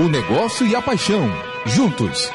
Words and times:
O 0.00 0.08
negócio 0.08 0.66
e 0.66 0.74
a 0.74 0.80
paixão, 0.80 1.30
juntos. 1.66 2.30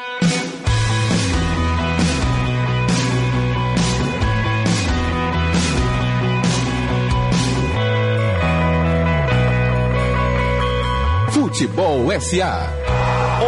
Futebol 11.32 12.08
SA. 12.20 12.72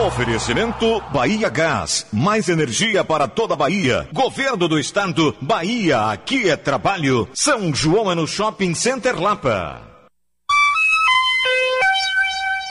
Oferecimento 0.05 1.01
Bahia 1.13 1.49
Gás. 1.49 2.05
Mais 2.13 2.49
energia 2.49 3.05
para 3.05 3.29
toda 3.29 3.55
Bahia. 3.55 4.09
Governo 4.13 4.67
do 4.67 4.81
Estado. 4.81 5.33
Bahia, 5.41 6.11
aqui 6.11 6.51
é 6.51 6.57
trabalho. 6.57 7.29
São 7.33 7.73
João 7.73 8.11
é 8.11 8.17
no 8.17 8.27
Shopping 8.27 8.75
Center 8.75 9.17
Lapa. 9.17 9.88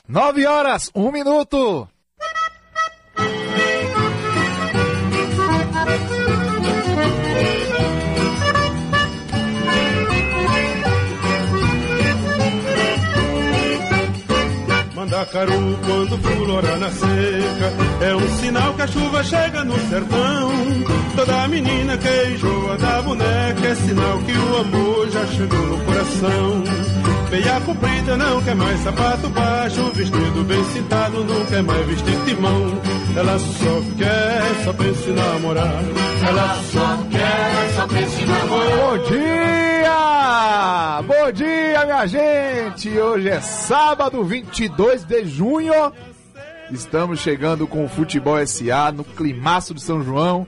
Nove 0.08 0.46
horas, 0.46 0.90
um 0.94 1.12
minuto. 1.12 1.86
Mandacaru 14.94 15.78
quando 15.84 16.18
fulora 16.22 16.76
na 16.78 16.90
seca 16.90 17.72
É 18.00 18.16
um 18.16 18.28
sinal 18.38 18.72
que 18.74 18.82
a 18.82 18.86
chuva 18.86 19.22
chega 19.22 19.62
no 19.64 19.78
sertão 19.90 20.50
Toda 21.16 21.48
menina 21.48 21.98
que 21.98 22.32
enjoa 22.32 22.78
da 22.78 23.02
boneca 23.02 23.66
É 23.66 23.74
sinal 23.74 24.18
que 24.20 24.32
o 24.32 24.56
amor 24.56 25.10
já 25.10 25.26
chegou 25.26 25.66
no 25.66 25.84
coração 25.84 27.17
Meia 27.30 27.60
comprida 27.60 28.16
não 28.16 28.42
quer 28.42 28.54
mais 28.54 28.80
sapato 28.80 29.28
baixo 29.28 29.90
Vestido 29.92 30.44
bem 30.44 30.64
cintado 30.64 31.24
não 31.24 31.44
quer 31.44 31.62
mais 31.62 31.86
vestir 31.86 32.24
timão 32.24 32.80
Ela 33.14 33.38
só 33.38 33.82
quer, 33.98 34.64
só 34.64 34.72
pensa 34.72 35.10
em 35.10 35.12
namorar 35.12 35.84
Ela 36.26 36.54
só 36.62 36.96
quer, 37.10 37.74
só 37.74 37.86
pensa 37.86 38.22
em 38.22 38.26
namorar 38.26 38.78
Bom 38.78 38.98
dia! 39.04 39.58
Bom 41.06 41.32
dia, 41.32 41.84
minha 41.84 42.06
gente! 42.06 42.98
Hoje 42.98 43.28
é 43.28 43.40
sábado, 43.40 44.24
22 44.24 45.04
de 45.04 45.24
junho. 45.26 45.92
Estamos 46.70 47.20
chegando 47.20 47.66
com 47.66 47.84
o 47.84 47.88
Futebol 47.88 48.44
SA 48.46 48.90
no 48.92 49.04
climaço 49.04 49.74
de 49.74 49.80
São 49.80 50.02
João 50.02 50.46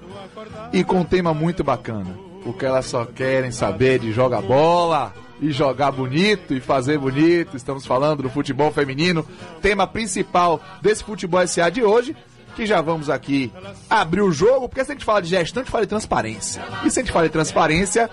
e 0.73 0.83
com 0.83 1.01
um 1.01 1.05
tema 1.05 1.33
muito 1.33 1.63
bacana. 1.63 2.11
Porque 2.43 2.65
elas 2.65 2.87
só 2.87 3.05
querem 3.05 3.53
saber 3.53 4.01
de 4.01 4.13
jogar 4.13 4.43
bola 4.43 5.13
e 5.41 5.51
jogar 5.53 5.91
bonito 5.91 6.55
e 6.55 6.61
fazer 6.61 6.99
bonito. 6.99 7.57
Estamos 7.57 7.87
falando 7.87 8.23
do 8.23 8.31
futebol 8.31 8.71
feminino, 8.71 9.27
tema 9.63 9.87
principal 9.87 10.61
desse 10.83 11.03
Futebol 11.03 11.47
SA 11.47 11.71
de 11.71 11.83
hoje. 11.83 12.15
Que 12.55 12.67
já 12.67 12.81
vamos 12.81 13.09
aqui 13.09 13.51
abrir 13.89 14.23
o 14.23 14.33
jogo, 14.33 14.69
porque 14.69 14.85
se 14.85 14.91
a 14.91 14.95
gente 14.95 15.05
fala 15.05 15.23
de 15.23 15.29
gestão, 15.29 15.63
a 15.63 15.65
gente 15.65 15.71
fala 15.71 15.85
de 15.85 15.89
transparência. 15.89 16.63
E 16.85 16.91
se 16.91 16.99
a 16.99 17.03
gente 17.03 17.13
fala 17.13 17.27
de 17.27 17.33
transparência, 17.33 18.11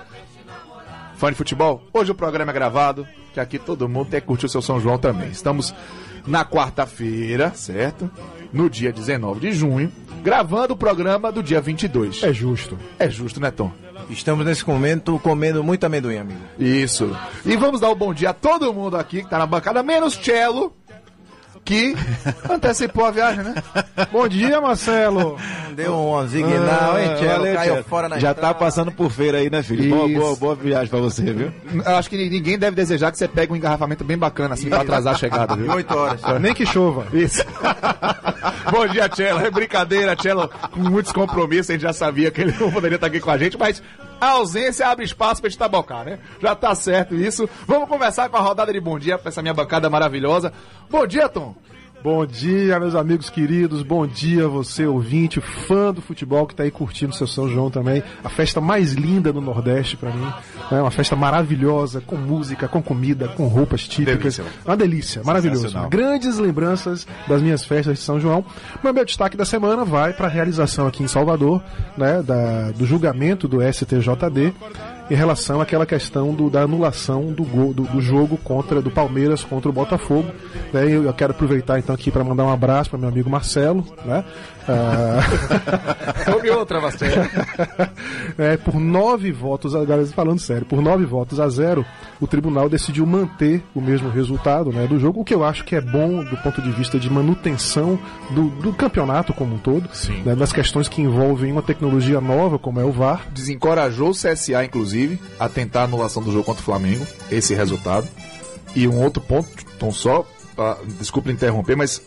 fã 1.18 1.32
de 1.32 1.36
futebol, 1.36 1.84
hoje 1.92 2.12
o 2.12 2.16
programa 2.16 2.52
é 2.52 2.54
gravado, 2.54 3.06
que 3.34 3.40
aqui 3.40 3.58
todo 3.58 3.90
mundo 3.90 4.12
tem 4.12 4.22
que 4.22 4.28
curtir 4.28 4.46
o 4.46 4.50
seu 4.50 4.62
São 4.62 4.80
João 4.80 5.00
também. 5.00 5.30
Estamos 5.30 5.74
na 6.26 6.46
quarta-feira, 6.46 7.52
certo? 7.56 8.10
No 8.54 8.70
dia 8.70 8.94
19 8.94 9.40
de 9.40 9.52
junho, 9.52 9.92
gravando 10.24 10.76
o 10.76 10.78
programa 10.78 11.32
do 11.32 11.42
dia 11.42 11.60
22. 11.60 12.22
É 12.22 12.32
justo. 12.32 12.78
É 13.00 13.10
justo, 13.10 13.40
né, 13.40 13.50
Tom? 13.50 13.72
Estamos 14.10 14.46
nesse 14.46 14.68
momento 14.68 15.20
comendo 15.20 15.64
muito 15.64 15.86
amendoim, 15.86 16.18
amigo. 16.18 16.40
Isso. 16.58 17.16
E 17.46 17.56
vamos 17.56 17.82
dar 17.82 17.90
o 17.90 17.96
bom 17.96 18.14
dia 18.14 18.30
a 18.30 18.34
todo 18.34 18.74
mundo 18.74 18.98
aqui 18.98 19.24
que 19.24 19.30
tá 19.30 19.38
na 19.38 19.46
bancada, 19.46 19.84
menos 19.84 20.16
Cello, 20.16 20.74
que 21.68 21.94
antecipou 22.50 23.06
a 23.06 23.12
viagem, 23.12 23.44
né? 23.44 23.54
Bom 24.10 24.26
dia, 24.26 24.62
Marcelo. 24.62 25.38
Deu 25.76 25.94
um 25.94 26.26
zignal, 26.26 26.98
hein, 26.98 27.10
Tchelo? 27.18 27.30
valeu, 27.40 27.56
Caiu 27.56 27.84
fora 27.84 28.08
na 28.08 28.18
Já 28.18 28.32
estrada. 28.32 28.54
tá 28.54 28.58
passando 28.58 28.90
por 28.90 29.12
feira 29.12 29.40
aí, 29.40 29.50
né, 29.50 29.62
filho? 29.62 29.94
Boa, 29.94 30.08
Isso. 30.10 30.20
boa, 30.20 30.36
boa 30.38 30.56
viagem 30.56 30.88
pra 30.88 31.00
você, 31.00 31.24
viu? 31.34 31.52
Eu 31.86 31.96
acho 31.98 32.10
que 32.10 32.16
ninguém 32.30 32.58
deve 32.58 32.74
desejar 32.74 33.12
que 33.12 33.18
você 33.18 33.28
pegue 33.28 33.52
um 33.52 33.56
engarrafamento 33.58 34.06
bem 34.06 34.18
bacana, 34.18 34.54
assim, 34.54 34.70
pra 34.70 34.80
atrasar 34.82 35.14
a 35.14 35.18
chegada, 35.18 35.58
viu? 35.58 35.70
Oito 35.74 35.94
horas. 35.94 36.22
Nem 36.40 36.54
que 36.54 36.66
chova. 36.66 37.06
Isso. 37.12 37.44
Bom 38.72 38.88
dia, 38.88 39.10
Tchelo. 39.10 39.42
É 39.46 39.52
brincadeira, 39.52 40.16
Tchelo, 40.16 40.50
com 40.72 40.80
muitos 40.80 41.12
compromissos, 41.12 41.70
a 41.70 41.74
gente 41.74 41.82
já 41.82 41.92
sabia 41.92 42.32
que 42.32 42.40
ele 42.42 42.56
não 42.58 42.72
poderia 42.72 42.96
estar 42.96 43.08
aqui 43.08 43.20
com 43.20 43.30
a 43.30 43.38
gente, 43.38 43.58
mas 43.58 43.84
a 44.20 44.32
ausência 44.32 44.88
abre 44.88 45.06
espaço 45.06 45.42
pra 45.42 45.50
gente 45.50 45.60
tabocar, 45.60 46.06
né? 46.06 46.20
Já 46.42 46.56
tá 46.56 46.74
certo 46.76 47.16
isso. 47.16 47.50
Vamos 47.66 47.90
começar 47.90 48.30
com 48.30 48.38
a 48.38 48.42
rodada 48.42 48.72
de 48.74 48.80
bom 48.80 48.98
dia 48.98 49.18
pra 49.18 49.30
essa 49.30 49.42
minha 49.42 49.54
bancada 49.54 49.90
maravilhosa. 49.90 50.52
Bom 50.90 51.06
dia, 51.06 51.30
Tom. 51.30 51.56
Bom 52.04 52.26
dia, 52.26 52.80
meus 52.80 52.94
amigos 52.96 53.30
queridos. 53.30 53.82
Bom 53.82 54.06
dia, 54.06 54.48
você 54.48 54.86
ouvinte, 54.86 55.42
fã 55.42 55.92
do 55.92 56.02
futebol 56.02 56.46
que 56.46 56.54
tá 56.54 56.64
aí 56.64 56.72
curtindo 56.72 57.14
seu 57.14 57.26
São 57.26 57.50
João 57.50 57.72
também. 57.72 58.04
A 58.24 58.30
festa 58.30 58.62
mais 58.62 58.94
linda 58.94 59.34
do 59.34 59.42
Nordeste 59.42 59.98
pra 59.98 60.12
mim. 60.12 60.32
É 60.72 60.80
uma 60.80 60.92
festa 60.92 61.16
maravilhosa, 61.16 62.00
com 62.00 62.16
música, 62.16 62.68
com 62.68 62.82
comida, 62.82 63.28
com 63.30 63.48
roupas 63.48 63.88
típicas. 63.88 64.38
Delícia. 64.38 64.44
Uma 64.64 64.78
delícia, 64.78 65.22
maravilhoso. 65.24 65.76
Grandes 65.90 66.38
lembranças 66.38 67.08
das 67.28 67.42
minhas 67.42 67.66
festas 67.66 67.98
de 67.98 68.04
São 68.04 68.20
João. 68.20 68.46
Mas 68.84 68.94
meu 68.94 69.04
destaque 69.04 69.36
da 69.36 69.46
semana 69.46 69.84
vai 69.84 70.14
para 70.14 70.28
a 70.28 70.30
realização 70.30 70.88
aqui 70.88 71.04
em 71.04 71.08
Salvador, 71.08 71.64
né, 71.98 72.22
da, 72.22 72.72
do 72.72 72.86
julgamento 72.86 73.48
do 73.48 73.58
STJD 73.62 74.54
em 75.10 75.16
relação 75.16 75.62
àquela 75.62 75.86
questão 75.86 76.34
do- 76.34 76.50
da 76.50 76.62
anulação 76.62 77.26
do, 77.32 77.44
gol, 77.44 77.74
do, 77.74 77.84
do 77.84 78.02
jogo 78.02 78.38
contra 78.38 78.82
do 78.82 78.92
Palmeiras 78.92 79.44
contra 79.44 79.70
o 79.70 79.74
Botafogo. 79.74 80.30
Né, 80.74 80.84
eu, 80.86 81.04
eu 81.04 81.14
quero 81.14 81.32
aproveitar 81.32 81.80
então 81.80 81.94
aqui 81.96 82.12
para 82.12 82.24
mandar 82.24 82.44
um 82.44 82.52
abraço 82.52 82.90
para 82.90 83.00
meu 83.00 83.10
amigo 83.10 83.30
Marcelo, 83.30 83.86
né? 84.06 84.24
Houve 86.34 86.50
outra, 86.50 86.82
Marcelo. 86.82 87.24
é, 88.38 88.58
por 88.58 88.76
nove 88.80 89.32
votos, 89.32 89.74
agora 89.74 90.06
falando 90.08 90.40
sério, 90.40 90.66
por 90.66 90.82
nove 90.82 91.06
votos 91.06 91.40
a 91.40 91.48
zero, 91.48 91.86
o 92.20 92.28
tribunal 92.28 92.68
decidiu 92.68 93.06
manter 93.06 93.64
o 93.74 93.80
mesmo 93.80 94.10
resultado 94.10 94.72
né, 94.74 94.86
do 94.86 95.00
jogo, 95.00 95.22
o 95.22 95.26
que 95.26 95.34
eu 95.34 95.44
acho 95.44 95.64
que 95.64 95.76
é 95.76 95.82
bom 95.82 96.22
do 96.24 96.36
ponto 96.38 96.62
de 96.62 96.70
vista 96.72 97.00
de 97.00 97.10
manutenção 97.10 97.98
do, 98.32 98.50
do 98.62 98.74
campeonato 98.74 99.34
como 99.34 99.56
um 99.56 99.58
todo, 99.58 99.88
Sim. 99.94 100.22
né, 100.26 100.36
das 100.36 100.52
questões 100.52 100.90
que 100.90 101.02
envolvem 101.02 101.52
uma 101.52 101.62
tecnologia 101.62 102.20
nova 102.20 102.60
como 102.60 102.80
é 102.82 102.84
o 102.84 102.92
VAR. 102.92 103.26
Desencorajou 103.32 104.10
o 104.10 104.14
CSA, 104.14 104.66
inclusive, 104.66 104.97
a 105.40 105.50
tentar 105.50 105.82
a 105.82 105.84
anulação 105.86 106.22
do 106.22 106.32
jogo 106.32 106.46
contra 106.46 106.62
o 106.62 106.66
Flamengo, 106.66 107.06
esse 107.32 107.54
resultado. 107.54 108.08
E 108.76 108.88
um 108.88 109.02
outro 109.02 109.22
ponto, 109.22 109.50
Tom, 109.80 109.92
só, 109.92 110.26
ah, 110.58 110.78
desculpa 111.00 111.32
interromper, 111.32 111.76
mas 111.76 112.02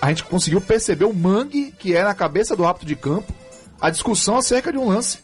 a 0.00 0.08
gente 0.08 0.24
conseguiu 0.24 0.60
perceber 0.60 1.04
o 1.04 1.14
mangue 1.14 1.72
que 1.78 1.94
é 1.94 2.02
na 2.02 2.14
cabeça 2.14 2.54
do 2.54 2.64
árbitro 2.64 2.86
de 2.86 2.96
campo 2.96 3.32
a 3.80 3.90
discussão 3.90 4.36
acerca 4.36 4.72
de 4.72 4.78
um 4.78 4.88
lance 4.88 5.18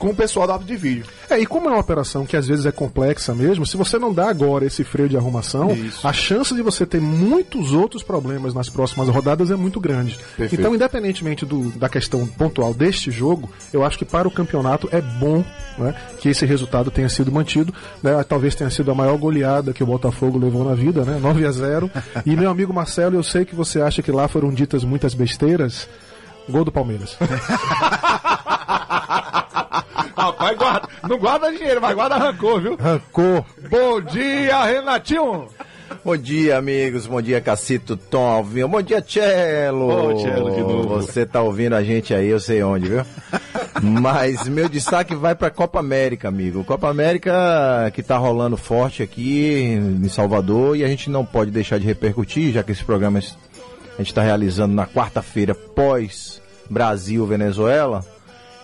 com 0.00 0.08
o 0.08 0.14
pessoal 0.14 0.50
árbitro 0.50 0.74
de 0.74 0.80
vídeo. 0.80 1.04
É, 1.28 1.38
e 1.38 1.46
como 1.46 1.68
é 1.68 1.72
uma 1.72 1.78
operação 1.78 2.24
que 2.26 2.36
às 2.36 2.46
vezes 2.48 2.66
é 2.66 2.72
complexa 2.72 3.32
mesmo, 3.34 3.64
se 3.66 3.76
você 3.76 3.98
não 3.98 4.12
dá 4.12 4.28
agora 4.28 4.64
esse 4.64 4.82
freio 4.82 5.08
de 5.08 5.16
arrumação, 5.16 5.72
Isso. 5.72 6.04
a 6.06 6.12
chance 6.12 6.52
de 6.54 6.62
você 6.62 6.84
ter 6.84 7.00
muitos 7.00 7.72
outros 7.72 8.02
problemas 8.02 8.52
nas 8.54 8.68
próximas 8.68 9.08
rodadas 9.08 9.50
é 9.50 9.56
muito 9.56 9.78
grande. 9.78 10.18
Perfeito. 10.36 10.54
Então, 10.60 10.74
independentemente 10.74 11.46
do- 11.46 11.70
da 11.78 11.88
questão 11.88 12.26
pontual 12.26 12.72
deste 12.74 13.10
jogo, 13.12 13.48
eu 13.72 13.84
acho 13.84 13.96
que 13.98 14.04
para 14.04 14.26
o 14.26 14.30
campeonato 14.30 14.88
é 14.90 15.00
bom 15.00 15.44
né, 15.78 15.94
que 16.18 16.28
esse 16.30 16.44
resultado 16.46 16.90
tenha 16.90 17.08
sido 17.08 17.30
mantido. 17.30 17.72
né, 18.02 18.24
talvez 18.26 18.54
tenha 18.54 18.70
sido 18.70 18.90
a 18.90 18.94
maior 18.94 19.16
goleada 19.18 19.72
que 19.74 19.82
o 19.82 19.86
Botafogo 19.86 20.38
levou 20.38 20.64
na 20.64 20.74
vida, 20.74 21.04
né, 21.04 21.18
9 21.20 21.44
a 21.46 21.52
0 21.52 21.90
E 22.24 22.34
meu 22.34 22.50
amigo 22.50 22.72
Marcelo, 22.72 23.16
eu 23.16 23.22
sei 23.22 23.44
que 23.44 23.54
você 23.54 23.80
acha 23.82 24.02
que 24.02 24.10
lá 24.10 24.26
foram 24.28 24.50
ditas 24.52 24.82
muitas 24.82 25.12
besteiras. 25.14 25.86
Gol 26.48 26.64
do 26.64 26.72
Palmeiras. 26.72 27.16
Rapaz, 29.70 30.56
guarda, 30.56 30.88
não 31.08 31.18
guarda 31.18 31.52
dinheiro, 31.52 31.80
mas 31.80 31.94
guarda 31.94 32.16
rancor, 32.16 32.60
viu? 32.60 32.76
Rancor. 32.76 33.44
Bom 33.70 34.00
dia, 34.00 34.64
Renatinho! 34.64 35.48
Bom 36.04 36.16
dia, 36.16 36.56
amigos. 36.56 37.06
Bom 37.06 37.20
dia, 37.20 37.40
Cacito 37.40 37.96
Tom 37.96 38.26
Alvinho. 38.26 38.68
Bom 38.68 38.80
dia, 38.80 39.04
Cello. 39.06 40.12
Ô, 40.12 40.18
Cello, 40.18 40.54
de 40.54 40.60
novo. 40.60 40.88
Você 40.96 41.26
tá 41.26 41.42
ouvindo 41.42 41.74
a 41.74 41.82
gente 41.82 42.14
aí, 42.14 42.28
eu 42.28 42.40
sei 42.40 42.62
onde, 42.62 42.88
viu? 42.88 43.02
Mas 43.82 44.48
meu 44.48 44.68
destaque 44.68 45.14
vai 45.14 45.34
pra 45.34 45.50
Copa 45.50 45.78
América, 45.78 46.28
amigo. 46.28 46.64
Copa 46.64 46.88
América 46.88 47.90
que 47.92 48.02
tá 48.02 48.16
rolando 48.16 48.56
forte 48.56 49.02
aqui 49.02 49.62
em 49.62 50.08
Salvador 50.08 50.76
e 50.76 50.84
a 50.84 50.88
gente 50.88 51.10
não 51.10 51.24
pode 51.24 51.50
deixar 51.50 51.78
de 51.78 51.86
repercutir, 51.86 52.52
já 52.52 52.62
que 52.62 52.72
esse 52.72 52.84
programa 52.84 53.18
a 53.18 54.02
gente 54.02 54.14
tá 54.14 54.22
realizando 54.22 54.74
na 54.74 54.86
quarta-feira 54.86 55.54
pós 55.54 56.40
Brasil-Venezuela. 56.70 58.04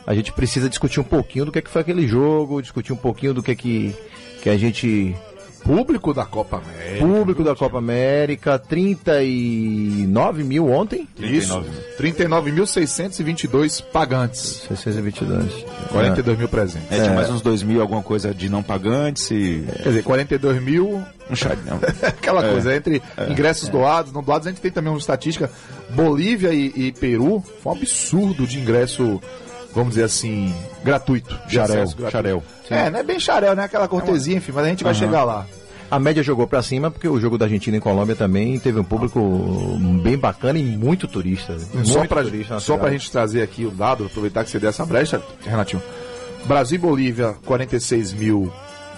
A 0.06 0.14
gente 0.14 0.32
precisa 0.32 0.68
discutir 0.68 1.00
um 1.00 1.04
pouquinho 1.04 1.46
do 1.46 1.52
que, 1.52 1.60
que 1.60 1.70
foi 1.70 1.82
aquele 1.82 2.06
jogo, 2.06 2.62
discutir 2.62 2.92
um 2.92 2.96
pouquinho 2.96 3.34
do 3.34 3.42
que, 3.42 3.56
que, 3.56 3.94
que 4.42 4.48
a 4.48 4.56
gente 4.56 5.16
Público 5.66 6.14
da 6.14 6.24
Copa 6.24 6.58
América. 6.58 7.04
Público 7.04 7.42
da 7.42 7.56
Copa 7.56 7.78
América, 7.78 8.56
39 8.56 10.44
mil 10.44 10.70
ontem. 10.70 11.08
Isso. 11.18 11.60
39.622 11.98 13.82
pagantes. 13.82 14.62
622. 14.68 15.64
42 15.90 16.38
mil 16.38 16.48
presentes. 16.48 16.92
É, 16.92 17.02
tinha 17.02 17.14
mais 17.14 17.28
uns 17.28 17.42
2 17.42 17.64
mil, 17.64 17.80
alguma 17.82 18.00
coisa 18.00 18.32
de 18.32 18.48
não 18.48 18.62
pagantes 18.62 19.28
e. 19.32 19.64
Quer 19.82 19.88
dizer, 19.88 20.04
42 20.04 20.62
mil. 20.62 21.02
Um 21.28 21.34
chá, 21.34 21.56
não. 21.66 21.80
Aquela 22.06 22.48
coisa, 22.48 22.76
entre 22.76 23.02
ingressos 23.28 23.68
doados, 23.68 24.12
não 24.12 24.22
doados, 24.22 24.46
a 24.46 24.50
gente 24.50 24.60
tem 24.60 24.70
também 24.70 24.92
uma 24.92 25.00
estatística. 25.00 25.50
Bolívia 25.90 26.52
e, 26.54 26.72
e 26.76 26.92
Peru, 26.92 27.42
foi 27.60 27.72
um 27.72 27.76
absurdo 27.76 28.46
de 28.46 28.60
ingresso, 28.60 29.20
vamos 29.76 29.90
dizer 29.90 30.04
assim, 30.04 30.54
gratuito. 30.82 31.38
Xarel, 31.48 31.84
gratuito. 31.84 32.10
xarel. 32.10 32.42
É, 32.70 32.90
não 32.90 32.98
é 32.98 33.02
bem 33.02 33.20
xarel, 33.20 33.54
né? 33.54 33.64
Aquela 33.64 33.86
cortesia, 33.86 34.38
enfim, 34.38 34.50
mas 34.52 34.64
a 34.64 34.68
gente 34.68 34.82
vai 34.82 34.94
chegar 34.94 35.22
lá. 35.22 35.46
A 35.88 36.00
média 36.00 36.22
jogou 36.22 36.46
pra 36.48 36.62
cima 36.62 36.90
porque 36.90 37.06
o 37.06 37.20
jogo 37.20 37.36
da 37.38 37.44
Argentina 37.44 37.76
e 37.76 37.80
Colômbia 37.80 38.16
também 38.16 38.58
teve 38.58 38.80
um 38.80 38.84
público 38.84 39.20
bem 40.02 40.16
bacana 40.16 40.58
e 40.58 40.64
muito 40.64 41.06
turista. 41.06 41.56
Muito 41.74 41.88
Só 41.88 42.06
pra, 42.06 42.22
turista 42.22 42.54
na 42.54 42.60
só 42.60 42.76
pra 42.76 42.90
gente 42.90 43.10
trazer 43.12 43.42
aqui 43.42 43.66
o 43.66 43.70
dado, 43.70 44.06
aproveitar 44.06 44.42
que 44.42 44.50
você 44.50 44.58
deu 44.58 44.70
essa 44.70 44.84
brecha, 44.84 45.22
Renatinho. 45.44 45.82
Brasil 46.46 46.76
e 46.76 46.78
Bolívia, 46.78 47.36
46 47.44 48.14
mil 48.14 48.52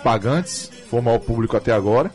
pagantes, 0.05 0.71
foi 0.89 1.01
o 1.01 1.03
maior 1.03 1.19
público 1.19 1.57
até 1.57 1.73
agora. 1.73 2.11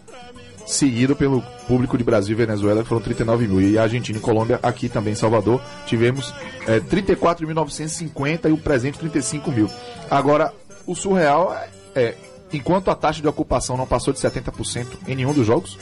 Seguido 0.66 1.16
pelo 1.16 1.42
público 1.68 1.98
de 1.98 2.04
Brasil 2.04 2.34
e 2.34 2.38
Venezuela, 2.38 2.84
que 2.84 2.90
foram 2.90 3.02
39 3.02 3.48
mil. 3.48 3.62
E 3.62 3.78
Argentina 3.78 4.18
e 4.18 4.22
Colômbia, 4.22 4.60
aqui 4.64 4.88
também 4.88 5.14
em 5.14 5.16
Salvador, 5.16 5.62
tivemos 5.86 6.34
é, 6.68 6.80
34.950 6.80 8.50
e 8.50 8.52
o 8.52 8.58
presente 8.58 8.98
35 9.00 9.52
mil. 9.52 9.70
Agora, 10.10 10.54
o 10.88 10.96
surreal 10.96 11.54
é, 11.54 11.70
é, 11.96 12.16
enquanto 12.52 12.90
a 12.90 12.96
taxa 12.96 13.22
de 13.22 13.28
ocupação 13.28 13.76
não 13.76 13.86
passou 13.86 14.14
de 14.14 14.20
70% 14.20 14.88
em 15.08 15.16
nenhum 15.16 15.34
dos 15.34 15.46
jogos, 15.46 15.78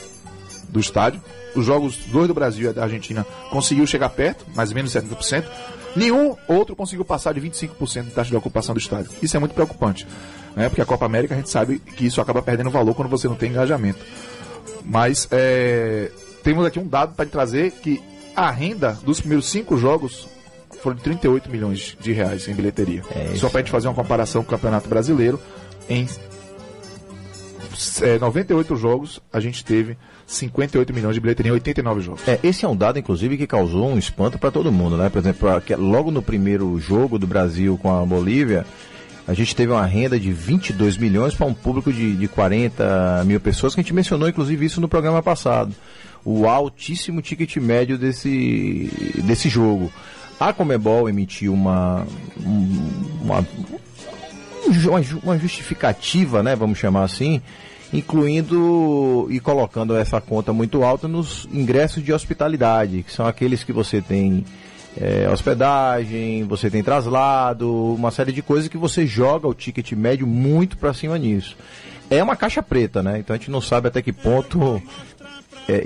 do 0.72 0.80
estádio. 0.80 1.20
Os 1.54 1.66
jogos 1.66 1.96
dois 2.06 2.26
do 2.26 2.34
Brasil 2.34 2.70
e 2.70 2.72
da 2.72 2.82
Argentina 2.82 3.26
conseguiu 3.50 3.86
chegar 3.86 4.08
perto, 4.08 4.46
mais 4.54 4.70
ou 4.70 4.74
menos 4.74 4.90
70%. 4.92 5.44
Nenhum 5.94 6.34
outro 6.48 6.74
conseguiu 6.74 7.04
passar 7.04 7.34
de 7.34 7.40
25% 7.40 8.04
de 8.04 8.10
taxa 8.10 8.30
de 8.30 8.36
ocupação 8.36 8.74
do 8.74 8.80
estádio. 8.80 9.10
Isso 9.22 9.36
é 9.36 9.40
muito 9.40 9.54
preocupante. 9.54 10.06
Né? 10.56 10.68
Porque 10.68 10.80
a 10.80 10.86
Copa 10.86 11.04
América 11.04 11.34
a 11.34 11.36
gente 11.36 11.50
sabe 11.50 11.78
que 11.78 12.06
isso 12.06 12.20
acaba 12.20 12.40
perdendo 12.40 12.70
valor 12.70 12.94
quando 12.94 13.10
você 13.10 13.28
não 13.28 13.36
tem 13.36 13.50
engajamento. 13.50 13.98
Mas 14.84 15.28
é, 15.30 16.10
temos 16.42 16.64
aqui 16.66 16.78
um 16.78 16.86
dado 16.86 17.14
para 17.14 17.26
trazer 17.26 17.70
que 17.70 18.02
a 18.34 18.50
renda 18.50 18.98
dos 19.04 19.20
primeiros 19.20 19.48
cinco 19.48 19.76
jogos 19.76 20.26
foram 20.82 20.96
de 20.96 21.02
38 21.02 21.50
milhões 21.50 21.96
de 22.00 22.12
reais 22.12 22.48
em 22.48 22.54
bilheteria. 22.54 23.02
Só 23.36 23.48
para 23.48 23.60
a 23.60 23.62
gente 23.62 23.70
fazer 23.70 23.88
uma 23.88 23.94
comparação 23.94 24.42
com 24.42 24.48
o 24.48 24.50
Campeonato 24.50 24.88
Brasileiro, 24.88 25.40
em 25.88 26.08
é, 28.02 28.18
98 28.18 28.76
jogos, 28.76 29.20
a 29.32 29.40
gente 29.40 29.64
teve 29.64 29.96
58 30.26 30.92
milhões 30.92 31.14
de 31.14 31.20
bilheteria 31.20 31.50
em 31.50 31.54
89 31.54 32.00
jogos. 32.00 32.28
É, 32.28 32.38
esse 32.42 32.64
é 32.64 32.68
um 32.68 32.76
dado, 32.76 32.98
inclusive, 32.98 33.36
que 33.36 33.46
causou 33.46 33.88
um 33.88 33.98
espanto 33.98 34.38
para 34.38 34.50
todo 34.50 34.72
mundo, 34.72 34.96
né? 34.96 35.08
Por 35.08 35.18
exemplo, 35.18 35.48
logo 35.78 36.10
no 36.10 36.22
primeiro 36.22 36.78
jogo 36.78 37.18
do 37.18 37.26
Brasil 37.26 37.78
com 37.80 37.94
a 37.94 38.04
Bolívia, 38.04 38.66
a 39.26 39.34
gente 39.34 39.54
teve 39.54 39.72
uma 39.72 39.86
renda 39.86 40.18
de 40.18 40.32
22 40.32 40.96
milhões 40.96 41.34
para 41.34 41.46
um 41.46 41.54
público 41.54 41.92
de, 41.92 42.16
de 42.16 42.28
40 42.28 43.22
mil 43.24 43.38
pessoas, 43.40 43.74
que 43.74 43.80
a 43.80 43.82
gente 43.84 43.94
mencionou, 43.94 44.28
inclusive, 44.28 44.66
isso 44.66 44.80
no 44.80 44.88
programa 44.88 45.22
passado. 45.22 45.74
O 46.24 46.46
altíssimo 46.48 47.20
ticket 47.22 47.56
médio 47.56 47.96
desse, 47.98 48.90
desse 49.24 49.48
jogo. 49.48 49.92
A 50.40 50.52
Comebol 50.52 51.08
emitiu 51.08 51.52
uma, 51.52 52.06
um- 52.44 52.90
uma, 53.22 53.38
um 54.66 55.20
uma 55.22 55.38
justificativa, 55.38 56.42
né, 56.42 56.54
vamos 56.56 56.78
chamar 56.78 57.02
assim, 57.04 57.40
incluindo 57.92 59.26
e 59.30 59.38
colocando 59.40 59.94
essa 59.96 60.20
conta 60.20 60.52
muito 60.52 60.82
alta 60.82 61.06
nos 61.08 61.48
ingressos 61.52 62.02
de 62.02 62.12
hospitalidade, 62.12 63.02
que 63.02 63.12
são 63.12 63.26
aqueles 63.26 63.64
que 63.64 63.72
você 63.72 64.00
tem 64.00 64.44
é, 65.00 65.28
hospedagem, 65.28 66.44
você 66.44 66.70
tem 66.70 66.82
traslado, 66.82 67.94
uma 67.94 68.10
série 68.10 68.32
de 68.32 68.42
coisas 68.42 68.68
que 68.68 68.76
você 68.76 69.06
joga 69.06 69.48
o 69.48 69.54
ticket 69.54 69.92
médio 69.92 70.26
muito 70.26 70.76
para 70.76 70.92
cima 70.92 71.18
nisso. 71.18 71.56
É 72.10 72.22
uma 72.22 72.36
caixa 72.36 72.62
preta, 72.62 73.02
né? 73.02 73.18
Então 73.18 73.34
a 73.34 73.38
gente 73.38 73.50
não 73.50 73.60
sabe 73.60 73.88
até 73.88 74.02
que 74.02 74.12
ponto 74.12 74.82
é, 75.68 75.82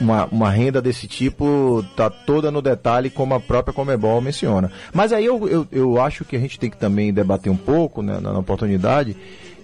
uma, 0.00 0.26
uma 0.26 0.50
renda 0.50 0.82
desse 0.82 1.06
tipo 1.06 1.84
tá 1.96 2.10
toda 2.10 2.50
no 2.50 2.60
detalhe, 2.60 3.08
como 3.08 3.34
a 3.34 3.40
própria 3.40 3.72
Comebol 3.72 4.20
menciona. 4.20 4.70
Mas 4.92 5.12
aí 5.12 5.24
eu, 5.24 5.48
eu, 5.48 5.66
eu 5.72 6.00
acho 6.00 6.24
que 6.24 6.36
a 6.36 6.38
gente 6.38 6.58
tem 6.58 6.68
que 6.68 6.76
também 6.76 7.12
debater 7.12 7.50
um 7.50 7.56
pouco 7.56 8.02
né, 8.02 8.18
na, 8.20 8.32
na 8.32 8.38
oportunidade, 8.38 9.16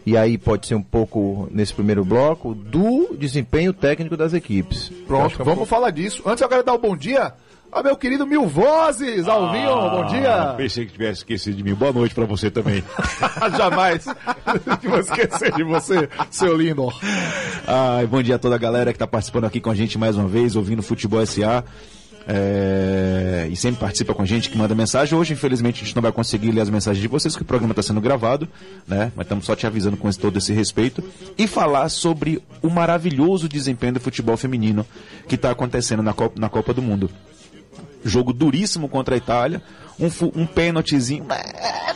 e 0.07 0.17
aí 0.17 0.39
pode 0.39 0.67
ser 0.67 0.75
um 0.75 0.83
pouco 0.83 1.49
nesse 1.51 1.75
primeiro 1.75 2.05
bloco, 2.05 2.55
do 2.55 3.15
desempenho 3.19 3.73
técnico 3.73 4.17
das 4.17 4.33
equipes. 4.33 4.91
Pronto, 5.07 5.39
é 5.39 5.43
um 5.43 5.45
vamos 5.45 5.69
falar 5.69 5.91
disso. 5.91 6.23
Antes 6.25 6.41
eu 6.41 6.49
quero 6.49 6.63
dar 6.63 6.75
o 6.75 6.79
bom 6.79 6.97
dia 6.97 7.35
ao 7.71 7.83
meu 7.83 7.97
querido 7.97 8.27
Mil 8.27 8.47
Vozes, 8.47 9.29
Alvinho, 9.29 9.91
bom 9.91 10.07
dia. 10.07 10.55
Pensei 10.57 10.87
que 10.87 10.93
tivesse 10.93 11.19
esquecido 11.21 11.57
de 11.57 11.63
mim. 11.63 11.75
Boa 11.75 11.93
noite 11.93 12.15
pra 12.15 12.25
você 12.25 12.51
também. 12.51 12.83
Jamais 13.57 14.05
que 14.81 14.89
vou 14.89 15.01
esquecer 15.01 15.53
de 15.53 15.63
você, 15.63 16.09
seu 16.31 16.57
lindo. 16.57 16.89
Ai, 17.67 18.07
bom 18.07 18.23
dia 18.23 18.37
a 18.37 18.39
toda 18.39 18.55
a 18.55 18.59
galera 18.59 18.93
que 18.93 18.97
está 18.97 19.07
participando 19.07 19.45
aqui 19.45 19.61
com 19.61 19.71
a 19.71 19.75
gente 19.75 19.99
mais 19.99 20.17
uma 20.17 20.29
vez, 20.29 20.57
ouvindo 20.57 20.83
Futebol 20.83 21.25
SA. 21.27 21.65
É, 22.29 23.47
e 23.49 23.55
sempre 23.55 23.79
participa 23.79 24.13
com 24.13 24.23
a 24.23 24.27
gente, 24.27 24.51
que 24.51 24.59
manda 24.59 24.75
mensagem. 24.75 25.17
Hoje, 25.17 25.33
infelizmente, 25.33 25.83
a 25.83 25.85
gente 25.87 25.95
não 25.95 26.03
vai 26.03 26.11
conseguir 26.11 26.51
ler 26.51 26.63
as 26.63 26.69
mensagens 26.71 27.01
de 27.01 27.07
vocês, 27.07 27.37
que 27.37 27.43
o 27.43 27.45
programa 27.45 27.71
está 27.71 27.83
sendo 27.83 28.01
gravado, 28.01 28.49
né? 28.87 29.13
Mas 29.15 29.27
estamos 29.27 29.45
só 29.45 29.55
te 29.55 29.65
avisando 29.65 29.97
com 29.97 30.09
esse- 30.09 30.19
todo 30.19 30.37
esse 30.37 30.53
respeito. 30.53 31.05
E 31.39 31.47
falar 31.47 31.89
sobre 31.89 32.43
o 32.61 32.69
maravilhoso 32.69 33.49
desempenho 33.49 33.93
do 33.93 34.01
futebol 34.01 34.37
feminino 34.37 34.85
que 35.29 35.37
está 35.37 35.53
acontecendo 35.53 36.03
na 36.03 36.13
Copa, 36.13 36.41
na 36.41 36.49
Copa 36.49 36.75
do 36.75 36.83
Mundo. 36.83 37.09
Jogo 38.09 38.33
duríssimo 38.33 38.89
contra 38.89 39.15
a 39.15 39.19
Itália, 39.19 39.63
um, 39.99 40.09
um 40.35 40.47
pênaltizinho. 40.47 41.25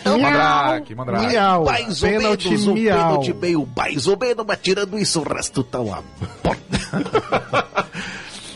Mandrake, 0.05 0.95
Mandrake. 0.95 1.27
Miau. 1.27 1.65
Mais 1.65 2.03
ou 2.03 2.09
Pênalti 2.09 2.49
menos, 2.49 2.67
um 2.67 2.75
pênalti 2.75 3.33
meio 3.35 3.69
mais 3.77 4.07
ou 4.07 4.19
menos, 4.19 4.45
mas 4.47 4.59
tirando 4.63 4.99
isso, 4.99 5.21
o 5.21 5.23
resto 5.35 5.63
tá 5.63 5.81
uma 5.81 6.03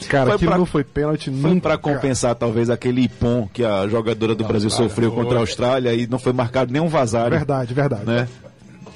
Cara, 0.09 0.27
Foi 0.27 0.35
aquilo 0.37 0.51
pra- 0.51 0.59
não 0.59 0.67
foi 0.67 0.85
pênalti 0.85 1.25
Foi 1.31 1.51
nunca. 1.51 1.61
pra 1.63 1.79
compensar, 1.79 2.35
talvez, 2.35 2.69
aquele 2.71 3.03
ipom 3.03 3.49
que 3.53 3.65
a 3.65 3.89
jogadora 3.89 4.35
do 4.35 4.45
Brasil 4.45 4.71
sofreu 4.71 5.11
contra 5.11 5.39
a 5.39 5.41
Austrália 5.41 5.93
e 5.95 6.07
não 6.07 6.19
foi 6.19 6.33
marcado 6.33 6.73
nenhum 6.73 6.89
vazário. 6.89 7.31
Verdade, 7.37 7.73
verdade. 7.75 8.05
Né? 8.05 8.29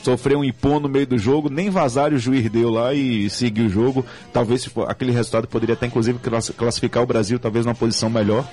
Sofreu 0.02 0.38
um 0.38 0.44
ipom 0.44 0.78
no 0.80 0.88
meio 0.88 1.06
do 1.06 1.18
jogo, 1.18 1.50
nem 1.50 1.70
vazário 1.70 2.16
o 2.16 2.20
juiz 2.20 2.48
deu 2.50 2.70
lá 2.70 2.94
e 2.94 3.28
seguiu 3.28 3.66
o 3.66 3.68
jogo. 3.68 4.06
Talvez 4.32 4.68
aquele 4.86 5.10
resultado 5.12 5.46
poderia 5.48 5.74
até, 5.74 5.86
inclusive, 5.86 6.18
class- 6.18 6.52
classificar 6.56 7.02
o 7.02 7.06
Brasil 7.06 7.38
talvez 7.38 7.66
numa 7.66 7.74
posição 7.74 8.08
melhor. 8.08 8.48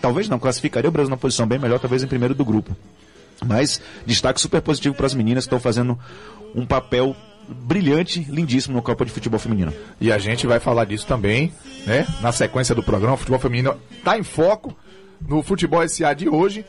Talvez 0.00 0.28
não, 0.28 0.38
classificaria 0.38 0.88
o 0.88 0.92
Brasil 0.92 1.10
numa 1.10 1.18
posição 1.18 1.46
bem 1.46 1.58
melhor, 1.58 1.78
talvez 1.78 2.02
em 2.02 2.06
primeiro 2.06 2.34
do 2.34 2.44
grupo. 2.44 2.74
Mas 3.44 3.80
destaque 4.06 4.40
super 4.40 4.60
positivo 4.62 4.94
para 4.94 5.06
as 5.06 5.14
meninas 5.14 5.44
que 5.44 5.48
estão 5.48 5.60
fazendo 5.60 5.98
um 6.54 6.64
papel 6.66 7.14
brilhante, 7.48 8.20
lindíssimo 8.28 8.76
no 8.76 8.82
Copa 8.82 9.04
de 9.04 9.10
Futebol 9.12 9.38
Feminino. 9.38 9.72
E 10.00 10.10
a 10.10 10.18
gente 10.18 10.46
vai 10.46 10.60
falar 10.60 10.84
disso 10.86 11.06
também, 11.06 11.52
né? 11.86 12.06
Na 12.20 12.32
sequência 12.32 12.74
do 12.74 12.82
programa, 12.82 13.14
o 13.14 13.16
futebol 13.16 13.38
feminino 13.40 13.74
tá 14.04 14.18
em 14.18 14.22
foco 14.22 14.76
no 15.26 15.42
futebol 15.42 15.86
SA 15.88 16.14
de 16.14 16.28
hoje. 16.28 16.64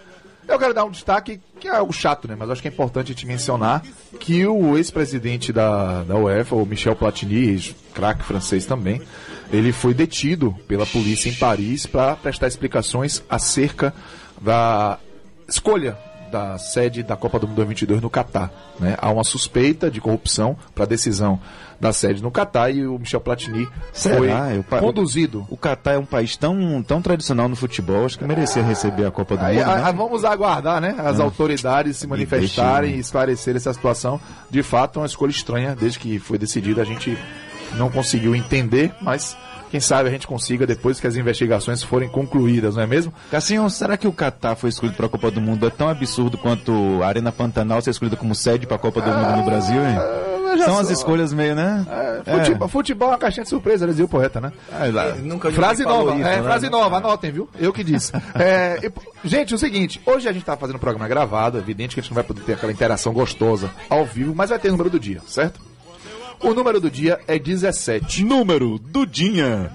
Eu 0.47 0.59
quero 0.59 0.73
dar 0.73 0.85
um 0.85 0.91
destaque, 0.91 1.39
que 1.59 1.67
é 1.67 1.75
algo 1.75 1.93
chato, 1.93 2.27
né? 2.27 2.35
Mas 2.37 2.49
acho 2.49 2.61
que 2.61 2.67
é 2.67 2.71
importante 2.71 3.09
gente 3.09 3.25
mencionar 3.25 3.83
que 4.19 4.45
o 4.45 4.77
ex-presidente 4.77 5.53
da, 5.53 6.03
da 6.03 6.15
UEFA, 6.15 6.55
o 6.55 6.65
Michel 6.65 6.95
Platini, 6.95 7.75
craque 7.93 8.23
francês 8.23 8.65
também, 8.65 9.01
ele 9.51 9.71
foi 9.71 9.93
detido 9.93 10.55
pela 10.67 10.85
polícia 10.85 11.29
em 11.29 11.33
Paris 11.33 11.85
para 11.85 12.15
prestar 12.15 12.47
explicações 12.47 13.23
acerca 13.29 13.93
da 14.41 14.97
escolha 15.47 15.97
da 16.31 16.57
sede 16.57 17.03
da 17.03 17.15
Copa 17.15 17.37
do 17.37 17.47
Mundo 17.47 17.57
2022 17.57 18.01
no 18.01 18.09
Catar. 18.09 18.51
Né? 18.79 18.95
Há 18.99 19.11
uma 19.11 19.23
suspeita 19.23 19.91
de 19.91 19.99
corrupção 20.01 20.55
para 20.73 20.85
a 20.85 20.87
decisão 20.87 21.39
da 21.79 21.91
sede 21.91 22.21
no 22.21 22.29
Catar 22.31 22.69
e 22.69 22.85
o 22.85 22.97
Michel 22.99 23.19
Platini 23.19 23.67
Será? 23.91 24.15
foi 24.49 24.63
pa- 24.63 24.79
conduzido. 24.79 25.45
O 25.49 25.57
Catar 25.57 25.93
é 25.93 25.97
um 25.97 26.05
país 26.05 26.37
tão, 26.37 26.81
tão 26.83 27.01
tradicional 27.01 27.49
no 27.49 27.55
futebol, 27.55 28.05
acho 28.05 28.17
que 28.19 28.23
merecia 28.25 28.63
receber 28.63 29.05
a 29.05 29.11
Copa 29.11 29.35
do 29.35 29.43
Mundo. 29.43 29.59
a- 29.61 29.75
né? 29.77 29.83
a- 29.83 29.91
vamos 29.91 30.23
aguardar, 30.23 30.79
né? 30.79 30.95
As 30.97 31.19
autoridades 31.19 31.97
se 31.97 32.07
manifestarem 32.07 32.95
e 32.95 32.99
esclarecer 32.99 33.55
essa 33.55 33.73
situação. 33.73 34.19
De 34.49 34.61
fato, 34.63 34.97
é 34.97 35.01
uma 35.01 35.05
escolha 35.07 35.31
estranha, 35.31 35.75
desde 35.75 35.99
que 35.99 36.19
foi 36.19 36.37
decidida, 36.37 36.81
a 36.81 36.85
gente 36.85 37.17
não 37.77 37.89
conseguiu 37.89 38.35
entender, 38.35 38.93
mas 39.01 39.35
quem 39.71 39.79
sabe 39.79 40.09
a 40.09 40.11
gente 40.11 40.27
consiga 40.27 40.67
depois 40.67 40.99
que 40.99 41.07
as 41.07 41.15
investigações 41.15 41.81
forem 41.81 42.09
concluídas, 42.09 42.75
não 42.75 42.83
é 42.83 42.87
mesmo? 42.87 43.13
Cassinho, 43.31 43.69
será 43.69 43.95
que 43.95 44.07
o 44.07 44.11
Catar 44.11 44.55
foi 44.55 44.69
escolhido 44.69 44.97
para 44.97 45.05
a 45.05 45.09
Copa 45.09 45.31
do 45.31 45.39
Mundo? 45.39 45.65
É 45.65 45.69
tão 45.69 45.87
absurdo 45.87 46.37
quanto 46.37 47.01
a 47.01 47.07
Arena 47.07 47.31
Pantanal 47.31 47.81
ser 47.81 47.91
escolhida 47.91 48.17
como 48.17 48.35
sede 48.35 48.67
para 48.67 48.75
a 48.75 48.79
Copa 48.79 49.01
do 49.01 49.09
Mundo 49.09 49.37
no 49.37 49.45
Brasil, 49.45 49.81
hein? 49.81 49.95
já 50.57 50.65
São 50.65 50.79
as 50.79 50.89
escolhas 50.89 51.33
meio, 51.33 51.55
né? 51.55 51.85
Futebol, 52.25 52.67
futebol 52.67 53.07
é 53.09 53.11
uma 53.11 53.17
caixinha 53.17 53.43
de 53.43 53.49
surpresa, 53.49 53.87
dizia 53.87 54.05
o 54.05 54.07
poeta, 54.07 54.41
né? 54.41 54.51
É, 54.71 55.51
Frase 55.51 55.83
nova, 55.83 56.15
isso, 56.15 56.27
é, 56.27 56.37
né? 56.37 56.43
frase 56.43 56.69
nova, 56.69 56.97
anotem, 56.97 57.31
viu? 57.31 57.49
Eu 57.57 57.71
que 57.71 57.83
disse. 57.83 58.11
É, 58.35 58.77
e, 58.83 59.27
gente, 59.27 59.53
o 59.53 59.57
seguinte, 59.57 60.01
hoje 60.05 60.27
a 60.27 60.33
gente 60.33 60.43
tá 60.43 60.57
fazendo 60.57 60.75
um 60.75 60.79
programa 60.79 61.07
gravado, 61.07 61.57
é 61.57 61.61
evidente 61.61 61.95
que 61.95 61.99
a 61.99 62.03
gente 62.03 62.11
não 62.11 62.15
vai 62.15 62.23
poder 62.23 62.41
ter 62.41 62.53
aquela 62.53 62.71
interação 62.71 63.13
gostosa 63.13 63.71
ao 63.89 64.05
vivo, 64.05 64.33
mas 64.35 64.49
vai 64.49 64.59
ter 64.59 64.69
o 64.69 64.71
número 64.71 64.89
do 64.89 64.99
dia, 64.99 65.21
certo? 65.25 65.70
O 66.43 66.53
número 66.55 66.79
do 66.81 66.89
dia 66.89 67.19
é 67.27 67.37
17. 67.37 68.23
Número 68.23 68.79
do 68.79 69.05
Dinha. 69.05 69.71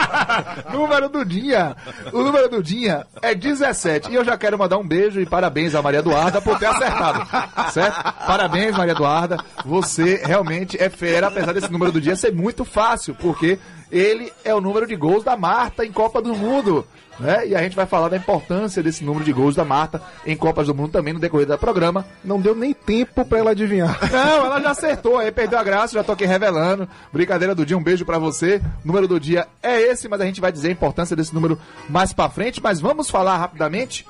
número 0.72 1.08
do 1.08 1.24
dia. 1.24 1.76
O 2.12 2.22
número 2.22 2.48
do 2.48 2.62
dia 2.62 3.06
é 3.20 3.34
17. 3.34 4.10
E 4.10 4.14
eu 4.14 4.24
já 4.24 4.38
quero 4.38 4.58
mandar 4.58 4.78
um 4.78 4.86
beijo 4.86 5.20
e 5.20 5.26
parabéns 5.26 5.74
a 5.74 5.82
Maria 5.82 6.00
Eduarda 6.00 6.40
por 6.40 6.58
ter 6.58 6.66
acertado. 6.66 7.72
Certo? 7.72 8.02
Parabéns, 8.26 8.76
Maria 8.76 8.92
Eduarda. 8.92 9.36
Você 9.66 10.22
realmente 10.24 10.82
é 10.82 10.88
fera, 10.88 11.26
apesar 11.26 11.52
desse 11.52 11.70
número 11.70 11.92
do 11.92 12.00
dia 12.00 12.16
ser 12.16 12.32
muito 12.32 12.64
fácil, 12.64 13.14
porque 13.14 13.58
ele 13.90 14.32
é 14.42 14.54
o 14.54 14.60
número 14.60 14.86
de 14.86 14.96
gols 14.96 15.22
da 15.22 15.36
Marta 15.36 15.84
em 15.84 15.92
Copa 15.92 16.22
do 16.22 16.34
Mundo. 16.34 16.86
Né? 17.20 17.48
E 17.48 17.54
a 17.54 17.62
gente 17.62 17.76
vai 17.76 17.86
falar 17.86 18.08
da 18.08 18.16
importância 18.16 18.82
desse 18.82 19.04
número 19.04 19.24
de 19.24 19.32
gols 19.32 19.54
da 19.54 19.64
Marta 19.64 20.02
em 20.26 20.36
Copas 20.36 20.66
do 20.66 20.74
Mundo 20.74 20.92
também 20.92 21.12
no 21.12 21.20
decorrer 21.20 21.46
do 21.46 21.56
programa. 21.58 22.06
Não 22.24 22.40
deu 22.40 22.54
nem 22.54 22.72
tempo 22.72 23.24
pra 23.24 23.38
ela 23.38 23.50
adivinhar. 23.50 23.98
Não, 24.10 24.46
ela 24.46 24.60
já 24.60 24.70
acertou, 24.70 25.18
aí 25.18 25.30
perdeu 25.30 25.58
a 25.58 25.62
graça, 25.62 25.94
já 25.94 26.02
tô 26.02 26.12
aqui 26.12 26.24
revelando. 26.24 26.88
Brincadeira 27.12 27.54
do 27.54 27.66
dia, 27.66 27.76
um 27.76 27.82
beijo 27.82 28.04
para 28.04 28.18
você. 28.18 28.60
O 28.82 28.86
número 28.88 29.06
do 29.06 29.20
dia 29.20 29.46
é 29.62 29.80
esse, 29.80 30.08
mas 30.08 30.20
a 30.20 30.24
gente 30.24 30.40
vai 30.40 30.50
dizer 30.50 30.68
a 30.68 30.72
importância 30.72 31.14
desse 31.14 31.34
número 31.34 31.58
mais 31.88 32.12
para 32.12 32.30
frente. 32.30 32.62
Mas 32.62 32.80
vamos 32.80 33.10
falar 33.10 33.36
rapidamente 33.36 34.06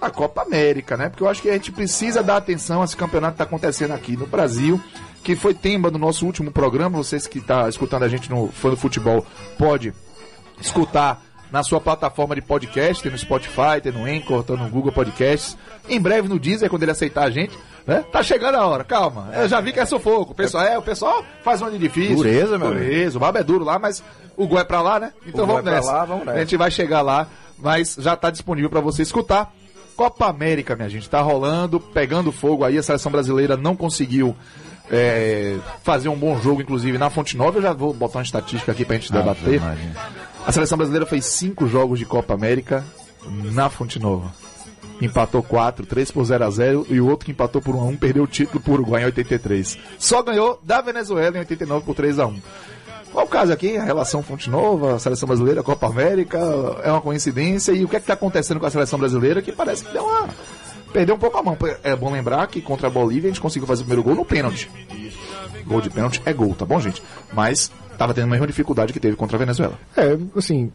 a 0.00 0.10
Copa 0.10 0.42
América, 0.42 0.96
né? 0.96 1.08
Porque 1.08 1.22
eu 1.22 1.28
acho 1.28 1.42
que 1.42 1.48
a 1.48 1.52
gente 1.52 1.70
precisa 1.70 2.22
dar 2.22 2.36
atenção 2.36 2.82
a 2.82 2.84
esse 2.84 2.96
campeonato 2.96 3.34
que 3.34 3.42
está 3.42 3.44
acontecendo 3.44 3.92
aqui 3.92 4.16
no 4.16 4.26
Brasil, 4.26 4.80
que 5.22 5.36
foi 5.36 5.54
tema 5.54 5.90
do 5.90 5.98
nosso 5.98 6.26
último 6.26 6.50
programa. 6.50 6.98
Vocês 6.98 7.26
que 7.26 7.38
estão 7.38 7.62
tá 7.62 7.68
escutando 7.68 8.02
a 8.02 8.08
gente 8.08 8.28
no 8.28 8.48
Fã 8.48 8.70
do 8.70 8.76
Futebol 8.76 9.24
pode 9.56 9.94
escutar 10.60 11.22
na 11.52 11.62
sua 11.62 11.78
plataforma 11.78 12.34
de 12.34 12.40
podcast, 12.40 13.02
tem 13.02 13.12
no 13.12 13.18
Spotify, 13.18 13.78
tem 13.82 13.92
no 13.92 14.06
Anchor, 14.06 14.42
tem 14.42 14.56
no 14.56 14.70
Google 14.70 14.90
Podcasts. 14.90 15.56
Em 15.86 16.00
breve 16.00 16.26
no 16.26 16.38
Deezer, 16.38 16.70
quando 16.70 16.82
ele 16.82 16.92
aceitar 16.92 17.24
a 17.24 17.30
gente. 17.30 17.56
Né? 17.86 18.02
Tá 18.10 18.22
chegando 18.22 18.54
a 18.54 18.66
hora, 18.66 18.84
calma. 18.84 19.28
Eu 19.34 19.46
já 19.48 19.60
vi 19.60 19.72
que 19.72 19.80
é 19.80 19.84
sufoco. 19.84 20.32
O 20.32 20.34
pessoal, 20.34 20.64
é, 20.64 20.78
o 20.78 20.82
pessoal 20.82 21.22
faz 21.42 21.60
um 21.60 21.66
ano 21.66 21.78
difícil. 21.78 22.16
Dureza, 22.16 22.56
meu 22.56 22.68
Dureza, 22.68 23.18
o 23.18 23.20
babo 23.20 23.36
é 23.36 23.42
duro 23.42 23.64
lá, 23.64 23.78
mas 23.78 24.02
o 24.34 24.46
gol 24.46 24.60
é 24.60 24.64
pra 24.64 24.80
lá, 24.80 24.98
né? 24.98 25.12
Então 25.26 25.46
vamos 25.46 25.66
é 25.66 25.70
nessa. 25.72 25.92
lá, 25.92 26.04
vamos 26.06 26.24
nessa. 26.24 26.38
A 26.38 26.40
gente 26.40 26.56
vai 26.56 26.70
chegar 26.70 27.02
lá, 27.02 27.26
mas 27.58 27.96
já 27.98 28.16
tá 28.16 28.30
disponível 28.30 28.70
para 28.70 28.80
você 28.80 29.02
escutar. 29.02 29.52
Copa 29.94 30.26
América, 30.26 30.74
minha 30.74 30.88
gente, 30.88 31.10
tá 31.10 31.20
rolando, 31.20 31.78
pegando 31.78 32.32
fogo 32.32 32.64
aí. 32.64 32.78
A 32.78 32.82
seleção 32.82 33.12
brasileira 33.12 33.58
não 33.58 33.76
conseguiu 33.76 34.34
é, 34.90 35.58
fazer 35.82 36.08
um 36.08 36.16
bom 36.16 36.40
jogo, 36.40 36.62
inclusive 36.62 36.96
na 36.96 37.10
Fonte 37.10 37.36
Nova. 37.36 37.58
Eu 37.58 37.62
já 37.62 37.72
vou 37.74 37.92
botar 37.92 38.20
uma 38.20 38.24
estatística 38.24 38.72
aqui 38.72 38.84
pra 38.84 38.96
gente 38.96 39.12
debater. 39.12 39.60
A 40.46 40.50
seleção 40.50 40.76
brasileira 40.76 41.06
fez 41.06 41.26
cinco 41.26 41.66
jogos 41.68 41.98
de 41.98 42.04
Copa 42.04 42.34
América 42.34 42.84
na 43.52 43.70
Fonte 43.70 43.98
Nova. 43.98 44.32
Empatou 45.00 45.42
4, 45.42 45.86
3 45.86 46.10
por 46.10 46.24
0 46.24 46.44
a 46.44 46.50
0 46.50 46.86
e 46.90 47.00
o 47.00 47.08
outro 47.08 47.26
que 47.26 47.32
empatou 47.32 47.62
por 47.62 47.74
1 47.74 47.80
a 47.80 47.84
1 47.84 47.96
perdeu 47.96 48.24
o 48.24 48.26
título 48.26 48.60
por 48.60 48.74
Uruguai 48.74 49.02
em 49.02 49.06
83. 49.06 49.78
Só 49.98 50.22
ganhou 50.22 50.60
da 50.62 50.80
Venezuela 50.80 51.36
em 51.36 51.40
89 51.40 51.84
por 51.84 51.94
3 51.94 52.18
a 52.18 52.26
1. 52.26 52.42
Qual 53.12 53.26
o 53.26 53.28
caso 53.28 53.52
aqui? 53.52 53.76
A 53.76 53.84
relação 53.84 54.22
Fonte 54.22 54.48
Nova, 54.48 54.98
seleção 54.98 55.26
brasileira, 55.26 55.62
Copa 55.62 55.86
América, 55.86 56.38
é 56.82 56.90
uma 56.90 57.00
coincidência. 57.00 57.72
E 57.72 57.84
o 57.84 57.88
que 57.88 57.96
é 57.96 58.00
que 58.00 58.04
está 58.04 58.14
acontecendo 58.14 58.58
com 58.58 58.66
a 58.66 58.70
seleção 58.70 58.98
brasileira 58.98 59.42
que 59.42 59.52
parece 59.52 59.84
que 59.84 59.92
deu 59.92 60.04
uma. 60.04 60.28
Perdeu 60.92 61.14
um 61.14 61.18
pouco 61.18 61.38
a 61.38 61.42
mão. 61.42 61.56
É 61.82 61.94
bom 61.94 62.10
lembrar 62.10 62.46
que 62.48 62.60
contra 62.60 62.86
a 62.88 62.90
Bolívia 62.90 63.30
a 63.30 63.32
gente 63.32 63.40
conseguiu 63.40 63.66
fazer 63.66 63.82
o 63.82 63.84
primeiro 63.84 64.02
gol 64.02 64.14
no 64.14 64.24
pênalti. 64.24 64.70
Gol 65.66 65.80
de 65.80 65.90
pênalti 65.90 66.20
é 66.24 66.32
gol, 66.32 66.54
tá 66.54 66.64
bom, 66.64 66.80
gente? 66.80 67.02
Mas 67.32 67.70
tava 67.96 68.14
tendo 68.14 68.24
a 68.24 68.30
mesma 68.30 68.46
dificuldade 68.46 68.92
que 68.92 69.00
teve 69.00 69.16
contra 69.16 69.36
a 69.36 69.38
Venezuela. 69.38 69.78
É, 69.96 70.16
assim, 70.36 70.70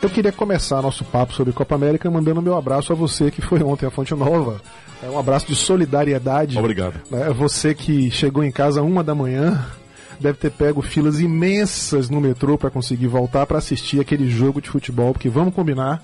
eu 0.00 0.10
queria 0.10 0.32
começar 0.32 0.82
nosso 0.82 1.04
papo 1.04 1.32
sobre 1.32 1.52
Copa 1.52 1.74
América 1.74 2.10
mandando 2.10 2.42
meu 2.42 2.56
abraço 2.56 2.92
a 2.92 2.96
você 2.96 3.30
que 3.30 3.40
foi 3.40 3.62
ontem 3.62 3.86
à 3.86 3.90
Fonte 3.90 4.14
Nova. 4.14 4.60
É 5.02 5.08
um 5.08 5.18
abraço 5.18 5.46
de 5.46 5.54
solidariedade. 5.54 6.58
Obrigado. 6.58 6.94
Né? 7.10 7.30
Você 7.30 7.74
que 7.74 8.10
chegou 8.10 8.44
em 8.44 8.52
casa 8.52 8.82
uma 8.82 9.02
da 9.02 9.14
manhã, 9.14 9.64
deve 10.20 10.38
ter 10.38 10.50
pego 10.50 10.80
filas 10.80 11.20
imensas 11.20 12.08
no 12.08 12.20
metrô 12.20 12.56
para 12.56 12.70
conseguir 12.70 13.08
voltar 13.08 13.46
para 13.46 13.58
assistir 13.58 14.00
aquele 14.00 14.30
jogo 14.30 14.60
de 14.60 14.70
futebol, 14.70 15.12
porque 15.12 15.28
vamos 15.28 15.54
combinar, 15.54 16.02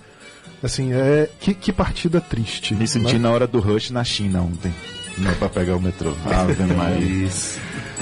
assim, 0.62 0.93
é 0.93 1.31
que, 1.41 1.55
que 1.55 1.73
partida 1.73 2.21
triste. 2.21 2.75
Me 2.75 2.88
senti 2.88 3.15
né? 3.15 3.21
na 3.21 3.31
hora 3.31 3.47
do 3.47 3.61
rush 3.61 3.91
na 3.91 4.03
China 4.03 4.43
ontem. 4.43 4.73
Não 5.18 5.34
pra 5.34 5.48
pegar 5.48 5.76
o 5.76 5.80
metrô. 5.80 6.12
Ave 6.25 6.62
Maria. 6.75 7.28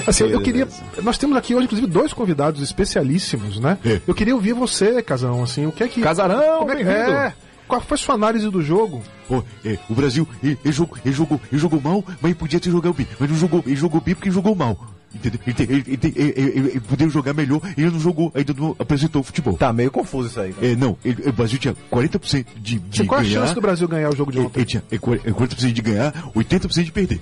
Assim, 0.05 0.25
eu 0.25 0.41
queria. 0.41 0.67
Nós 1.01 1.17
temos 1.17 1.37
aqui 1.37 1.55
hoje, 1.55 1.65
inclusive, 1.65 1.87
dois 1.87 2.13
convidados 2.13 2.61
especialíssimos, 2.61 3.59
né? 3.59 3.77
É. 3.85 3.99
Eu 4.07 4.13
queria 4.13 4.35
ouvir 4.35 4.53
você, 4.53 5.01
Casão, 5.01 5.43
assim, 5.43 5.65
o 5.65 5.71
que 5.71 5.83
é 5.83 5.87
que. 5.87 6.01
Casarão, 6.01 6.59
como 6.59 6.71
é 6.71 6.75
que 6.75 6.83
é? 6.83 7.33
Qual 7.67 7.81
foi 7.81 7.95
a 7.95 7.97
sua 7.97 8.15
análise 8.15 8.49
do 8.49 8.61
jogo? 8.61 9.03
Pô, 9.27 9.43
é, 9.65 9.77
o 9.89 9.93
Brasil, 9.93 10.25
ele, 10.41 10.57
ele 10.63 10.71
jogou, 10.73 10.97
ele, 11.03 11.13
jogou, 11.13 11.41
ele 11.51 11.59
jogou 11.59 11.81
mal, 11.81 12.01
mas 12.07 12.23
ele 12.23 12.35
podia 12.35 12.59
ter 12.61 12.71
jogado 12.71 12.93
bem. 12.93 13.05
Mas 13.19 13.29
não 13.29 13.37
jogou, 13.37 13.61
ele 13.65 13.75
jogou 13.75 13.99
bem 13.99 14.15
porque 14.15 14.31
jogou 14.31 14.55
mal. 14.55 14.87
Entendeu? 15.15 15.39
Ele, 15.47 15.55
ele, 15.59 15.71
ele, 15.71 15.83
ele, 15.87 16.13
ele, 16.15 16.49
ele, 16.59 16.69
ele 16.71 16.79
poderia 16.81 17.11
jogar 17.11 17.33
melhor 17.33 17.61
e 17.77 17.81
ele 17.81 17.91
não 17.91 17.99
jogou, 17.99 18.31
ainda 18.35 18.53
não 18.53 18.75
apresentou 18.77 19.21
o 19.21 19.23
futebol. 19.23 19.55
Tá 19.57 19.71
meio 19.73 19.89
confuso 19.89 20.29
isso 20.29 20.39
aí. 20.39 20.53
cara. 20.53 20.67
É, 20.67 20.75
não, 20.75 20.97
ele- 21.03 21.27
o 21.29 21.31
Brasil 21.33 21.57
tinha 21.57 21.75
40% 21.91 22.45
de, 22.57 22.77
de 22.79 23.05
Qual 23.05 23.19
a 23.19 23.23
ganhar. 23.23 23.39
chance 23.41 23.55
do 23.55 23.61
Brasil 23.61 23.87
ganhar 23.87 24.09
o 24.09 24.15
jogo 24.15 24.31
de 24.31 24.39
ontem? 24.39 24.59
ele 24.59 24.65
tinha 24.65 24.83
é, 24.91 24.97
40% 24.97 25.71
de 25.71 25.81
ganhar, 25.81 26.13
80% 26.35 26.83
de 26.83 26.91
perder. 26.91 27.21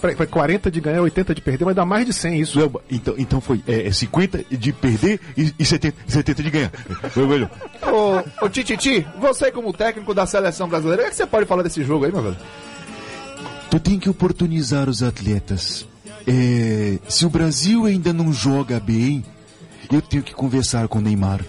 Peraí, 0.00 0.14
Foi 0.14 0.26
40 0.26 0.70
de 0.70 0.78
ganhar, 0.80 1.00
80 1.02 1.34
de 1.34 1.40
perder, 1.40 1.64
mas 1.64 1.74
dá 1.74 1.84
mais 1.84 2.04
de 2.06 2.12
100 2.12 2.40
isso. 2.40 2.58
Não, 2.60 2.80
então, 2.90 3.14
então 3.16 3.40
foi 3.40 3.62
é, 3.66 3.86
é 3.88 3.90
50 3.92 4.44
de 4.50 4.72
perder 4.72 5.18
e, 5.36 5.52
e 5.58 5.64
70, 5.64 5.96
70 6.06 6.42
de 6.42 6.50
ganhar. 6.50 6.70
Foi 7.10 7.26
melhor. 7.26 7.50
Ô, 7.82 8.44
ô 8.44 8.48
Tititi, 8.48 9.06
você 9.18 9.50
como 9.50 9.72
técnico 9.72 10.12
da 10.14 10.26
seleção 10.26 10.68
brasileira, 10.68 11.00
o 11.02 11.04
que, 11.04 11.08
é 11.08 11.10
que 11.10 11.16
você 11.16 11.26
pode 11.26 11.46
falar 11.46 11.62
desse 11.62 11.82
jogo 11.82 12.04
aí, 12.04 12.12
meu 12.12 12.22
velho? 12.22 12.36
Tu 13.70 13.80
tem 13.80 13.98
que 13.98 14.08
oportunizar 14.08 14.88
os 14.88 15.02
atletas. 15.02 15.86
É, 16.26 16.98
se 17.08 17.24
o 17.24 17.30
Brasil 17.30 17.84
ainda 17.86 18.12
não 18.12 18.32
joga 18.32 18.80
bem, 18.80 19.24
eu 19.92 20.02
tenho 20.02 20.22
que 20.22 20.34
conversar 20.34 20.88
com 20.88 20.98
o 20.98 21.02
Neymar. 21.02 21.40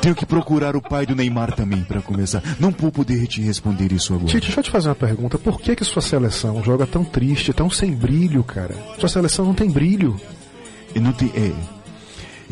Tenho 0.00 0.14
que 0.14 0.26
procurar 0.26 0.76
o 0.76 0.82
pai 0.82 1.06
do 1.06 1.14
Neymar 1.14 1.52
também 1.54 1.82
para 1.82 2.02
começar. 2.02 2.42
Não 2.60 2.70
vou 2.70 2.92
poder 2.92 3.26
te 3.26 3.40
responder 3.40 3.90
isso 3.92 4.12
agora. 4.12 4.28
Tite, 4.28 4.46
deixa 4.46 4.60
eu 4.60 4.64
te 4.64 4.70
fazer 4.70 4.88
uma 4.88 4.94
pergunta. 4.94 5.38
Por 5.38 5.58
que 5.60 5.74
que 5.74 5.84
sua 5.84 6.02
seleção 6.02 6.62
joga 6.62 6.86
tão 6.86 7.02
triste, 7.04 7.52
tão 7.54 7.70
sem 7.70 7.92
brilho, 7.92 8.44
cara? 8.44 8.74
Sua 8.98 9.08
seleção 9.08 9.46
não 9.46 9.54
tem 9.54 9.70
brilho. 9.70 10.20
E 10.94 11.00
não 11.00 11.12
tem- 11.12 11.32
é, 11.34 11.52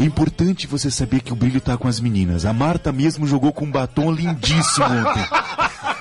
é 0.03 0.05
importante 0.05 0.67
você 0.67 0.91
saber 0.91 1.21
que 1.21 1.33
o 1.33 1.37
brilho 1.37 1.61
tá 1.61 1.77
com 1.77 1.89
as 1.89 2.01
meninas. 2.01 2.47
A 2.47 2.53
Marta 2.55 2.91
mesmo 2.91 3.27
jogou 3.27 3.53
com 3.53 3.67
um 3.67 3.71
batom 3.71 4.11
lindíssimo 4.11 4.87
ontem. 4.87 5.27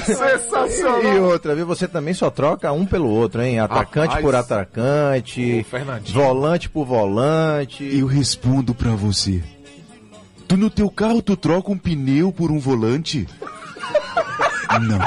Sensacional. 0.00 1.02
E 1.04 1.18
outra, 1.18 1.54
viu? 1.54 1.66
Você 1.66 1.86
também 1.88 2.14
só 2.14 2.30
troca 2.30 2.72
um 2.72 2.84
pelo 2.86 3.08
outro, 3.08 3.42
hein? 3.42 3.58
Atacante 3.60 4.08
Rapaz. 4.08 4.24
por 4.24 4.34
atacante, 4.34 5.66
volante 6.12 6.68
por 6.68 6.84
volante. 6.86 7.84
Eu 7.98 8.06
respondo 8.06 8.74
pra 8.74 8.90
você. 8.92 9.42
Tu 10.48 10.56
no 10.56 10.68
teu 10.70 10.90
carro 10.90 11.22
tu 11.22 11.36
troca 11.36 11.70
um 11.72 11.78
pneu 11.78 12.30
por 12.32 12.50
um 12.50 12.58
volante? 12.58 13.26
Não. 14.80 14.98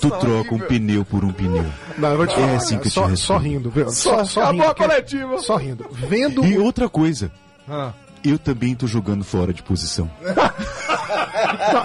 Tu 0.00 0.10
troca 0.10 0.54
um 0.54 0.58
pneu 0.58 1.04
por 1.04 1.24
um 1.24 1.32
pneu. 1.32 1.66
Não, 1.98 2.10
eu 2.10 2.16
vou 2.16 2.26
te 2.26 2.32
É 2.34 2.36
falar, 2.36 2.56
assim 2.56 2.78
que 2.78 2.86
eu 2.86 2.90
te 2.90 2.94
só, 2.94 3.00
respondo. 3.06 3.18
só 3.18 3.36
rindo, 3.38 3.70
viu? 3.70 3.90
Só, 3.90 4.24
só 4.24 4.40
Acabou 4.42 4.60
rindo. 4.62 4.70
a 4.70 4.74
que- 4.74 4.82
coletiva. 4.82 5.38
Só 5.38 5.56
rindo. 5.56 5.86
Vendo. 5.92 6.44
E 6.44 6.58
outra 6.58 6.88
coisa, 6.88 7.30
Ah. 7.68 7.92
eu 8.24 8.38
também 8.38 8.74
tô 8.74 8.86
jogando 8.86 9.22
fora 9.24 9.52
de 9.52 9.62
posição. 9.62 10.10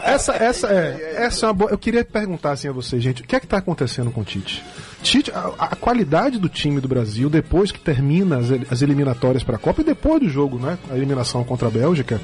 Essa, 0.04 0.34
essa 0.34 0.68
é, 0.68 1.16
essa 1.18 1.46
é 1.46 1.48
uma 1.50 1.54
boa. 1.54 1.72
Eu 1.72 1.78
queria 1.78 2.04
perguntar 2.04 2.52
assim 2.52 2.68
a 2.68 2.72
você, 2.72 3.00
gente, 3.00 3.22
o 3.22 3.26
que 3.26 3.36
é 3.36 3.40
que 3.40 3.48
tá 3.48 3.58
acontecendo 3.58 4.12
com 4.12 4.22
o 4.22 4.24
Tite? 4.24 4.64
Tite, 5.02 5.32
a, 5.32 5.52
a 5.60 5.76
qualidade 5.76 6.38
do 6.40 6.50
time 6.50 6.80
do 6.82 6.88
Brasil 6.88 7.30
depois 7.30 7.72
que 7.72 7.80
termina 7.80 8.38
as, 8.38 8.48
as 8.72 8.82
eliminatórias 8.82 9.44
para 9.44 9.56
a 9.56 9.60
Copa 9.60 9.82
e 9.82 9.86
depois 9.86 10.20
do 10.22 10.30
jogo, 10.30 10.60
né, 10.60 10.78
a 10.92 10.96
eliminação 10.96 11.44
contra 11.44 11.68
a 11.68 11.72
Bélgica, 11.72 12.20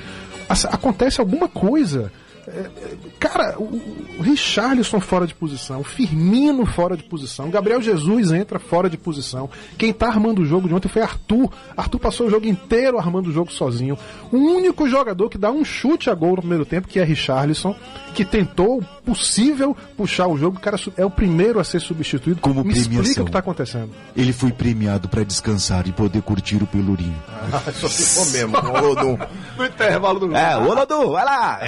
as- 0.49 0.65
acontece 0.65 1.19
alguma 1.21 1.47
coisa. 1.47 2.11
É, 2.55 2.59
é, 2.59 2.97
cara, 3.19 3.55
o, 3.59 3.81
Richarlison 4.21 5.01
fora 5.01 5.27
de 5.27 5.35
posição, 5.35 5.81
o 5.81 5.83
Firmino 5.83 6.65
fora 6.65 6.95
de 6.95 7.03
posição, 7.03 7.49
Gabriel 7.49 7.81
Jesus 7.81 8.31
entra 8.31 8.59
fora 8.59 8.89
de 8.89 8.97
posição. 8.97 9.49
Quem 9.77 9.91
tá 9.91 10.07
armando 10.07 10.41
o 10.41 10.45
jogo 10.45 10.67
de 10.67 10.73
ontem 10.73 10.87
foi 10.87 11.01
Arthur. 11.01 11.51
Arthur 11.75 11.99
passou 11.99 12.27
o 12.27 12.29
jogo 12.29 12.45
inteiro 12.45 12.97
armando 12.97 13.27
o 13.27 13.31
jogo 13.33 13.51
sozinho. 13.51 13.97
O 14.31 14.37
único 14.37 14.87
jogador 14.87 15.29
que 15.29 15.37
dá 15.37 15.51
um 15.51 15.65
chute 15.65 16.09
a 16.09 16.15
gol 16.15 16.31
no 16.31 16.41
primeiro 16.41 16.65
tempo, 16.65 16.87
que 16.87 16.99
é 16.99 17.03
Richarlison, 17.03 17.75
que 18.13 18.23
tentou 18.23 18.77
o 18.79 18.83
possível 19.05 19.75
puxar 19.97 20.27
o 20.27 20.37
jogo. 20.37 20.57
O 20.57 20.59
cara 20.59 20.77
é 20.95 21.05
o 21.05 21.09
primeiro 21.09 21.59
a 21.59 21.63
ser 21.63 21.81
substituído. 21.81 22.39
Como 22.39 22.63
Me 22.63 22.71
explica 22.73 23.01
premiação. 23.01 23.23
o 23.23 23.25
que 23.25 23.31
tá 23.31 23.39
acontecendo. 23.39 23.89
Ele 24.15 24.31
foi 24.31 24.51
premiado 24.51 25.09
pra 25.09 25.23
descansar 25.23 25.87
e 25.87 25.91
poder 25.91 26.21
curtir 26.21 26.63
o 26.63 26.67
pelourinho. 26.67 27.21
Só 27.73 27.89
ficou 27.89 28.25
mesmo, 28.31 28.57
o 28.57 28.79
Rodum. 28.79 29.17
No 29.57 29.65
intervalo 29.65 30.19
do 30.19 30.25
jogo. 30.25 30.37
É, 30.37 30.57
ô 30.57 30.73
Lodu, 30.73 31.11
vai 31.11 31.23
lá! 31.23 31.59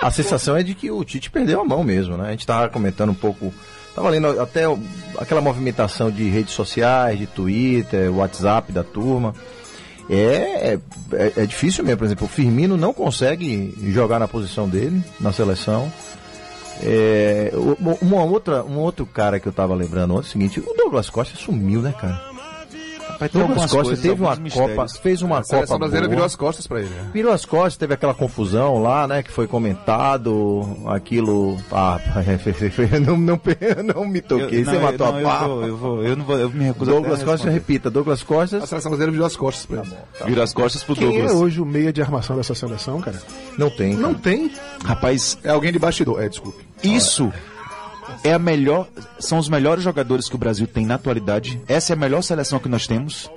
A 0.00 0.10
sensação 0.10 0.56
é 0.56 0.62
de 0.62 0.74
que 0.74 0.90
o 0.90 1.04
Tite 1.04 1.30
perdeu 1.30 1.60
a 1.60 1.64
mão 1.64 1.84
mesmo, 1.84 2.16
né? 2.16 2.28
A 2.28 2.30
gente 2.30 2.46
tava 2.46 2.68
comentando 2.68 3.10
um 3.10 3.14
pouco. 3.14 3.52
Tava 3.94 4.08
lendo 4.08 4.40
até 4.40 4.64
aquela 5.18 5.40
movimentação 5.40 6.10
de 6.10 6.28
redes 6.28 6.54
sociais, 6.54 7.18
de 7.18 7.26
Twitter, 7.26 8.10
WhatsApp 8.10 8.72
da 8.72 8.82
turma. 8.82 9.34
É, 10.08 10.78
é, 11.12 11.32
é 11.36 11.46
difícil 11.46 11.84
mesmo, 11.84 11.98
por 11.98 12.04
exemplo, 12.04 12.26
o 12.26 12.28
Firmino 12.28 12.76
não 12.76 12.94
consegue 12.94 13.74
jogar 13.92 14.18
na 14.18 14.26
posição 14.26 14.68
dele, 14.68 15.02
na 15.20 15.32
seleção. 15.32 15.92
É, 16.82 17.52
uma 18.00 18.24
outra, 18.24 18.64
um 18.64 18.78
outro 18.78 19.04
cara 19.04 19.38
que 19.38 19.46
eu 19.46 19.52
tava 19.52 19.74
lembrando 19.74 20.14
ontem 20.14 20.26
é 20.26 20.28
o 20.28 20.32
seguinte, 20.32 20.60
o 20.60 20.74
Douglas 20.74 21.10
Costa 21.10 21.36
sumiu, 21.36 21.82
né, 21.82 21.92
cara? 21.92 22.29
Tem 23.28 23.40
Douglas 23.40 23.50
algumas 23.50 23.70
Costa 23.70 23.84
coisas, 23.84 24.00
teve 24.02 24.20
uma 24.22 24.30
alguns 24.30 24.52
Copa, 24.54 24.66
mistérios. 24.68 24.96
fez 24.98 25.22
uma 25.22 25.38
A 25.38 25.42
seleção 25.42 25.66
Copa 25.66 25.78
brasileira 25.78 26.06
boa. 26.06 26.14
virou 26.16 26.26
as 26.26 26.36
costas 26.36 26.66
pra 26.66 26.80
ele. 26.80 26.88
né? 26.88 27.10
Virou 27.12 27.32
as 27.32 27.44
costas, 27.44 27.76
teve 27.76 27.94
aquela 27.94 28.14
confusão 28.14 28.82
lá, 28.82 29.06
né? 29.06 29.22
Que 29.22 29.30
foi 29.30 29.46
comentado, 29.46 30.76
aquilo. 30.86 31.56
Ah, 31.70 31.98
não, 33.06 33.16
não, 33.16 33.40
não 33.94 34.04
me 34.08 34.20
toquei, 34.20 34.60
Eu- 34.60 34.64
você 34.64 34.72
não, 34.72 34.80
matou 34.82 35.06
eu, 35.06 35.12
a 35.14 35.20
não, 35.20 35.22
pau. 35.30 35.48
eu, 35.48 35.48
vou, 35.48 35.66
eu, 35.66 35.76
vou, 35.76 36.02
eu 36.04 36.16
não 36.16 36.24
vou, 36.24 36.38
eu 36.38 36.50
me 36.50 36.64
recuso 36.64 36.90
Douglas 36.90 37.20
a 37.20 37.24
Costa, 37.24 37.30
responder. 37.50 37.52
repita, 37.52 37.90
Douglas 37.90 38.22
A 38.22 38.24
Costa 38.24 38.66
seleção 38.66 38.90
brasileira 38.90 39.12
virou 39.12 39.26
as 39.26 39.36
costas 39.36 39.66
pra 39.66 39.80
ele. 39.82 39.90
Vira 40.26 40.42
as 40.42 40.52
costas 40.52 40.82
pro 40.82 40.94
Quem 40.94 41.06
Douglas. 41.08 41.32
é 41.32 41.34
hoje 41.34 41.60
o 41.60 41.66
meia 41.66 41.92
de 41.92 42.00
armação 42.02 42.36
dessa 42.36 42.54
seleção, 42.54 43.00
cara? 43.00 43.20
não 43.58 43.70
tem. 43.70 43.94
Não 43.94 44.10
cara. 44.14 44.22
tem. 44.22 44.50
Rapaz, 44.84 45.38
É 45.44 45.50
alguém 45.50 45.72
de 45.72 45.78
bastidor. 45.78 46.22
É, 46.22 46.28
desculpe. 46.28 46.64
isso 46.82 47.32
é 47.34 47.49
a 48.24 48.38
melhor. 48.38 48.88
São 49.18 49.38
os 49.38 49.48
melhores 49.48 49.84
jogadores 49.84 50.28
que 50.28 50.34
o 50.34 50.38
Brasil 50.38 50.66
tem 50.66 50.86
na 50.86 50.94
atualidade. 50.94 51.60
Essa 51.68 51.92
é 51.92 51.94
a 51.94 51.98
melhor 51.98 52.22
seleção 52.22 52.58
que 52.58 52.68
nós 52.68 52.86
temos. 52.86 53.30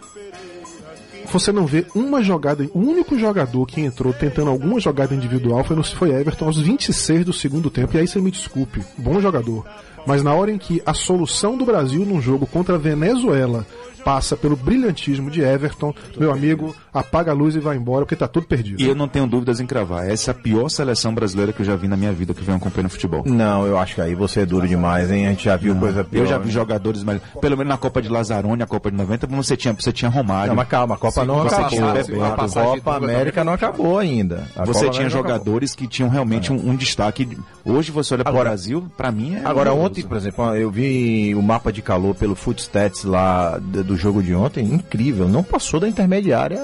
Você 1.32 1.52
não 1.52 1.66
vê 1.66 1.86
uma 1.96 2.22
jogada. 2.22 2.70
O 2.74 2.80
único 2.80 3.18
jogador 3.18 3.66
que 3.66 3.82
entrou 3.82 4.14
tentando 4.14 4.52
alguma 4.52 4.80
jogada 4.80 5.16
individual 5.16 5.64
foi, 5.64 5.82
foi 5.84 6.12
Everton 6.12 6.46
aos 6.46 6.60
26 6.60 7.26
do 7.26 7.34
segundo 7.34 7.72
tempo. 7.72 7.98
E 7.98 8.02
aí 8.02 8.08
você 8.08 8.22
me 8.22 8.30
desculpe, 8.30 8.84
bom 8.98 9.20
jogador. 9.20 9.66
Mas 10.06 10.22
na 10.22 10.34
hora 10.34 10.52
em 10.52 10.58
que 10.58 10.82
a 10.86 10.94
solução 10.94 11.58
do 11.58 11.66
Brasil 11.66 12.06
num 12.06 12.22
jogo 12.22 12.46
contra 12.46 12.76
a 12.76 12.78
Venezuela 12.78 13.66
passa 14.04 14.36
pelo 14.36 14.56
brilhantismo 14.56 15.30
de 15.32 15.42
Everton, 15.42 15.94
meu 16.18 16.32
amigo, 16.32 16.76
apaga 16.94 17.32
a 17.32 17.34
luz 17.34 17.56
e 17.56 17.60
vai 17.60 17.78
embora 17.78 18.06
porque 18.06 18.16
tá 18.16 18.28
tudo 18.28 18.46
perdido. 18.48 18.82
E 18.82 18.88
eu 18.88 18.96
não 18.96 19.08
tenho 19.08 19.26
dúvidas 19.28 19.60
em 19.60 19.66
cravar. 19.66 20.10
Essa 20.10 20.32
é 20.32 20.34
a 20.34 20.36
pior 20.36 20.70
seleção 20.70 21.14
brasileira 21.14 21.54
que 21.54 21.62
eu 21.62 21.66
já 21.66 21.76
vi 21.76 21.88
na 21.88 21.96
minha 21.98 22.12
vida 22.12 22.34
que 22.34 22.44
vem 22.44 22.56
acompanhando 22.56 22.90
futebol. 22.90 23.24
Não, 23.26 23.66
eu 23.66 23.78
acho 23.78 23.96
que 23.96 24.02
aí 24.02 24.16
você 24.16 24.42
é 24.42 24.46
duro 24.46 24.68
demais, 24.68 25.12
hein? 25.12 25.28
A 25.28 25.30
gente 25.30 25.46
já 25.46 25.56
viu 25.56 25.76
coisa 25.76 26.04
pior. 26.04 26.22
Eu 26.22 26.26
já 26.28 26.38
vi 26.38 26.52
jogadores, 26.52 27.04
mas 27.04 27.22
pelo 27.42 27.58
menos 27.58 27.70
na 27.70 27.78
Copa 27.78 28.02
de 28.02 28.10
Lazarone, 28.10 28.62
a 28.62 28.68
Copa 28.68 28.92
de 28.92 28.98
90, 28.98 29.28
você 29.28 29.56
tinha, 29.58 29.74
você 29.74 29.92
tinha 29.92 30.10
Romário. 30.10 30.50
Não, 30.50 30.56
mas 30.56 30.68
calma, 30.68 30.96
a 30.96 30.98
Copa 30.98 31.24
não 31.26 31.44
você 31.44 31.56
acabou. 31.56 31.70
tinha 31.70 31.92
A. 32.26 32.36
Copa 32.38 32.96
América 32.96 33.44
não 33.44 33.54
acabou 33.54 33.98
ainda. 34.00 34.48
A 34.56 34.66
Você 34.66 34.82
Copa 34.86 34.92
tinha 34.92 35.04
não 35.04 35.10
jogadores 35.10 35.74
que 35.76 35.88
tinham 35.88 36.10
realmente 36.10 36.52
um, 36.52 36.70
um 36.72 36.76
destaque. 36.76 37.38
Hoje 37.66 37.92
você 37.92 38.14
olha 38.14 38.24
para 38.24 38.34
o 38.34 38.40
Brasil, 38.40 38.86
pra 38.98 39.12
mim 39.12 39.36
é. 39.36 39.42
Agora, 39.46 39.74
ontem, 39.74 40.04
por 40.04 40.18
exemplo, 40.18 40.56
eu 40.56 40.70
vi 40.70 41.34
o 41.36 41.42
mapa 41.42 41.72
de 41.72 41.82
calor 41.82 42.14
pelo 42.16 42.36
Footstats 42.36 43.04
lá 43.04 43.58
d- 43.60 43.84
do 43.94 43.98
jogo 43.98 44.24
de 44.24 44.34
ontem, 44.34 44.66
incrível. 44.66 45.28
Não 45.28 45.44
passou 45.44 45.80
da 45.80 45.88
intermediária 45.88 46.60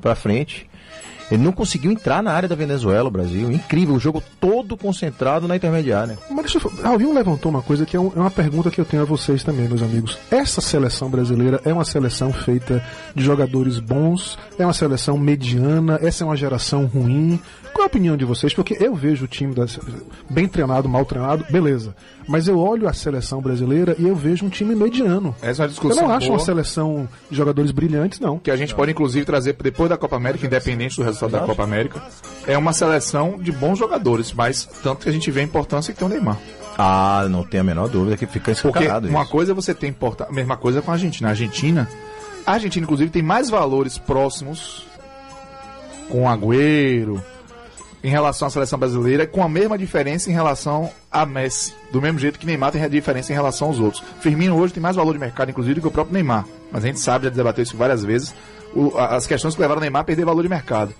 pra 0.00 0.14
frente. 0.14 0.68
Ele 1.32 1.42
não 1.42 1.52
conseguiu 1.52 1.90
entrar 1.90 2.22
na 2.22 2.30
área 2.32 2.48
da 2.48 2.54
Venezuela, 2.54 3.08
o 3.08 3.10
Brasil. 3.10 3.50
Incrível, 3.50 3.94
o 3.94 4.00
jogo 4.00 4.22
todo 4.40 4.76
concentrado 4.76 5.48
na 5.48 5.56
intermediária. 5.56 6.18
Eu 6.30 6.60
falar. 6.60 6.88
Alvinho 6.90 7.14
levantou 7.14 7.50
uma 7.50 7.62
coisa 7.62 7.86
que 7.86 7.96
é, 7.96 8.00
um- 8.00 8.12
é 8.14 8.18
uma 8.20 8.30
pergunta 8.30 8.70
que 8.70 8.80
eu 8.80 8.84
tenho 8.84 9.02
a 9.02 9.06
vocês 9.06 9.42
também, 9.42 9.66
meus 9.68 9.82
amigos. 9.82 10.18
Essa 10.30 10.60
seleção 10.60 11.08
brasileira 11.08 11.60
é 11.64 11.72
uma 11.72 11.84
seleção 11.84 12.32
feita 12.32 12.84
de 13.14 13.24
jogadores 13.24 13.78
bons? 13.78 14.38
É 14.58 14.64
uma 14.66 14.72
seleção 14.74 15.16
mediana? 15.16 15.98
Essa 16.02 16.24
é 16.24 16.26
uma 16.26 16.36
geração 16.36 16.86
ruim? 16.86 17.40
Qual 17.72 17.82
é 17.82 17.84
a 17.84 17.86
opinião 17.86 18.16
de 18.18 18.24
vocês? 18.26 18.52
Porque 18.52 18.76
eu 18.78 18.94
vejo 18.94 19.24
o 19.24 19.28
time 19.28 19.54
da, 19.54 19.64
bem 20.28 20.46
treinado, 20.46 20.88
mal 20.88 21.06
treinado, 21.06 21.46
beleza. 21.50 21.94
Mas 22.28 22.46
eu 22.46 22.58
olho 22.58 22.86
a 22.86 22.92
seleção 22.92 23.40
brasileira 23.40 23.96
e 23.98 24.06
eu 24.06 24.14
vejo 24.14 24.44
um 24.44 24.48
time 24.50 24.74
mediano. 24.74 25.34
Essa 25.40 25.62
é 25.62 25.64
uma 25.64 25.66
Eu 25.66 25.70
discussão 25.70 26.06
não 26.08 26.14
acho 26.14 26.26
boa, 26.26 26.38
uma 26.38 26.44
seleção 26.44 27.08
de 27.30 27.36
jogadores 27.36 27.70
brilhantes, 27.70 28.20
não. 28.20 28.38
que 28.38 28.50
a 28.50 28.56
gente 28.56 28.74
pode 28.74 28.92
inclusive 28.92 29.24
trazer 29.24 29.54
depois 29.60 29.88
da 29.88 29.96
Copa 29.96 30.16
América, 30.16 30.46
independente 30.46 30.96
do 30.96 31.02
resultado 31.02 31.21
da 31.28 31.40
Copa 31.40 31.62
América. 31.62 32.02
É 32.46 32.56
uma 32.58 32.72
seleção 32.72 33.38
de 33.38 33.52
bons 33.52 33.78
jogadores, 33.78 34.32
mas 34.32 34.68
tanto 34.82 35.02
que 35.04 35.08
a 35.08 35.12
gente 35.12 35.30
vê 35.30 35.40
a 35.40 35.44
importância 35.44 35.92
que 35.92 35.98
tem 35.98 36.06
o 36.06 36.10
Neymar. 36.10 36.36
Ah, 36.76 37.26
não 37.30 37.44
tem 37.44 37.60
a 37.60 37.64
menor 37.64 37.88
dúvida 37.88 38.16
que 38.16 38.26
fica 38.26 38.52
Porque 38.54 38.68
escancarado 38.68 39.08
uma 39.08 39.22
isso. 39.22 39.30
coisa 39.30 39.52
é 39.52 39.54
você 39.54 39.74
tem 39.74 39.90
importância, 39.90 40.32
a 40.32 40.34
mesma 40.34 40.56
coisa 40.56 40.80
com 40.82 40.90
a 40.90 40.94
Argentina. 40.94 41.28
A 41.28 41.30
Argentina, 41.32 41.88
a 42.46 42.52
Argentina 42.52 42.82
inclusive 42.84 43.10
tem 43.10 43.22
mais 43.22 43.50
valores 43.50 43.98
próximos 43.98 44.86
com 46.08 46.24
o 46.24 46.28
Agüero 46.28 47.22
em 48.02 48.08
relação 48.10 48.48
à 48.48 48.50
seleção 48.50 48.78
brasileira, 48.78 49.26
com 49.26 49.44
a 49.44 49.48
mesma 49.48 49.78
diferença 49.78 50.28
em 50.28 50.32
relação 50.32 50.90
a 51.10 51.24
Messi. 51.24 51.72
Do 51.92 52.02
mesmo 52.02 52.18
jeito 52.18 52.36
que 52.38 52.44
Neymar 52.46 52.72
tem 52.72 52.82
a 52.82 52.88
diferença 52.88 53.32
em 53.32 53.36
relação 53.36 53.68
aos 53.68 53.78
outros. 53.78 54.02
Firmino 54.20 54.56
hoje 54.58 54.72
tem 54.74 54.82
mais 54.82 54.96
valor 54.96 55.12
de 55.12 55.20
mercado, 55.20 55.50
inclusive, 55.50 55.74
do 55.76 55.80
que 55.82 55.86
o 55.86 55.90
próprio 55.90 56.14
Neymar. 56.14 56.44
Mas 56.72 56.82
a 56.82 56.86
gente 56.88 56.98
sabe, 56.98 57.26
já 57.26 57.30
debateu 57.30 57.62
isso 57.62 57.76
várias 57.76 58.02
vezes, 58.02 58.34
o- 58.74 58.96
as 58.98 59.24
questões 59.26 59.54
que 59.54 59.60
levaram 59.60 59.78
o 59.78 59.82
Neymar 59.82 60.02
a 60.02 60.04
perder 60.04 60.24
valor 60.24 60.42
de 60.42 60.48
mercado. 60.48 60.92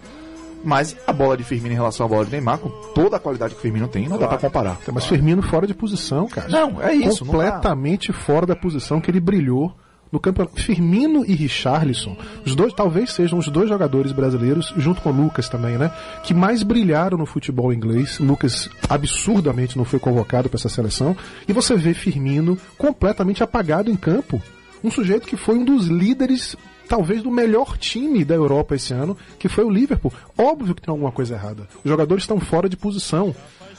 Mas 0.64 0.96
a 1.06 1.12
bola 1.12 1.36
de 1.36 1.44
Firmino 1.44 1.72
em 1.72 1.76
relação 1.76 2.06
à 2.06 2.08
bola 2.08 2.24
de 2.24 2.30
Neymar, 2.30 2.58
com 2.58 2.68
toda 2.94 3.16
a 3.16 3.20
qualidade 3.20 3.54
que 3.54 3.58
o 3.58 3.62
Firmino 3.62 3.88
tem, 3.88 4.08
não 4.08 4.18
dá 4.18 4.28
pra 4.28 4.38
comparar. 4.38 4.78
Mas 4.92 5.06
Firmino 5.06 5.42
fora 5.42 5.66
de 5.66 5.74
posição, 5.74 6.26
cara. 6.28 6.48
Não, 6.48 6.80
é 6.80 6.94
isso. 6.94 7.24
Completamente 7.24 8.12
fora 8.12 8.46
da 8.46 8.54
posição 8.54 9.00
que 9.00 9.10
ele 9.10 9.20
brilhou 9.20 9.74
no 10.12 10.20
campeonato. 10.20 10.60
Firmino 10.60 11.24
e 11.24 11.34
Richarlison, 11.34 12.16
os 12.44 12.54
dois 12.54 12.74
talvez 12.74 13.12
sejam 13.12 13.38
os 13.38 13.48
dois 13.48 13.68
jogadores 13.68 14.12
brasileiros, 14.12 14.72
junto 14.76 15.00
com 15.00 15.10
o 15.10 15.12
Lucas 15.12 15.48
também, 15.48 15.78
né? 15.78 15.90
Que 16.22 16.34
mais 16.34 16.62
brilharam 16.62 17.16
no 17.16 17.24
futebol 17.24 17.72
inglês. 17.72 18.18
Lucas 18.18 18.68
absurdamente 18.88 19.76
não 19.78 19.86
foi 19.86 19.98
convocado 19.98 20.50
para 20.50 20.58
essa 20.58 20.68
seleção. 20.68 21.16
E 21.48 21.52
você 21.52 21.74
vê 21.76 21.94
Firmino 21.94 22.58
completamente 22.76 23.42
apagado 23.42 23.90
em 23.90 23.96
campo. 23.96 24.40
Um 24.84 24.90
sujeito 24.90 25.26
que 25.26 25.36
foi 25.36 25.56
um 25.56 25.64
dos 25.64 25.86
líderes 25.86 26.56
talvez 26.92 27.22
do 27.22 27.30
melhor 27.30 27.78
time 27.78 28.22
da 28.22 28.34
Europa 28.34 28.74
esse 28.74 28.92
ano, 28.92 29.16
que 29.38 29.48
foi 29.48 29.64
o 29.64 29.70
Liverpool. 29.70 30.12
Óbvio 30.36 30.74
que 30.74 30.82
tem 30.82 30.92
alguma 30.92 31.10
coisa 31.10 31.32
errada. 31.32 31.66
Os 31.82 31.88
jogadores 31.90 32.24
estão 32.24 32.38
fora 32.38 32.68
de 32.68 32.76
posição. 32.76 33.34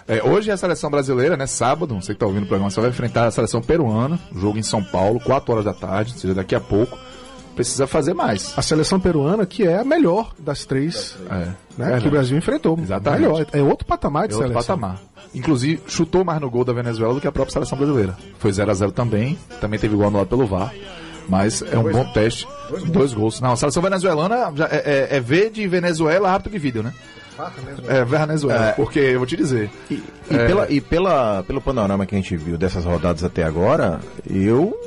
É, 0.07 0.23
hoje 0.23 0.49
a 0.49 0.57
seleção 0.57 0.89
brasileira, 0.89 1.37
né? 1.37 1.45
Sábado, 1.45 1.93
você 1.93 2.13
que 2.15 2.19
tá 2.19 2.25
ouvindo 2.25 2.45
o 2.45 2.47
programa, 2.47 2.71
você 2.71 2.81
vai 2.81 2.89
enfrentar 2.89 3.27
a 3.27 3.31
seleção 3.31 3.61
peruana, 3.61 4.19
jogo 4.35 4.57
em 4.57 4.63
São 4.63 4.83
Paulo, 4.83 5.19
4 5.19 5.51
horas 5.53 5.63
da 5.65 5.75
tarde, 5.75 6.11
ou 6.13 6.17
seja, 6.19 6.33
daqui 6.33 6.55
a 6.55 6.59
pouco. 6.59 6.97
Precisa 7.55 7.85
fazer 7.85 8.15
mais. 8.15 8.51
A 8.57 8.63
seleção 8.63 8.99
peruana, 8.99 9.45
que 9.45 9.61
é 9.67 9.77
a 9.77 9.83
melhor 9.83 10.33
das 10.39 10.65
três 10.65 11.15
É, 11.29 11.33
né, 11.35 11.55
verdade. 11.77 12.01
que 12.01 12.07
o 12.07 12.11
Brasil 12.11 12.35
enfrentou. 12.35 12.79
Exatamente. 12.81 13.21
Melhor, 13.21 13.45
é 13.53 13.61
outro 13.61 13.85
patamar 13.85 14.27
de 14.27 14.33
É 14.33 14.37
outro 14.37 14.49
seleção. 14.51 14.75
patamar. 14.79 14.99
Inclusive, 15.35 15.83
chutou 15.85 16.25
mais 16.25 16.41
no 16.41 16.49
gol 16.49 16.65
da 16.65 16.73
Venezuela 16.73 17.13
do 17.13 17.21
que 17.21 17.27
a 17.27 17.31
própria 17.31 17.53
seleção 17.53 17.77
brasileira. 17.77 18.17
Foi 18.39 18.51
0 18.51 18.71
a 18.71 18.73
0 18.73 18.91
também, 18.91 19.37
também 19.61 19.79
teve 19.79 19.95
gol 19.95 20.07
anulado 20.07 20.29
pelo 20.29 20.47
VAR. 20.47 20.73
Mas 21.27 21.61
é 21.61 21.77
um 21.77 21.83
bom 21.83 22.05
teste. 22.13 22.47
Dois 22.87 23.13
gols. 23.13 23.39
Não, 23.39 23.53
a 23.53 23.55
seleção 23.55 23.81
venezuelana 23.81 24.53
é, 24.69 25.07
é, 25.11 25.17
é 25.17 25.19
V 25.19 25.49
de 25.49 25.67
Venezuela, 25.67 26.29
árbitro 26.29 26.51
de 26.51 26.59
vídeo, 26.59 26.83
né? 26.83 26.93
É, 27.87 28.05
Venezuela. 28.05 28.73
Porque, 28.75 28.99
eu 28.99 29.19
vou 29.19 29.25
te 29.25 29.35
dizer, 29.35 29.69
E, 29.89 30.03
e 30.29 30.37
pela, 30.37 30.71
e 30.71 30.81
pela, 30.81 31.43
pelo 31.43 31.61
panorama 31.61 32.05
que 32.05 32.15
a 32.15 32.17
gente 32.17 32.37
viu 32.37 32.57
dessas 32.57 32.85
rodadas 32.85 33.23
até 33.23 33.43
agora, 33.43 33.99
eu. 34.29 34.79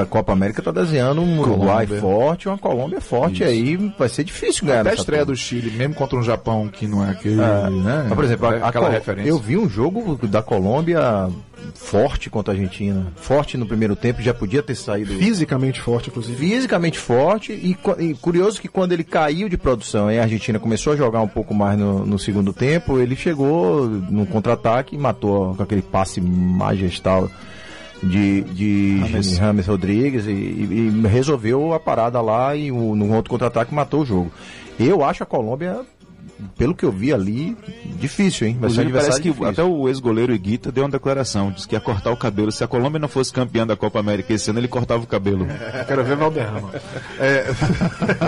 A 0.00 0.04
Copa 0.04 0.32
América 0.32 0.60
tá 0.62 0.70
desenhando 0.70 1.20
um 1.20 1.38
Uruguai 1.40 1.86
forte, 1.86 2.48
uma 2.48 2.58
Colômbia 2.58 3.00
forte 3.00 3.44
aí. 3.44 3.76
Vai 3.98 4.08
ser 4.08 4.24
difícil 4.24 4.66
ganhar 4.66 4.80
até 4.80 4.90
a 4.90 4.94
estreia 4.94 5.22
turma. 5.24 5.34
do 5.34 5.38
Chile, 5.38 5.70
mesmo 5.70 5.94
contra 5.94 6.18
um 6.18 6.22
Japão 6.22 6.68
que 6.68 6.86
não 6.86 7.04
é 7.06 7.10
aquele, 7.10 7.40
É. 7.40 7.70
né? 7.70 8.04
Mas, 8.08 8.14
por 8.14 8.24
exemplo, 8.24 8.46
a, 8.48 8.54
é 8.56 8.60
a 8.62 8.66
aquela 8.68 8.86
Col- 8.86 8.94
referência. 8.94 9.28
eu 9.30 9.38
vi 9.38 9.56
um 9.56 9.68
jogo 9.68 10.18
da 10.26 10.42
Colômbia 10.42 11.28
forte 11.74 12.28
contra 12.30 12.52
a 12.52 12.56
Argentina. 12.56 13.06
Forte 13.16 13.56
no 13.56 13.66
primeiro 13.66 13.96
tempo, 13.96 14.20
já 14.22 14.32
podia 14.34 14.62
ter 14.62 14.74
saído 14.74 15.14
Fisicamente 15.14 15.80
forte, 15.80 16.10
inclusive. 16.10 16.36
fisicamente 16.36 16.98
forte 16.98 17.52
e, 17.52 17.76
e 17.98 18.14
curioso 18.14 18.60
que 18.60 18.68
quando 18.68 18.92
ele 18.92 19.02
caiu 19.04 19.48
de 19.48 19.56
produção 19.56 20.10
e 20.10 20.18
a 20.18 20.22
Argentina 20.22 20.58
começou 20.58 20.92
a 20.92 20.96
jogar 20.96 21.20
um 21.22 21.28
pouco 21.28 21.54
mais 21.54 21.78
no, 21.78 22.04
no 22.06 22.18
segundo 22.18 22.52
tempo, 22.52 22.98
ele 22.98 23.16
chegou 23.16 23.86
num 23.88 24.24
contra-ataque 24.26 24.94
e 24.94 24.98
matou 24.98 25.54
com 25.54 25.62
aquele 25.62 25.82
passe 25.82 26.20
majestal 26.20 27.28
de, 28.02 28.42
de 28.42 28.98
James. 29.08 29.30
James 29.36 29.66
Rodrigues 29.66 30.26
e, 30.26 30.30
e- 30.30 30.92
e 31.04 31.06
resolveu 31.06 31.72
a 31.72 31.80
parada 31.80 32.20
lá 32.20 32.54
e 32.54 32.70
o, 32.70 32.94
num 32.94 33.14
outro 33.14 33.30
contra-ataque 33.30 33.74
matou 33.74 34.02
o 34.02 34.06
jogo. 34.06 34.30
Eu 34.78 35.02
acho 35.04 35.22
a 35.22 35.26
Colômbia, 35.26 35.80
pelo 36.58 36.74
que 36.74 36.84
eu 36.84 36.92
vi 36.92 37.12
ali, 37.14 37.56
difícil, 37.98 38.46
hein? 38.46 38.58
Vai 38.60 38.68
ser 38.68 38.76
parece 38.76 38.88
adversário 38.88 39.22
que 39.22 39.28
difícil. 39.30 39.48
até 39.50 39.62
o 39.64 39.88
ex-goleiro 39.88 40.34
Iguita 40.34 40.70
deu 40.70 40.84
uma 40.84 40.90
declaração, 40.90 41.50
disse 41.50 41.66
que 41.66 41.74
ia 41.74 41.80
cortar 41.80 42.10
o 42.12 42.16
cabelo. 42.16 42.52
Se 42.52 42.62
a 42.62 42.66
Colômbia 42.68 42.98
não 43.00 43.08
fosse 43.08 43.32
campeã 43.32 43.66
da 43.66 43.74
Copa 43.74 43.98
América 43.98 44.34
esse 44.34 44.50
ano, 44.50 44.60
ele 44.60 44.68
cortava 44.68 45.02
o 45.02 45.06
cabelo. 45.06 45.46
Quero 45.88 46.04
ver 46.04 46.16
Valderrama. 46.16 46.70
É, 47.18 47.46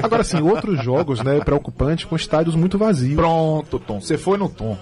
Agora, 0.03 0.25
sim, 0.25 0.41
outros 0.41 0.83
jogos, 0.83 1.23
né, 1.23 1.41
preocupantes, 1.41 2.07
com 2.07 2.17
estádios 2.17 2.55
muito 2.55 2.79
vazios. 2.79 3.17
pronto, 3.17 3.79
Tom. 3.79 4.01
Você 4.01 4.17
foi 4.17 4.39
no 4.39 4.49
Tom. 4.49 4.79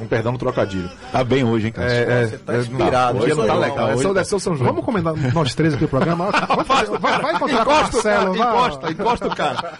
Um 0.00 0.06
perdão 0.06 0.32
no 0.32 0.38
trocadilho. 0.38 0.88
Tá 1.10 1.24
bem 1.24 1.42
hoje, 1.44 1.66
hein, 1.66 1.72
Cássio? 1.72 1.90
É, 1.98 2.26
Você 2.26 2.38
tá 2.38 2.56
inspirado, 2.58 3.18
Hoje 3.18 3.34
não 3.34 3.46
tá 3.46 3.54
legal. 3.54 3.94
hoje 3.96 4.06
o 4.06 4.40
São 4.40 4.54
João. 4.56 4.70
Vamos 4.70 4.84
comentar 4.84 5.14
nós 5.34 5.54
três 5.54 5.74
aqui 5.74 5.84
o 5.84 5.88
programa? 5.88 6.30
Vamos 6.48 6.66
fazer- 6.66 6.98
vai, 6.98 7.20
vai 7.20 7.34
encontrar 7.34 7.64
com 7.64 7.70
o 7.70 7.74
Encosta 7.74 7.98
o 7.98 8.02
cara, 8.02 8.16
Marcelo, 8.26 8.34
vai. 8.38 8.48
encosta, 8.48 8.90
encosta 8.92 9.26
o 9.28 9.36
cara. 9.36 9.72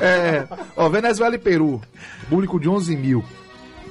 É, 0.00 0.44
ó, 0.76 0.88
Venezuela 0.88 1.34
e 1.34 1.38
Peru, 1.38 1.80
público 2.28 2.58
de 2.58 2.68
11 2.68 2.96
mil 2.96 3.24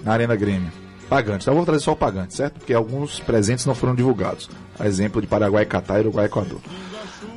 na 0.03 0.13
Arena 0.13 0.35
Grêmio. 0.35 0.71
Pagantes, 1.09 1.45
então 1.45 1.53
eu 1.53 1.57
vou 1.57 1.65
trazer 1.65 1.81
só 1.83 1.93
o 1.93 1.95
pagante, 1.95 2.33
certo? 2.35 2.55
Porque 2.55 2.73
alguns 2.73 3.19
presentes 3.21 3.65
não 3.65 3.73
foram 3.73 3.95
divulgados. 3.95 4.49
A 4.77 4.85
exemplo 4.87 5.21
de 5.21 5.27
Paraguai, 5.27 5.65
Catar, 5.65 5.99
Uruguai 6.01 6.25
e 6.25 6.27
Equador. 6.27 6.59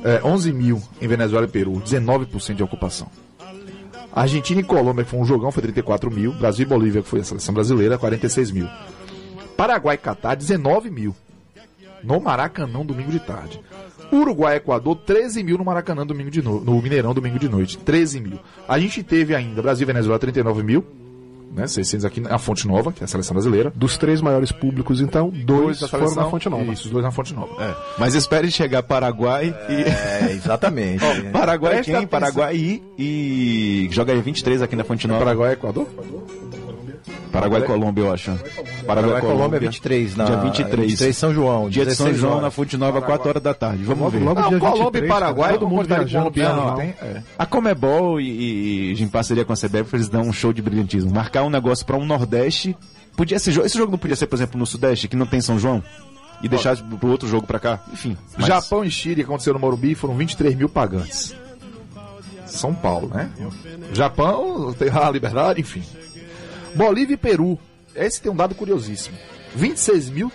É, 0.03 0.19
11 0.25 0.51
mil 0.51 0.81
em 1.01 1.07
Venezuela 1.07 1.45
e 1.45 1.49
Peru, 1.49 1.73
19% 1.81 2.53
de 2.55 2.63
ocupação. 2.63 3.07
Argentina 4.13 4.59
e 4.59 4.63
Colômbia, 4.63 5.03
que 5.03 5.09
foi 5.09 5.19
um 5.19 5.25
jogão, 5.25 5.51
foi 5.51 5.61
34 5.63 6.11
mil. 6.11 6.33
Brasil 6.33 6.65
e 6.65 6.69
Bolívia, 6.69 7.01
que 7.01 7.07
foi 7.07 7.21
a 7.21 7.23
seleção 7.23 7.53
brasileira, 7.53 7.97
46 7.97 8.51
mil. 8.51 8.67
Paraguai 9.55 9.95
e 9.95 9.97
Catar, 9.97 10.35
19 10.35 10.89
mil. 10.89 11.15
No 12.03 12.19
Maracanã, 12.19 12.85
domingo 12.85 13.11
de 13.11 13.19
tarde. 13.19 13.61
Uruguai 14.11 14.55
e 14.55 14.57
Equador, 14.57 14.95
13 14.97 15.43
mil 15.43 15.57
no 15.57 15.63
Maracanã, 15.63 16.05
domingo 16.05 16.29
de 16.29 16.41
no... 16.41 16.59
no 16.59 16.81
Mineirão, 16.81 17.13
domingo 17.13 17.39
de 17.39 17.47
noite. 17.47 17.77
13 17.77 18.19
mil. 18.19 18.39
A 18.67 18.77
gente 18.77 19.01
teve 19.03 19.33
ainda 19.33 19.61
Brasil 19.61 19.85
e 19.85 19.87
Venezuela, 19.87 20.19
39 20.19 20.63
mil. 20.63 20.85
Né, 21.53 21.67
600 21.67 22.05
aqui 22.05 22.21
na 22.21 22.37
Fonte 22.37 22.65
Nova, 22.67 22.91
que 22.93 23.03
é 23.03 23.05
a 23.05 23.07
seleção 23.07 23.33
brasileira. 23.33 23.71
Dos 23.75 23.97
três 23.97 24.21
maiores 24.21 24.51
públicos, 24.51 25.01
então, 25.01 25.29
dois, 25.29 25.79
da 25.81 25.87
foram 25.87 26.05
seleção. 26.05 26.23
na 26.23 26.29
Fonte 26.29 26.49
Nova. 26.49 26.63
Isso, 26.71 26.85
os 26.85 26.91
dois 26.91 27.03
na 27.03 27.11
Fonte 27.11 27.33
Nova. 27.33 27.61
É. 27.61 27.75
Mas 27.97 28.15
espere 28.15 28.49
chegar 28.49 28.83
Paraguai 28.83 29.53
É, 29.67 30.31
exatamente. 30.31 31.03
Paraguai 31.31 31.73
Presta 31.73 31.91
quem? 31.91 31.95
atenção. 32.03 32.19
Paraguai 32.19 32.55
e. 32.55 32.83
e... 32.97 33.87
Joga 33.91 34.13
aí 34.13 34.21
23 34.21 34.61
aqui 34.61 34.75
na 34.75 34.83
Fonte 34.83 35.07
Nova. 35.07 35.19
Paraguai 35.19 35.49
e 35.49 35.53
Equador? 35.53 35.87
Paraguai 37.31 37.61
e 37.61 37.63
Colômbia, 37.65 38.01
eu 38.03 38.13
acho. 38.13 38.31
Paraguai 38.31 38.85
Paraguai, 38.85 39.17
e 39.19 39.21
Colômbia, 39.25 39.59
23. 39.59 40.15
Na, 40.15 40.25
Dia 40.25 40.37
23. 40.37 40.87
23 40.91 41.17
São 41.17 41.33
João. 41.33 41.69
Dia 41.69 41.85
de 41.85 41.95
São 41.95 42.05
16 42.07 42.17
João 42.21 42.31
horas. 42.33 42.43
na 42.43 42.51
Fonte 42.51 42.77
Nova, 42.77 43.01
4 43.01 43.29
horas 43.29 43.41
da 43.43 43.53
tarde. 43.53 43.83
Vamos 43.83 43.99
Logo, 44.03 44.11
ver. 44.11 44.23
logo 44.23 44.41
Não, 44.41 44.49
dia 44.49 44.59
Colômbia 44.59 44.83
23, 45.01 45.05
e 45.05 45.07
Paraguai, 45.07 45.47
cara, 45.49 45.59
todo 45.59 45.69
mundo 45.69 45.87
tá 45.87 45.95
viajando 45.95 46.31
lá. 46.39 46.75
tem. 46.75 46.89
É. 47.01 47.21
A 47.37 47.45
Comebol 47.45 48.19
e, 48.19 48.93
e 48.93 49.01
em 49.03 49.07
parceria 49.07 49.45
com 49.45 49.53
a 49.53 49.55
CBF, 49.55 49.95
eles 49.95 50.09
dão 50.09 50.21
um 50.23 50.33
show 50.33 50.51
de 50.51 50.61
brilhantismo. 50.61 51.11
Marcar 51.13 51.43
um 51.43 51.49
negócio 51.49 51.85
para 51.85 51.95
um 51.97 52.05
Nordeste. 52.05 52.75
Podia 53.15 53.39
ser 53.39 53.51
jo- 53.51 53.61
esse 53.63 53.77
jogo 53.77 53.91
não 53.91 53.99
podia 53.99 54.15
ser, 54.15 54.27
por 54.27 54.35
exemplo, 54.35 54.57
no 54.59 54.65
Sudeste, 54.65 55.07
que 55.07 55.15
não 55.15 55.25
tem 55.25 55.41
São 55.41 55.57
João? 55.59 55.83
E 56.43 56.47
deixar 56.49 56.75
pro 56.77 57.09
outro 57.09 57.27
jogo 57.29 57.45
pra 57.45 57.59
cá? 57.59 57.79
Enfim. 57.93 58.17
mas- 58.37 58.47
Japão 58.47 58.83
e 58.83 58.89
Chile, 58.89 59.15
que 59.15 59.21
aconteceu 59.21 59.53
no 59.53 59.59
Morumbi, 59.59 59.93
foram 59.95 60.15
23 60.15 60.55
mil 60.55 60.67
pagantes. 60.67 61.35
São 62.45 62.73
Paulo, 62.73 63.09
né? 63.13 63.29
Japão 63.93 64.73
tem 64.77 64.89
a 64.89 65.09
liberdade, 65.09 65.61
enfim. 65.61 65.81
Bolívia 66.75 67.13
e 67.13 67.17
Peru. 67.17 67.57
Esse 67.95 68.21
tem 68.21 68.31
um 68.31 68.35
dado 68.35 68.55
curiosíssimo. 68.55 69.17
26 69.55 70.09
mil 70.09 70.31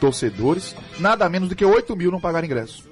torcedores, 0.00 0.74
nada 0.98 1.28
menos 1.28 1.48
do 1.48 1.54
que 1.56 1.64
8 1.64 1.94
mil 1.96 2.10
não 2.10 2.20
pagaram 2.20 2.46
ingresso. 2.46 2.88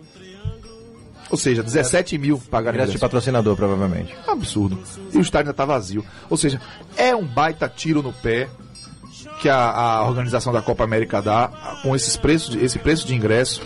Ou 1.31 1.37
seja, 1.37 1.63
17 1.63 2.17
mil 2.17 2.39
pagaram 2.51 2.77
Ingresso 2.77 2.93
de 2.93 2.99
patrocinador, 2.99 3.55
provavelmente. 3.55 4.15
Absurdo. 4.27 4.79
E 5.13 5.19
o 5.19 5.21
estádio 5.21 5.49
ainda 5.51 5.55
tá 5.55 5.65
vazio. 5.67 6.05
Ou 6.31 6.37
seja, 6.39 6.61
é 6.97 7.15
um 7.15 7.25
baita 7.25 7.69
tiro 7.69 8.03
no 8.03 8.13
pé 8.13 8.49
que 9.43 9.49
a, 9.49 9.57
a 9.71 10.09
organização 10.09 10.53
da 10.53 10.63
Copa 10.63 10.85
América 10.85 11.21
dá 11.21 11.79
com 11.83 11.95
esses 11.95 12.17
preços, 12.17 12.51
de- 12.51 12.65
esse 12.65 12.79
preço 12.79 13.07
de 13.07 13.15
ingresso, 13.15 13.61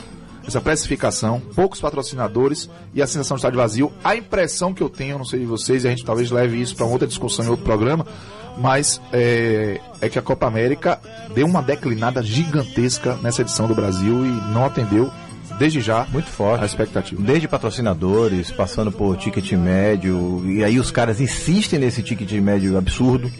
essa 0.46 0.60
precificação, 0.60 1.40
poucos 1.54 1.80
patrocinadores 1.80 2.68
e 2.92 3.00
a 3.00 3.06
sensação 3.06 3.36
de 3.36 3.40
estádio 3.40 3.58
vazio. 3.60 3.92
A 4.02 4.16
impressão 4.16 4.74
que 4.74 4.82
eu 4.82 4.90
tenho, 4.90 5.16
não 5.18 5.24
sei 5.24 5.38
de 5.38 5.46
vocês, 5.46 5.84
e 5.84 5.86
a 5.86 5.90
gente 5.90 6.04
talvez 6.04 6.32
leve 6.32 6.60
isso 6.60 6.74
para 6.74 6.84
outra 6.84 7.06
discussão 7.06 7.44
em 7.44 7.48
outro 7.48 7.64
programa, 7.64 8.04
mas 8.56 9.00
é, 9.12 9.80
é 10.00 10.08
que 10.08 10.18
a 10.18 10.22
Copa 10.22 10.46
América 10.46 11.00
deu 11.34 11.46
uma 11.46 11.62
declinada 11.62 12.22
gigantesca 12.22 13.16
nessa 13.22 13.42
edição 13.42 13.66
do 13.66 13.74
Brasil 13.74 14.24
e 14.26 14.30
não 14.52 14.64
atendeu, 14.64 15.10
desde 15.58 15.80
já, 15.80 16.06
Muito 16.10 16.28
forte. 16.28 16.62
a 16.62 16.66
expectativa. 16.66 17.22
Desde 17.22 17.48
patrocinadores, 17.48 18.50
passando 18.50 18.90
por 18.92 19.16
ticket 19.16 19.52
médio, 19.52 20.42
e 20.50 20.64
aí 20.64 20.78
os 20.78 20.90
caras 20.90 21.20
insistem 21.20 21.78
nesse 21.78 22.02
ticket 22.02 22.30
médio 22.40 22.76
absurdo, 22.76 23.30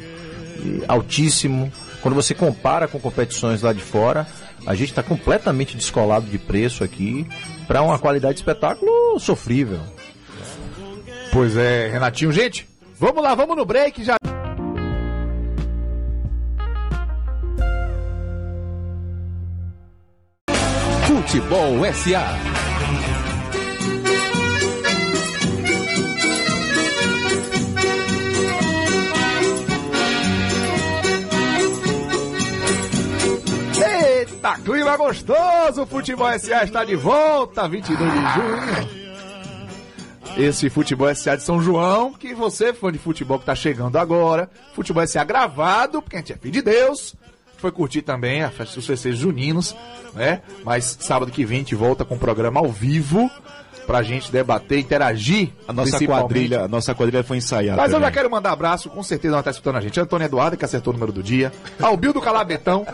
altíssimo. 0.89 1.73
Quando 2.01 2.15
você 2.15 2.35
compara 2.35 2.89
com 2.89 2.99
competições 2.99 3.63
lá 3.63 3.73
de 3.73 3.81
fora, 3.81 4.27
a 4.67 4.75
gente 4.75 4.91
está 4.91 5.03
completamente 5.03 5.77
descolado 5.77 6.27
de 6.27 6.39
preço 6.39 6.83
aqui 6.83 7.27
para 7.67 7.83
uma 7.83 7.99
qualidade 7.99 8.35
de 8.35 8.41
espetáculo 8.41 9.19
sofrível. 9.21 9.81
Pois 11.33 11.57
é, 11.57 11.89
Renatinho. 11.89 12.33
Gente, 12.33 12.69
vamos 12.99 13.23
lá, 13.23 13.35
vamos 13.35 13.57
no 13.57 13.65
break 13.65 14.05
já. 14.05 14.17
Futebol 21.33 21.81
SA. 21.95 22.37
Eita, 33.81 34.59
clima 34.59 34.95
gostoso! 34.99 35.83
O 35.85 35.87
Futebol 35.87 36.39
SA 36.39 36.65
está 36.65 36.85
de 36.85 36.97
volta, 36.97 37.67
22 37.67 38.13
de 38.13 38.19
junho. 38.35 39.03
Esse 40.37 40.69
Futebol 40.69 41.15
SA 41.15 41.37
de 41.37 41.45
São 41.45 41.63
João, 41.63 42.13
que 42.13 42.35
você, 42.35 42.75
fã 42.75 42.93
de 42.93 42.99
futebol 42.99 43.39
que 43.39 43.47
tá 43.47 43.55
chegando 43.55 43.97
agora, 43.97 44.51
Futebol 44.75 45.07
SA 45.07 45.25
gravado, 45.25 46.03
porque 46.03 46.17
a 46.17 46.19
gente 46.19 46.35
é 46.35 46.37
filho 46.37 46.53
de 46.53 46.61
Deus, 46.61 47.15
foi 47.63 47.73
curtir 47.73 48.03
também 48.03 48.43
a 48.43 48.51
festa 48.51 48.75
dos 48.75 48.87
festejos 48.87 49.19
juninos, 49.21 49.75
né? 50.13 50.43
Mas 50.65 50.99
sábado 51.01 51.31
que 51.33 51.45
vem 51.45 51.59
a 51.59 51.61
gente 51.61 51.75
volta 51.75 52.05
com 52.05 52.17
o 52.17 52.19
programa 52.19 52.61
ao 52.61 52.69
vivo 52.69 53.31
pra 53.87 54.03
gente 54.03 54.31
debater, 54.31 54.79
interagir. 54.79 55.51
A 55.67 55.73
nossa 55.73 55.99
quadrilha, 56.05 56.63
a 56.65 56.69
nossa 56.69 56.95
quadrilha 56.95 57.25
foi 57.25 57.39
ensaiada. 57.39 57.77
Mas 57.81 57.91
eu 57.93 57.99
já 57.99 58.07
também. 58.07 58.13
quero 58.15 58.31
mandar 58.31 58.53
abraço, 58.53 58.89
com 58.91 59.03
certeza 59.03 59.35
ela 59.35 59.43
tá 59.43 59.51
escutando 59.51 59.77
a 59.77 59.81
gente. 59.81 59.99
Antônio 59.99 60.25
Eduardo, 60.25 60.57
que 60.57 60.65
acertou 60.65 60.93
o 60.93 60.95
número 60.95 61.13
do 61.13 61.23
dia. 61.23 61.53
Ao 61.81 61.97
Bill 61.97 62.13
do 62.13 62.21
Calabetão. 62.21 62.87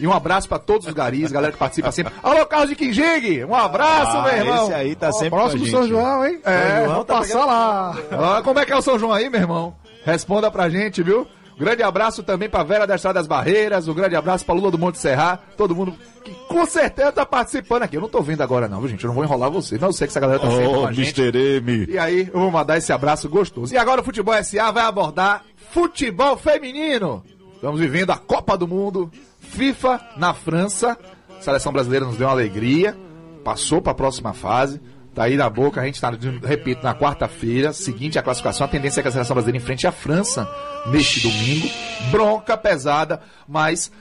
E 0.00 0.06
um 0.06 0.12
abraço 0.12 0.48
pra 0.48 0.58
todos 0.58 0.88
os 0.88 0.92
garis, 0.92 1.30
galera 1.30 1.52
que 1.52 1.58
participa 1.58 1.92
sempre. 1.92 2.12
Alô, 2.22 2.44
Carlos 2.46 2.70
de 2.70 2.74
Quinjigue! 2.76 3.44
Um 3.44 3.54
abraço, 3.54 4.16
Ah, 4.16 4.22
meu 4.22 4.36
irmão! 4.38 4.64
esse 4.64 4.74
aí 4.74 4.94
tá 4.96 5.12
sempre 5.12 5.30
Próximo 5.30 5.66
São. 5.66 5.86
João, 5.86 6.26
hein? 6.26 6.40
É, 6.44 6.84
vamos 6.86 7.04
passar 7.04 7.44
lá. 7.44 7.96
Ah, 8.10 8.42
como 8.42 8.58
é 8.58 8.64
que 8.66 8.72
é 8.72 8.76
o 8.76 8.82
São 8.82 8.98
João 8.98 9.12
aí, 9.12 9.30
meu 9.30 9.40
irmão? 9.40 9.74
Responda 10.04 10.50
pra 10.50 10.68
gente, 10.68 11.00
viu? 11.02 11.26
Grande 11.58 11.82
abraço 11.82 12.22
também 12.22 12.48
pra 12.48 12.62
Vera 12.64 12.86
da 12.86 12.96
Estrada 12.96 13.20
das 13.20 13.28
Barreiras, 13.28 13.86
um 13.86 13.94
grande 13.94 14.16
abraço 14.16 14.44
pra 14.44 14.54
Lula 14.54 14.70
do 14.70 14.78
Monte 14.78 14.98
Serra, 14.98 15.38
todo 15.56 15.74
mundo 15.74 15.94
que 16.24 16.32
com 16.48 16.66
certeza 16.66 17.12
tá 17.12 17.24
participando 17.24 17.82
aqui. 17.82 17.96
Eu 17.96 18.00
não 18.00 18.08
tô 18.08 18.20
vendo 18.22 18.42
agora 18.42 18.66
não, 18.66 18.80
viu, 18.80 18.88
gente? 18.88 19.04
Eu 19.04 19.08
não 19.08 19.14
vou 19.14 19.24
enrolar 19.24 19.50
você. 19.50 19.78
Não 19.78 19.88
eu 19.88 19.92
sei 19.92 20.06
que 20.06 20.12
essa 20.12 20.20
galera 20.20 20.40
tá 20.40 20.50
sempre 20.50 20.66
Oh, 20.66 20.86
a 20.86 20.92
gente. 20.92 21.20
Mr. 21.20 21.58
M. 21.58 21.86
E 21.90 21.98
aí, 21.98 22.30
eu 22.32 22.40
vou 22.40 22.50
mandar 22.50 22.78
esse 22.78 22.92
abraço 22.92 23.28
gostoso. 23.28 23.72
E 23.72 23.76
agora 23.78 24.00
o 24.00 24.04
Futebol 24.04 24.34
SA 24.42 24.72
vai 24.72 24.84
abordar 24.84 25.44
futebol 25.70 26.36
feminino. 26.36 27.22
Estamos 27.54 27.80
vivendo 27.80 28.10
a 28.10 28.16
Copa 28.16 28.56
do 28.56 28.66
Mundo, 28.66 29.10
FIFA 29.40 30.00
na 30.16 30.34
França. 30.34 30.98
A 31.38 31.42
seleção 31.42 31.72
brasileira 31.72 32.06
nos 32.06 32.16
deu 32.16 32.26
uma 32.26 32.32
alegria, 32.32 32.96
passou 33.44 33.80
para 33.80 33.92
a 33.92 33.94
próxima 33.94 34.32
fase. 34.32 34.80
Tá 35.14 35.24
aí 35.24 35.36
na 35.36 35.48
boca, 35.48 35.80
a 35.80 35.84
gente 35.84 36.00
tá, 36.00 36.10
repito, 36.42 36.82
na 36.82 36.92
quarta-feira, 36.92 37.72
seguinte 37.72 38.18
a 38.18 38.22
classificação, 38.22 38.64
a 38.64 38.68
tendência 38.68 38.98
é 38.98 39.02
que 39.02 39.08
a 39.08 39.12
seleção 39.12 39.34
brasileira 39.34 39.62
enfrente 39.62 39.86
a 39.86 39.92
França 39.92 40.48
neste 40.86 41.20
domingo. 41.20 41.68
Bronca 42.10 42.56
pesada, 42.56 43.20
mas 43.46 43.92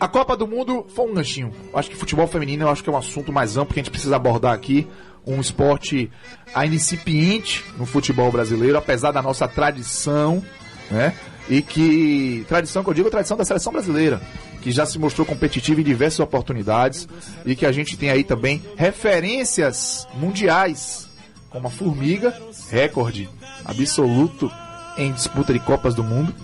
a 0.00 0.08
Copa 0.08 0.34
do 0.34 0.46
Mundo 0.46 0.86
foi 0.94 1.10
um 1.10 1.14
ganchinho. 1.14 1.52
Acho 1.74 1.90
que 1.90 1.96
futebol 1.96 2.26
feminino 2.26 2.64
eu 2.64 2.70
acho 2.70 2.82
que 2.82 2.88
é 2.88 2.92
um 2.92 2.96
assunto 2.96 3.30
mais 3.30 3.58
amplo 3.58 3.74
que 3.74 3.80
a 3.80 3.82
gente 3.82 3.90
precisa 3.90 4.16
abordar 4.16 4.54
aqui. 4.54 4.88
Um 5.26 5.40
esporte 5.40 6.10
ainda 6.54 6.76
incipiente 6.76 7.64
no 7.78 7.84
futebol 7.84 8.30
brasileiro, 8.32 8.76
apesar 8.76 9.10
da 9.10 9.22
nossa 9.22 9.46
tradição, 9.46 10.42
né? 10.90 11.14
E 11.48 11.62
que. 11.62 12.44
Tradição 12.48 12.82
que 12.82 12.90
eu 12.90 12.94
digo, 12.94 13.08
a 13.08 13.10
tradição 13.10 13.36
da 13.36 13.44
seleção 13.44 13.72
brasileira, 13.72 14.20
que 14.64 14.72
já 14.72 14.86
se 14.86 14.98
mostrou 14.98 15.26
competitiva 15.26 15.82
em 15.82 15.84
diversas 15.84 16.20
oportunidades 16.20 17.06
e 17.44 17.54
que 17.54 17.66
a 17.66 17.70
gente 17.70 17.98
tem 17.98 18.08
aí 18.08 18.24
também 18.24 18.62
referências 18.76 20.08
mundiais, 20.14 21.06
como 21.50 21.68
a 21.68 21.70
Formiga, 21.70 22.34
recorde 22.70 23.28
absoluto 23.62 24.50
em 24.96 25.12
disputa 25.12 25.52
de 25.52 25.58
Copas 25.60 25.94
do 25.94 26.02
Mundo 26.02 26.34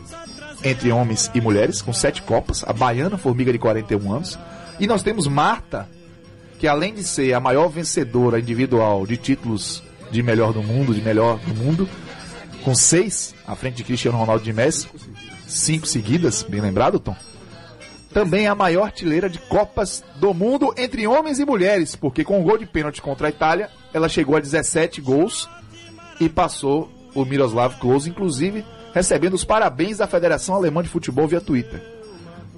entre 0.63 0.93
homens 0.93 1.31
e 1.35 1.41
mulheres, 1.41 1.81
com 1.81 1.95
sete 1.95 2.21
copas, 2.21 2.63
a 2.67 2.75
baiana 2.75 3.17
formiga 3.17 3.51
de 3.51 3.59
41 3.59 4.13
anos. 4.13 4.39
E 4.79 4.87
nós 4.87 5.03
temos 5.03 5.27
Marta, 5.27 5.89
que 6.59 6.69
além 6.69 6.93
de 6.93 7.03
ser 7.03 7.33
a 7.33 7.41
maior 7.41 7.69
vencedora 7.69 8.39
individual 8.39 9.07
de 9.07 9.17
títulos 9.17 9.83
de 10.11 10.23
melhor 10.23 10.53
do 10.53 10.63
mundo, 10.63 10.95
de 10.95 11.01
melhor 11.01 11.39
do 11.39 11.55
mundo, 11.55 11.89
com 12.63 12.75
seis 12.75 13.35
à 13.47 13.57
frente 13.57 13.77
de 13.77 13.85
Cristiano 13.85 14.19
Ronaldo 14.19 14.45
de 14.45 14.53
Messi, 14.53 14.89
cinco 15.47 15.87
seguidas, 15.87 16.43
bem 16.43 16.61
lembrado, 16.61 17.01
Tom. 17.01 17.17
Também 18.13 18.47
a 18.49 18.55
maior 18.55 18.85
artilheira 18.85 19.29
de 19.29 19.39
Copas 19.39 20.03
do 20.17 20.35
Mundo 20.35 20.75
entre 20.77 21.07
homens 21.07 21.39
e 21.39 21.45
mulheres, 21.45 21.95
porque 21.95 22.25
com 22.25 22.41
o 22.41 22.43
gol 22.43 22.59
de 22.59 22.67
pênalti 22.67 23.01
contra 23.01 23.29
a 23.29 23.31
Itália, 23.31 23.71
ela 23.95 24.09
chegou 24.09 24.37
a 24.37 24.41
17 24.41 25.01
gols 25.01 25.49
e 26.21 26.29
passou 26.29 26.91
o 27.15 27.25
Miroslav 27.25 27.79
Klose, 27.79 28.11
inclusive 28.11 28.65
recebendo 28.93 29.35
os 29.35 29.45
parabéns 29.45 29.99
da 29.99 30.07
Federação 30.07 30.55
Alemã 30.55 30.83
de 30.83 30.89
Futebol 30.89 31.29
via 31.29 31.41
Twitter 31.41 31.81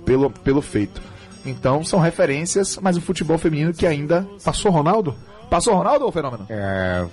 pelo, 0.04 0.30
pelo 0.30 0.62
feito. 0.62 1.02
Então 1.44 1.84
são 1.84 1.98
referências, 1.98 2.78
mas 2.80 2.96
o 2.96 3.00
futebol 3.00 3.36
feminino 3.38 3.72
que 3.72 3.86
ainda. 3.86 4.26
Passou 4.44 4.70
Ronaldo? 4.70 5.14
Passou 5.50 5.74
Ronaldo 5.74 6.04
ou 6.04 6.12
fenômeno? 6.12 6.46
É, 6.48 7.04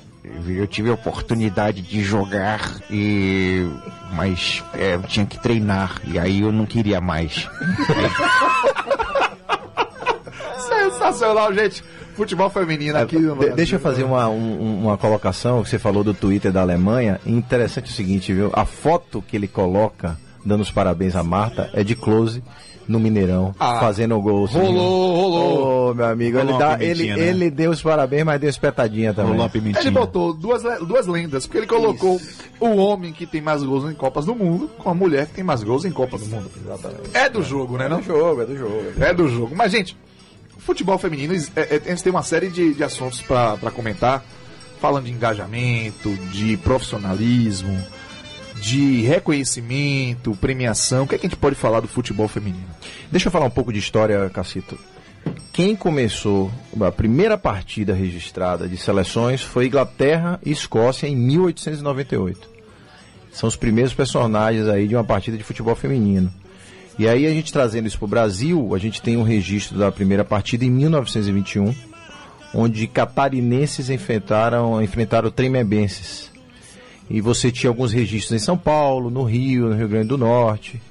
eu 0.48 0.68
tive 0.68 0.90
a 0.90 0.94
oportunidade 0.94 1.82
de 1.82 2.04
jogar 2.04 2.78
e 2.90 3.68
mas 4.14 4.64
é, 4.74 4.96
eu 4.96 5.04
tinha 5.04 5.26
que 5.26 5.40
treinar 5.40 6.02
e 6.06 6.18
aí 6.20 6.42
eu 6.42 6.52
não 6.52 6.66
queria 6.66 7.00
mais. 7.02 7.48
Sensacional, 10.58 11.54
gente. 11.54 11.84
Futebol 12.16 12.50
feminino 12.50 12.98
aqui 12.98 13.18
De- 13.18 13.26
Brasil. 13.28 13.56
deixa 13.56 13.76
eu 13.78 13.80
fazer 13.80 14.04
uma, 14.04 14.28
um- 14.28 14.82
uma 14.84 14.98
colocação 14.98 15.64
que 15.64 15.70
você 15.70 15.80
falou 15.80 16.04
do 16.04 16.14
Twitter 16.14 16.52
da 16.52 16.62
Alemanha. 16.62 17.20
Interessante 17.26 17.90
o 17.90 17.94
seguinte, 17.94 18.34
viu? 18.34 18.50
A 18.54 18.66
foto 18.66 19.22
que 19.26 19.38
ele 19.38 19.48
coloca 19.48 20.18
dando 20.46 20.62
os 20.62 20.72
parabéns 20.72 21.16
a 21.16 21.24
Marta, 21.24 21.70
é 21.74 21.84
de 21.84 21.96
close 21.96 22.42
no 22.90 23.00
Mineirão, 23.00 23.54
Ah, 23.60 23.80
fazendo 23.80 24.20
gol. 24.20 24.46
Rolou, 24.46 25.16
rolou. 25.16 25.92
Ô, 25.92 25.94
meu 25.94 26.06
amigo, 26.08 26.40
ele, 26.40 26.52
Rolou 26.52 26.68
uma 26.68 26.78
dá, 26.78 26.84
ele, 26.84 27.14
né? 27.14 27.20
ele 27.20 27.52
deu 27.52 27.70
os 27.70 27.82
parabéns, 27.84 28.24
mas 28.26 28.42
deu 28.42 28.50
espetadinha 28.50 29.14
também. 29.14 29.34
Rolou 29.34 29.48
pimentinha. 29.50 29.84
Ele 29.84 29.92
botou 29.92 30.34
duas, 30.34 30.64
duas 30.86 31.06
lendas, 31.06 31.46
porque 31.46 31.60
ele 31.60 31.68
colocou 31.68 32.20
o 32.60 32.76
homem 32.78 33.14
que 33.14 33.28
tem 33.28 33.42
mais 33.42 33.64
gols 33.64 33.90
em 33.90 33.94
Copas 33.94 34.26
do 34.26 34.34
Mundo 34.34 34.70
com 34.80 34.90
a 34.90 34.94
mulher 34.96 35.28
que 35.28 35.34
tem 35.36 35.44
mais 35.44 35.64
gols 35.64 35.86
em 35.86 35.92
Copas 35.92 36.22
do 36.22 36.36
Mundo. 36.36 36.50
É 37.14 37.30
do 37.30 37.44
jogo, 37.44 37.78
né? 37.78 37.88
Não? 37.88 38.02
jogo, 38.02 38.42
é 38.42 38.46
do 38.46 38.58
jogo. 38.58 38.84
É 39.00 39.14
do 39.14 39.28
jogo. 39.30 39.56
Mas, 39.56 39.72
gente, 39.72 39.96
futebol 40.58 40.98
feminino, 40.98 41.36
é, 41.56 41.76
é, 41.76 41.82
a 41.86 41.90
gente 41.90 42.04
tem 42.04 42.12
uma 42.12 42.24
série 42.24 42.50
de, 42.50 42.74
de 42.74 42.84
assuntos 42.84 43.22
pra 43.22 43.72
comentar, 43.72 44.26
falando 44.82 45.06
de 45.06 45.12
engajamento, 45.12 46.10
de 46.32 46.58
profissionalismo, 46.58 47.78
de 48.60 49.02
reconhecimento, 49.02 50.36
premiação. 50.36 51.04
O 51.04 51.08
que, 51.08 51.16
é 51.16 51.18
que 51.18 51.28
a 51.28 51.30
gente 51.30 51.40
pode 51.40 51.56
falar 51.56 51.80
do 51.80 51.88
futebol 51.88 52.28
feminino? 52.28 52.68
Deixa 53.12 53.28
eu 53.28 53.32
falar 53.32 53.46
um 53.46 53.52
pouco 53.52 53.72
de 53.72 53.80
história, 53.80 54.30
Cacito. 54.30 54.78
Quem 55.52 55.76
começou 55.76 56.52
a 56.80 56.92
primeira 56.92 57.38
partida 57.38 57.94
registrada 57.94 58.68
de 58.68 58.78
seleções 58.78 59.42
foi 59.42 59.68
Inglaterra 59.68 60.40
e 60.46 60.52
Escócia 60.52 61.08
em 61.08 61.16
1898. 61.16 62.48
São 63.32 63.48
os 63.48 63.56
primeiros 63.56 63.94
personagens 63.94 64.68
aí 64.68 64.88
de 64.88 64.96
uma 64.96 65.04
partida 65.04 65.38
de 65.38 65.44
futebol 65.44 65.76
feminino. 65.76 66.32
E 66.98 67.08
aí 67.08 67.26
a 67.26 67.30
gente 67.30 67.54
trazendo 67.54 67.88
isso 67.88 67.98
para 67.98 68.06
o 68.06 68.10
Brasil, 68.10 68.76
a 68.76 68.78
gente 68.78 69.02
tem 69.02 69.16
um 69.16 69.24
registro 69.24 69.78
da 69.78 69.92
primeira 69.92 70.26
partida 70.26 70.66
em 70.66 70.70
1921, 70.70 71.74
onde 72.54 72.88
catarinenses 72.88 73.90
enfrentaram, 73.90 74.82
enfrentaram 74.82 75.32
tremebenses. 75.32 76.29
E 77.10 77.22
você 77.22 77.52
tinha 77.52 77.70
alguns 77.70 77.92
registros 77.92 78.40
em 78.40 78.44
São 78.44 78.58
Paulo, 78.58 79.10
no 79.10 79.24
Rio, 79.24 79.70
no 79.70 79.76
Rio 79.76 79.90
Grande 79.90 80.10
do 80.10 80.18
Norte. 80.18 80.82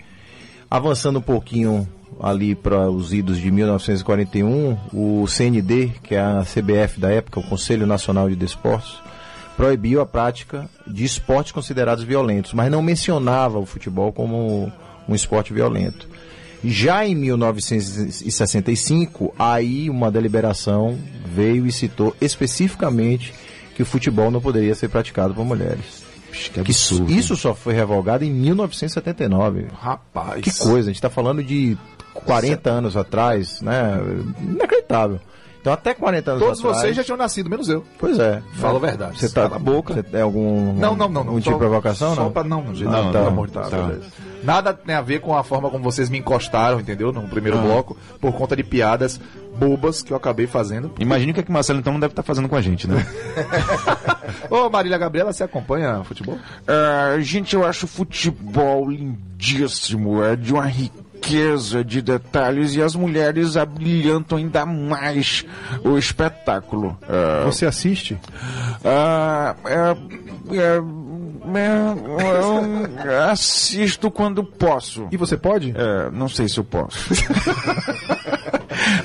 Avançando 0.70 1.20
um 1.20 1.22
pouquinho 1.22 1.88
ali 2.20 2.54
para 2.54 2.90
os 2.90 3.12
idos 3.12 3.38
de 3.38 3.50
1941, 3.50 4.76
o 4.92 5.26
CND, 5.26 5.92
que 6.02 6.14
é 6.14 6.20
a 6.20 6.42
CBF 6.42 6.98
da 6.98 7.10
época, 7.10 7.40
o 7.40 7.44
Conselho 7.44 7.86
Nacional 7.86 8.28
de 8.28 8.36
Desportos, 8.36 9.00
proibiu 9.56 10.00
a 10.00 10.06
prática 10.06 10.68
de 10.86 11.04
esportes 11.04 11.52
considerados 11.52 12.04
violentos, 12.04 12.52
mas 12.52 12.70
não 12.70 12.82
mencionava 12.82 13.58
o 13.58 13.66
futebol 13.66 14.12
como 14.12 14.72
um 15.08 15.14
esporte 15.14 15.52
violento. 15.52 16.08
Já 16.64 17.06
em 17.06 17.14
1965, 17.14 19.32
aí 19.38 19.88
uma 19.88 20.10
deliberação 20.10 20.98
veio 21.24 21.66
e 21.66 21.72
citou 21.72 22.16
especificamente 22.20 23.32
que 23.76 23.82
o 23.82 23.86
futebol 23.86 24.30
não 24.30 24.40
poderia 24.40 24.74
ser 24.74 24.88
praticado 24.88 25.34
por 25.34 25.44
mulheres. 25.44 26.07
Que 26.32 26.62
Que 26.62 26.70
isso, 26.70 27.04
isso 27.08 27.36
só 27.36 27.54
foi 27.54 27.74
revogado 27.74 28.24
em 28.24 28.30
1979. 28.30 29.66
Rapaz. 29.80 30.40
Que 30.42 30.56
coisa, 30.58 30.88
a 30.88 30.92
gente 30.92 30.96
está 30.96 31.10
falando 31.10 31.42
de 31.42 31.76
40 32.12 32.70
anos 32.70 32.96
atrás, 32.96 33.60
né? 33.60 33.98
Inacreditável. 34.40 35.20
Então 35.60 35.72
até 35.72 35.92
40 35.92 36.30
anos 36.30 36.42
Todos 36.42 36.58
atrás. 36.60 36.78
vocês 36.78 36.96
já 36.96 37.04
tinham 37.04 37.16
nascido, 37.18 37.50
menos 37.50 37.68
eu. 37.68 37.84
Pois 37.98 38.18
é. 38.18 38.42
Fala 38.54 38.76
a 38.76 38.80
verdade. 38.80 39.18
Você 39.18 39.28
tá 39.28 39.42
Cala 39.42 39.56
a 39.56 39.58
boca. 39.58 39.94
Você 39.94 40.02
tem 40.02 40.20
algum 40.22 40.72
Não, 40.74 40.96
não, 40.96 41.08
não. 41.08 41.24
não. 41.24 41.34
um 41.34 41.40
tipo 41.40 41.52
de 41.54 41.58
provocação, 41.58 42.14
só 42.14 42.22
não? 42.24 42.30
Pra, 42.32 42.44
não, 42.44 42.62
não, 42.62 42.72
Não, 42.72 42.90
não, 42.90 43.12
tá, 43.12 43.18
pelo 43.18 43.26
amor 43.28 43.46
de 43.48 43.52
tá, 43.54 43.62
beleza. 43.68 44.02
Nada 44.42 44.72
tem 44.72 44.94
a 44.94 45.00
ver 45.00 45.20
com 45.20 45.36
a 45.36 45.42
forma 45.42 45.70
como 45.70 45.82
vocês 45.84 46.08
me 46.08 46.18
encostaram, 46.18 46.80
entendeu? 46.80 47.12
No 47.12 47.22
primeiro 47.28 47.58
bloco, 47.58 47.96
por 48.20 48.32
conta 48.32 48.54
de 48.56 48.62
piadas 48.62 49.20
bobas 49.58 50.02
que 50.02 50.12
eu 50.12 50.16
acabei 50.16 50.46
fazendo. 50.46 50.92
Imagina 51.00 51.32
o 51.32 51.34
que, 51.34 51.40
é 51.40 51.42
que 51.42 51.50
Marcelo 51.50 51.80
então 51.80 51.92
não 51.92 51.98
deve 52.00 52.12
estar 52.12 52.22
fazendo 52.22 52.48
com 52.48 52.54
a 52.54 52.60
gente, 52.60 52.86
né? 52.86 53.04
Ô, 54.48 54.70
Marília 54.70 54.96
Gabriela, 54.96 55.32
você 55.32 55.42
acompanha 55.42 56.02
futebol? 56.04 56.38
Ah, 56.66 57.16
gente, 57.20 57.54
eu 57.56 57.66
acho 57.66 57.86
futebol 57.86 58.88
lindíssimo, 58.88 60.22
é 60.22 60.36
de 60.36 60.52
uma 60.52 60.66
riqueza 60.66 61.82
de 61.84 62.00
detalhes 62.00 62.74
e 62.76 62.82
as 62.82 62.94
mulheres 62.94 63.56
abrilhantam 63.56 64.38
ainda 64.38 64.64
mais 64.64 65.44
o 65.84 65.98
espetáculo. 65.98 66.96
Ah, 67.08 67.42
Você 67.46 67.66
assiste? 67.66 68.16
ah, 68.84 69.56
é, 69.64 69.74
é, 70.56 70.76
é, 70.76 70.80
eu 73.04 73.22
assisto 73.30 74.10
quando 74.10 74.42
posso. 74.44 75.06
E 75.10 75.16
você 75.16 75.36
pode? 75.36 75.74
É, 75.76 76.10
não 76.10 76.28
sei 76.28 76.48
se 76.48 76.58
eu 76.58 76.64
posso. 76.64 76.98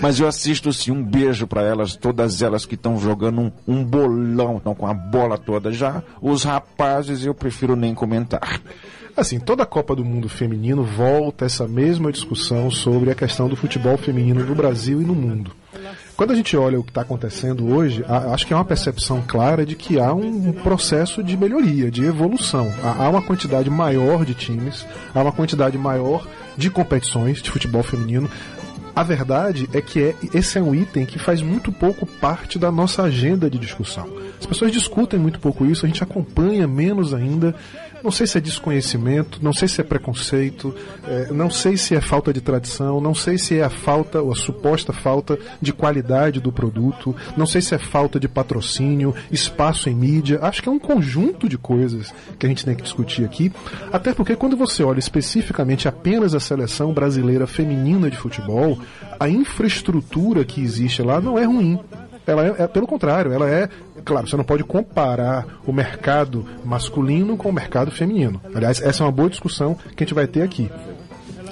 Mas 0.01 0.19
eu 0.19 0.27
assisto 0.27 0.71
sim, 0.71 0.91
um 0.91 1.03
beijo 1.03 1.47
pra 1.47 1.61
elas, 1.61 1.95
todas 1.95 2.41
elas 2.41 2.65
que 2.65 2.75
estão 2.75 2.99
jogando 2.99 3.41
um, 3.41 3.51
um 3.67 3.83
bolão, 3.83 4.57
estão 4.57 4.75
com 4.75 4.85
a 4.85 4.93
bola 4.93 5.37
toda 5.37 5.71
já. 5.71 6.03
Os 6.21 6.43
rapazes 6.43 7.25
eu 7.25 7.33
prefiro 7.33 7.75
nem 7.75 7.93
comentar. 7.93 8.61
Assim, 9.15 9.39
toda 9.39 9.63
a 9.63 9.65
Copa 9.65 9.95
do 9.95 10.03
Mundo 10.03 10.27
feminino 10.27 10.83
volta 10.83 11.45
a 11.45 11.47
essa 11.47 11.67
mesma 11.67 12.11
discussão 12.11 12.71
sobre 12.71 13.11
a 13.11 13.15
questão 13.15 13.47
do 13.47 13.55
futebol 13.55 13.95
feminino 13.97 14.43
no 14.43 14.55
Brasil 14.55 15.01
e 15.01 15.05
no 15.05 15.13
mundo. 15.13 15.51
Quando 16.15 16.31
a 16.31 16.35
gente 16.35 16.55
olha 16.55 16.79
o 16.79 16.83
que 16.83 16.91
está 16.91 17.01
acontecendo 17.01 17.67
hoje, 17.73 18.05
a- 18.07 18.33
acho 18.33 18.45
que 18.45 18.53
há 18.53 18.57
uma 18.57 18.65
percepção 18.65 19.23
clara 19.27 19.65
de 19.65 19.75
que 19.75 19.99
há 19.99 20.13
um 20.13 20.53
processo 20.53 21.23
de 21.23 21.35
melhoria, 21.35 21.89
de 21.89 22.05
evolução. 22.05 22.71
Há 22.83 23.03
há 23.05 23.09
uma 23.09 23.21
quantidade 23.21 23.69
maior 23.69 24.23
de 24.23 24.35
times, 24.35 24.85
há 25.13 25.21
uma 25.21 25.31
quantidade 25.31 25.77
maior 25.77 26.27
de 26.55 26.69
competições 26.69 27.41
de 27.41 27.49
futebol 27.49 27.81
feminino. 27.81 28.29
A 28.95 29.01
verdade 29.01 29.67
é 29.73 29.81
que 29.81 29.99
é- 30.03 30.15
esse 30.35 30.59
é 30.59 30.61
um 30.61 30.75
item 30.75 31.03
que 31.03 31.17
faz 31.17 31.41
muito 31.41 31.71
pouco 31.71 32.05
parte 32.05 32.59
da 32.59 32.71
nossa 32.71 33.01
agenda 33.01 33.49
de 33.49 33.57
discussão. 33.57 34.07
As 34.39 34.45
pessoas 34.45 34.71
discutem 34.71 35.19
muito 35.19 35.39
pouco 35.39 35.65
isso, 35.65 35.83
a 35.83 35.89
gente 35.89 36.03
acompanha 36.03 36.67
menos 36.67 37.11
ainda. 37.11 37.55
Não 38.03 38.11
sei 38.11 38.27
se 38.27 38.37
é 38.37 38.41
desconhecimento, 38.41 39.39
não 39.41 39.53
sei 39.53 39.67
se 39.67 39.79
é 39.79 39.83
preconceito, 39.83 40.75
eh, 41.07 41.29
não 41.31 41.49
sei 41.49 41.77
se 41.77 41.95
é 41.95 42.01
falta 42.01 42.33
de 42.33 42.41
tradição, 42.41 42.99
não 42.99 43.15
sei 43.15 43.37
se 43.37 43.57
é 43.57 43.63
a 43.63 43.69
falta 43.69 44.21
ou 44.21 44.33
a 44.33 44.35
suposta 44.35 44.91
falta 44.91 45.39
de 45.61 45.71
qualidade 45.71 46.41
do 46.41 46.51
produto, 46.51 47.15
não 47.37 47.45
sei 47.45 47.61
se 47.61 47.73
é 47.73 47.77
falta 47.77 48.19
de 48.19 48.27
patrocínio, 48.27 49.15
espaço 49.31 49.89
em 49.89 49.95
mídia. 49.95 50.39
Acho 50.41 50.61
que 50.61 50.67
é 50.67 50.71
um 50.71 50.79
conjunto 50.79 51.47
de 51.47 51.57
coisas 51.57 52.13
que 52.37 52.45
a 52.45 52.49
gente 52.49 52.65
tem 52.65 52.75
que 52.75 52.83
discutir 52.83 53.23
aqui. 53.23 53.53
Até 53.91 54.13
porque 54.13 54.35
quando 54.35 54.57
você 54.57 54.83
olha 54.83 54.99
especificamente 54.99 55.87
apenas 55.87 56.35
a 56.35 56.41
seleção 56.41 56.93
brasileira 56.93 57.47
feminina 57.47 58.09
de 58.09 58.17
futebol, 58.17 58.77
a 59.17 59.29
infraestrutura 59.29 60.43
que 60.43 60.61
existe 60.61 61.01
lá 61.01 61.21
não 61.21 61.39
é 61.39 61.45
ruim. 61.45 61.79
Ela 62.25 62.47
é, 62.47 62.63
é 62.63 62.67
pelo 62.67 62.87
contrário, 62.87 63.31
ela 63.31 63.49
é. 63.49 63.69
Claro, 64.05 64.27
você 64.27 64.35
não 64.35 64.43
pode 64.43 64.63
comparar 64.63 65.45
o 65.65 65.71
mercado 65.71 66.45
masculino 66.63 67.37
com 67.37 67.49
o 67.49 67.53
mercado 67.53 67.91
feminino. 67.91 68.41
Aliás, 68.53 68.81
essa 68.81 69.03
é 69.03 69.05
uma 69.05 69.11
boa 69.11 69.29
discussão 69.29 69.75
que 69.75 70.03
a 70.03 70.05
gente 70.05 70.13
vai 70.13 70.27
ter 70.27 70.41
aqui. 70.41 70.69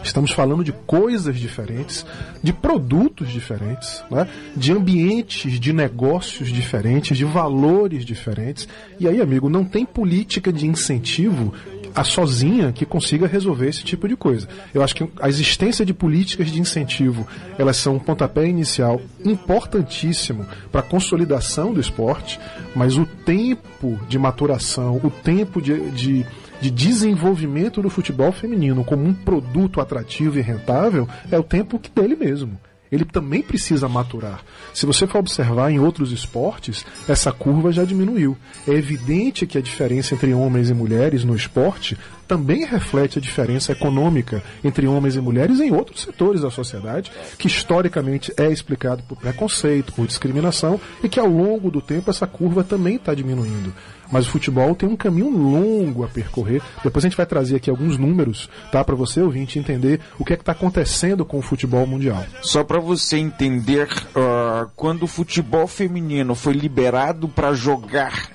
Estamos 0.03 0.31
falando 0.31 0.63
de 0.63 0.71
coisas 0.71 1.37
diferentes, 1.37 2.05
de 2.41 2.51
produtos 2.51 3.29
diferentes, 3.29 4.03
né? 4.09 4.27
de 4.55 4.71
ambientes 4.71 5.59
de 5.59 5.71
negócios 5.71 6.49
diferentes, 6.49 7.15
de 7.15 7.23
valores 7.23 8.03
diferentes. 8.03 8.67
E 8.99 9.07
aí, 9.07 9.21
amigo, 9.21 9.47
não 9.47 9.63
tem 9.63 9.85
política 9.85 10.51
de 10.51 10.65
incentivo 10.65 11.53
a 11.95 12.03
sozinha 12.03 12.71
que 12.71 12.85
consiga 12.85 13.27
resolver 13.27 13.67
esse 13.67 13.83
tipo 13.83 14.07
de 14.07 14.15
coisa. 14.15 14.47
Eu 14.73 14.83
acho 14.83 14.95
que 14.95 15.07
a 15.19 15.29
existência 15.29 15.85
de 15.85 15.93
políticas 15.93 16.49
de 16.51 16.59
incentivo, 16.59 17.27
elas 17.57 17.77
são 17.77 17.95
um 17.95 17.99
pontapé 17.99 18.47
inicial 18.47 19.01
importantíssimo 19.23 20.45
para 20.71 20.81
a 20.81 20.83
consolidação 20.83 21.73
do 21.73 21.79
esporte, 21.79 22.39
mas 22.75 22.97
o 22.97 23.05
tempo 23.05 23.99
de 24.07 24.17
maturação, 24.17 24.99
o 25.03 25.09
tempo 25.09 25.61
de, 25.61 25.91
de 25.91 26.25
de 26.61 26.69
desenvolvimento 26.69 27.81
do 27.81 27.89
futebol 27.89 28.31
feminino 28.31 28.83
como 28.83 29.03
um 29.03 29.13
produto 29.13 29.81
atrativo 29.81 30.37
e 30.37 30.41
rentável 30.41 31.09
é 31.31 31.37
o 31.37 31.43
tempo 31.43 31.79
que 31.79 31.89
dele 31.89 32.15
mesmo. 32.15 32.57
Ele 32.91 33.05
também 33.05 33.41
precisa 33.41 33.87
maturar. 33.87 34.43
Se 34.73 34.85
você 34.85 35.07
for 35.07 35.19
observar 35.19 35.71
em 35.71 35.79
outros 35.79 36.11
esportes, 36.11 36.85
essa 37.07 37.31
curva 37.31 37.71
já 37.71 37.85
diminuiu. 37.85 38.37
É 38.67 38.71
evidente 38.71 39.47
que 39.47 39.57
a 39.57 39.61
diferença 39.61 40.13
entre 40.13 40.33
homens 40.33 40.69
e 40.69 40.73
mulheres 40.73 41.23
no 41.23 41.35
esporte 41.35 41.97
também 42.31 42.63
reflete 42.63 43.19
a 43.19 43.21
diferença 43.21 43.73
econômica 43.73 44.41
entre 44.63 44.87
homens 44.87 45.17
e 45.17 45.19
mulheres 45.19 45.59
em 45.59 45.69
outros 45.73 46.03
setores 46.03 46.39
da 46.39 46.49
sociedade, 46.49 47.11
que 47.37 47.47
historicamente 47.47 48.31
é 48.37 48.49
explicado 48.49 49.03
por 49.03 49.17
preconceito, 49.17 49.91
por 49.91 50.07
discriminação, 50.07 50.79
e 51.03 51.09
que 51.09 51.19
ao 51.19 51.27
longo 51.27 51.69
do 51.69 51.81
tempo 51.81 52.09
essa 52.09 52.25
curva 52.25 52.63
também 52.63 52.95
está 52.95 53.13
diminuindo. 53.13 53.73
Mas 54.09 54.25
o 54.25 54.29
futebol 54.31 54.73
tem 54.73 54.87
um 54.87 54.95
caminho 54.95 55.29
longo 55.29 56.05
a 56.05 56.07
percorrer. 56.07 56.61
Depois 56.81 57.03
a 57.03 57.09
gente 57.09 57.17
vai 57.17 57.25
trazer 57.25 57.57
aqui 57.57 57.69
alguns 57.69 57.97
números, 57.97 58.49
tá, 58.71 58.81
para 58.81 58.95
você 58.95 59.21
ouvinte 59.21 59.59
entender 59.59 59.99
o 60.17 60.23
que 60.23 60.31
é 60.31 60.37
que 60.37 60.41
está 60.41 60.53
acontecendo 60.53 61.25
com 61.25 61.37
o 61.37 61.41
futebol 61.41 61.85
mundial. 61.85 62.23
Só 62.41 62.63
pra 62.63 62.79
você 62.79 63.17
entender, 63.17 63.89
ah, 64.15 64.67
quando 64.77 65.03
o 65.03 65.07
futebol 65.07 65.67
feminino 65.67 66.33
foi 66.33 66.53
liberado 66.53 67.27
pra 67.27 67.53
jogar, 67.53 68.31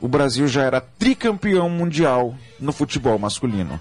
o 0.00 0.08
Brasil 0.08 0.46
já 0.48 0.62
era 0.62 0.80
tricampeão 0.80 1.68
mundial 1.68 2.34
no 2.58 2.72
futebol 2.72 3.18
masculino. 3.18 3.80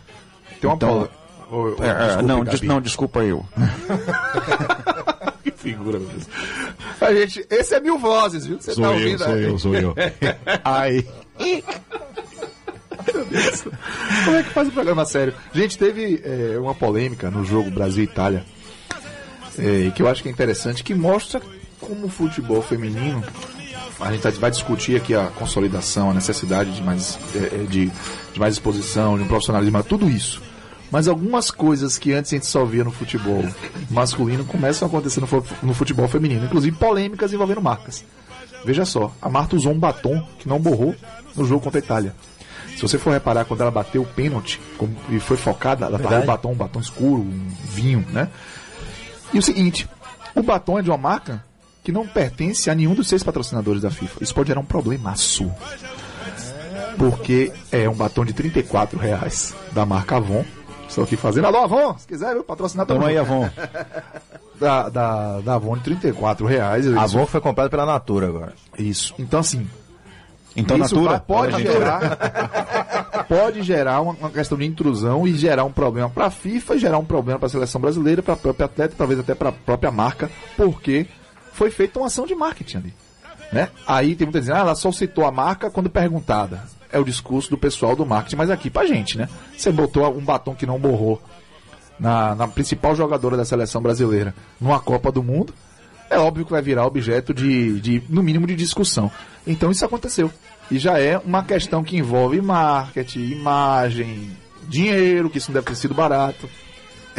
Tem 0.59 0.69
uma 0.69 0.75
Então, 0.75 0.89
bola. 0.89 1.09
Ô, 1.51 1.55
ô, 1.55 1.83
É, 1.83 1.87
é, 1.89 2.05
desculpe, 2.05 2.25
não, 2.27 2.43
des- 2.43 2.61
não, 2.61 2.81
desculpa 2.81 3.19
eu. 3.23 3.45
Que 5.43 5.51
figura, 5.51 5.97
Deus. 5.99 6.27
A 6.99 7.13
gente, 7.13 7.45
esse 7.49 7.73
é 7.73 7.79
mil 7.79 7.97
vozes, 7.97 8.45
viu? 8.45 8.59
Você 8.59 8.73
Sou 8.73 8.83
tá 8.83 8.89
eu, 8.89 8.93
ouvindo? 8.95 9.23
sou 9.23 9.37
eu, 9.37 9.57
sou 9.57 9.75
eu. 9.75 9.95
Ai. 10.65 11.05
Como 14.25 14.35
é 14.37 14.43
que 14.43 14.49
faz 14.49 14.67
o 14.67 14.71
programa 14.71 15.05
sério? 15.05 15.33
Gente, 15.53 15.77
teve 15.77 16.21
é, 16.23 16.59
uma 16.59 16.75
polêmica 16.75 17.31
no 17.31 17.43
jogo 17.45 17.71
Brasil 17.71 18.03
e 18.03 18.07
Itália, 18.07 18.45
é, 19.57 19.91
que 19.91 20.01
eu 20.01 20.07
acho 20.07 20.21
que 20.21 20.29
é 20.29 20.31
interessante, 20.31 20.83
que 20.83 20.93
mostra 20.93 21.41
como 21.79 22.07
o 22.07 22.09
futebol 22.09 22.61
feminino. 22.61 23.23
A 23.99 24.11
gente 24.11 24.21
tá- 24.21 24.29
vai 24.31 24.49
discutir 24.49 24.95
aqui 24.95 25.13
a 25.13 25.25
consolidação, 25.27 26.09
a 26.09 26.13
necessidade 26.13 26.71
de 26.73 26.81
mais, 26.81 27.19
é, 27.35 27.61
é, 27.61 27.65
de, 27.69 27.91
de 28.33 28.39
mais 28.39 28.53
exposição, 28.55 29.17
de 29.17 29.23
um 29.23 29.27
profissionalismo, 29.27 29.83
tudo 29.83 30.09
isso. 30.09 30.41
Mas 30.91 31.07
algumas 31.07 31.51
coisas 31.51 31.97
que 31.97 32.13
antes 32.13 32.31
a 32.33 32.35
gente 32.35 32.45
só 32.47 32.63
via 32.65 32.83
no 32.83 32.91
futebol 32.91 33.43
masculino 33.91 34.43
começam 34.45 34.87
a 34.87 34.89
acontecer 34.89 35.19
no, 35.19 35.27
fu- 35.27 35.43
no 35.61 35.73
futebol 35.73 36.07
feminino, 36.07 36.45
inclusive 36.45 36.75
polêmicas 36.77 37.31
envolvendo 37.33 37.61
marcas. 37.61 38.03
Veja 38.65 38.85
só, 38.85 39.13
a 39.21 39.29
Marta 39.29 39.55
usou 39.55 39.71
um 39.71 39.79
batom 39.79 40.21
que 40.39 40.47
não 40.49 40.59
borrou 40.59 40.95
no 41.35 41.45
jogo 41.45 41.61
contra 41.63 41.79
a 41.79 41.83
Itália. 41.83 42.15
Se 42.75 42.81
você 42.81 42.97
for 42.97 43.11
reparar, 43.11 43.45
quando 43.45 43.61
ela 43.61 43.71
bateu 43.71 44.01
o 44.01 44.05
pênalti 44.05 44.59
e 45.09 45.19
foi 45.19 45.37
focada, 45.37 45.85
ela 45.85 45.97
tava 45.97 46.09
Verdade. 46.09 46.23
o 46.23 46.27
batom, 46.27 46.51
um 46.51 46.55
batom 46.55 46.79
escuro, 46.79 47.21
um 47.21 47.47
vinho, 47.65 48.05
né? 48.11 48.29
E 49.33 49.37
o 49.39 49.41
seguinte, 49.41 49.87
o 50.33 50.41
batom 50.41 50.79
é 50.79 50.81
de 50.81 50.89
uma 50.89 50.97
marca 50.97 51.43
que 51.83 51.91
não 51.91 52.07
pertence 52.07 52.69
a 52.69 52.75
nenhum 52.75 52.93
dos 52.93 53.07
seis 53.07 53.23
patrocinadores 53.23 53.81
da 53.81 53.91
FIFA. 53.91 54.23
Isso 54.23 54.33
pode 54.33 54.47
gerar 54.47 54.59
um 54.59 54.65
problemaço. 54.65 55.51
Porque 56.97 57.51
é 57.71 57.89
um 57.89 57.95
batom 57.95 58.25
de 58.25 58.33
34 58.33 58.99
reais 58.99 59.55
da 59.71 59.85
marca 59.85 60.17
Avon. 60.17 60.43
Estou 60.87 61.03
aqui 61.03 61.15
fazendo. 61.15 61.45
Alô, 61.45 61.59
Avon, 61.59 61.97
se 61.97 62.07
quiser 62.07 62.33
viu, 62.33 62.43
patrocinar 62.43 62.85
Tamo 62.85 63.01
tamo 63.01 63.09
aí. 63.09 63.17
Avon. 63.17 63.49
Da, 64.59 64.89
da, 64.89 65.39
da 65.39 65.53
Avon 65.53 65.77
de 65.77 65.83
34 65.83 66.45
reais. 66.45 66.85
A 66.93 67.03
Avon 67.03 67.25
foi 67.25 67.39
comprada 67.39 67.69
pela 67.69 67.85
Natura 67.85 68.27
agora. 68.27 68.53
Isso. 68.77 69.15
Então, 69.17 69.39
assim, 69.39 69.65
Então, 70.53 70.75
isso 70.77 70.95
Natura, 70.95 71.17
pode 71.17 71.61
gerar 71.61 73.23
pode 73.29 73.61
gerar 73.61 74.01
uma, 74.01 74.11
uma 74.11 74.29
questão 74.29 74.57
de 74.57 74.65
intrusão 74.65 75.25
e 75.25 75.33
gerar 75.33 75.63
um 75.63 75.71
problema 75.71 76.09
para 76.09 76.25
a 76.25 76.29
FIFA 76.29 76.77
gerar 76.77 76.97
um 76.97 77.05
problema 77.05 77.39
para 77.39 77.45
a 77.45 77.49
seleção 77.49 77.79
brasileira, 77.79 78.21
para 78.21 78.33
a 78.33 78.37
própria 78.37 78.65
atleta, 78.65 78.95
talvez 78.97 79.17
até 79.17 79.33
para 79.33 79.47
a 79.47 79.53
própria 79.53 79.91
marca, 79.91 80.29
porque 80.57 81.07
foi 81.59 81.69
feita 81.69 81.99
uma 81.99 82.07
ação 82.07 82.25
de 82.25 82.33
marketing 82.33 82.77
ali, 82.77 82.93
né? 83.51 83.67
Aí 83.85 84.15
tem 84.15 84.25
muita 84.25 84.39
dizendo, 84.39 84.55
ah, 84.55 84.59
ela 84.61 84.75
só 84.75 84.93
citou 84.93 85.25
a 85.25 85.31
marca 85.31 85.69
quando 85.69 85.89
perguntada. 85.89 86.63
É 86.89 86.97
o 86.97 87.03
discurso 87.03 87.49
do 87.49 87.57
pessoal 87.57 87.97
do 87.97 88.05
marketing, 88.05 88.37
mas 88.37 88.49
aqui 88.49 88.69
pra 88.69 88.85
gente, 88.85 89.17
né? 89.17 89.27
Você 89.57 89.69
botou 89.69 90.09
um 90.09 90.23
batom 90.23 90.55
que 90.55 90.65
não 90.65 90.79
borrou 90.79 91.21
na, 91.99 92.33
na 92.33 92.47
principal 92.47 92.95
jogadora 92.95 93.35
da 93.35 93.43
seleção 93.43 93.81
brasileira 93.81 94.33
numa 94.59 94.79
Copa 94.79 95.11
do 95.11 95.21
Mundo, 95.21 95.53
é 96.09 96.17
óbvio 96.17 96.45
que 96.45 96.51
vai 96.51 96.61
virar 96.61 96.85
objeto 96.85 97.33
de, 97.33 97.81
de, 97.81 98.03
no 98.07 98.23
mínimo, 98.23 98.47
de 98.47 98.55
discussão. 98.55 99.11
Então 99.45 99.69
isso 99.69 99.83
aconteceu. 99.83 100.31
E 100.71 100.79
já 100.79 100.97
é 100.97 101.17
uma 101.17 101.43
questão 101.43 101.83
que 101.83 101.97
envolve 101.97 102.39
marketing, 102.39 103.31
imagem, 103.31 104.31
dinheiro, 104.63 105.29
que 105.29 105.39
isso 105.39 105.51
não 105.51 105.55
deve 105.55 105.67
ter 105.67 105.75
sido 105.75 105.93
barato. 105.93 106.49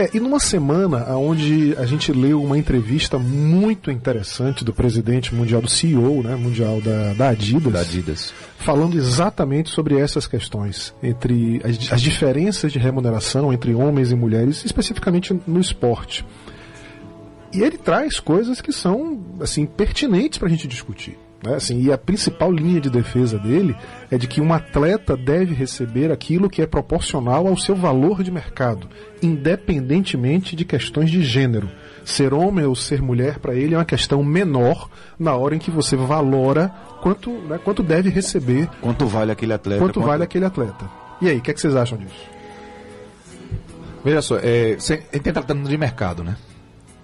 É, 0.00 0.08
e 0.14 0.18
numa 0.20 0.40
semana 0.40 1.14
onde 1.14 1.76
a 1.76 1.84
gente 1.84 2.10
leu 2.10 2.42
uma 2.42 2.56
entrevista 2.56 3.18
muito 3.18 3.90
interessante 3.90 4.64
do 4.64 4.72
presidente 4.72 5.34
mundial, 5.34 5.60
do 5.60 5.68
CEO 5.68 6.22
né, 6.22 6.34
mundial 6.36 6.80
da, 6.80 7.12
da 7.12 7.28
Adidas, 7.28 7.70
Da 7.70 7.80
Adidas. 7.80 8.32
falando 8.56 8.96
exatamente 8.96 9.68
sobre 9.68 9.98
essas 9.98 10.26
questões, 10.26 10.94
entre 11.02 11.60
as, 11.62 11.92
as 11.92 12.00
diferenças 12.00 12.72
de 12.72 12.78
remuneração 12.78 13.52
entre 13.52 13.74
homens 13.74 14.10
e 14.10 14.14
mulheres, 14.14 14.64
especificamente 14.64 15.38
no 15.46 15.60
esporte. 15.60 16.24
E 17.52 17.60
ele 17.60 17.76
traz 17.76 18.18
coisas 18.18 18.62
que 18.62 18.72
são 18.72 19.22
assim 19.38 19.66
pertinentes 19.66 20.38
para 20.38 20.48
a 20.48 20.50
gente 20.50 20.66
discutir. 20.66 21.18
Né? 21.42 21.55
Assim, 21.55 21.81
e 21.81 21.92
a 21.92 21.98
principal 21.98 22.53
linha 22.53 22.81
de 22.81 22.90
defesa 22.90 23.38
dele 23.38 23.74
é 24.11 24.18
de 24.18 24.26
que 24.26 24.40
um 24.40 24.53
atleta 24.53 25.16
deve 25.16 25.55
receber 25.55 26.12
aquilo 26.12 26.50
que 26.50 26.61
é 26.61 26.66
proporcional 26.66 27.46
ao 27.46 27.57
seu 27.57 27.74
valor 27.74 28.22
de 28.22 28.31
mercado, 28.31 28.88
independentemente 29.22 30.55
de 30.55 30.64
questões 30.64 31.11
de 31.11 31.22
gênero. 31.22 31.68
Ser 32.05 32.35
homem 32.35 32.64
ou 32.64 32.74
ser 32.74 33.00
mulher 33.00 33.38
para 33.38 33.55
ele 33.55 33.74
é 33.74 33.79
uma 33.79 33.85
questão 33.85 34.22
menor 34.22 34.88
na 35.18 35.35
hora 35.35 35.55
em 35.55 35.59
que 35.59 35.70
você 35.70 35.96
valora 35.96 36.68
quanto, 37.00 37.31
né, 37.31 37.59
quanto 37.62 37.83
deve 37.83 38.11
receber, 38.11 38.68
Quanto 38.81 39.07
vale 39.07 39.33
aquele 39.33 39.53
atleta? 39.53 39.81
quanto 39.81 40.00
vale 40.00 40.22
aquele 40.22 40.44
atleta. 40.44 40.90
E 41.20 41.29
aí, 41.29 41.37
o 41.38 41.40
que, 41.40 41.50
é 41.50 41.55
que 41.55 41.61
vocês 41.61 41.76
acham 41.76 41.98
disso? 41.98 42.29
Veja 44.03 44.22
só, 44.22 44.38
é, 44.38 44.79
gente 44.79 45.16
está 45.16 45.33
tratando 45.33 45.68
de 45.68 45.76
mercado, 45.76 46.24
né? 46.24 46.37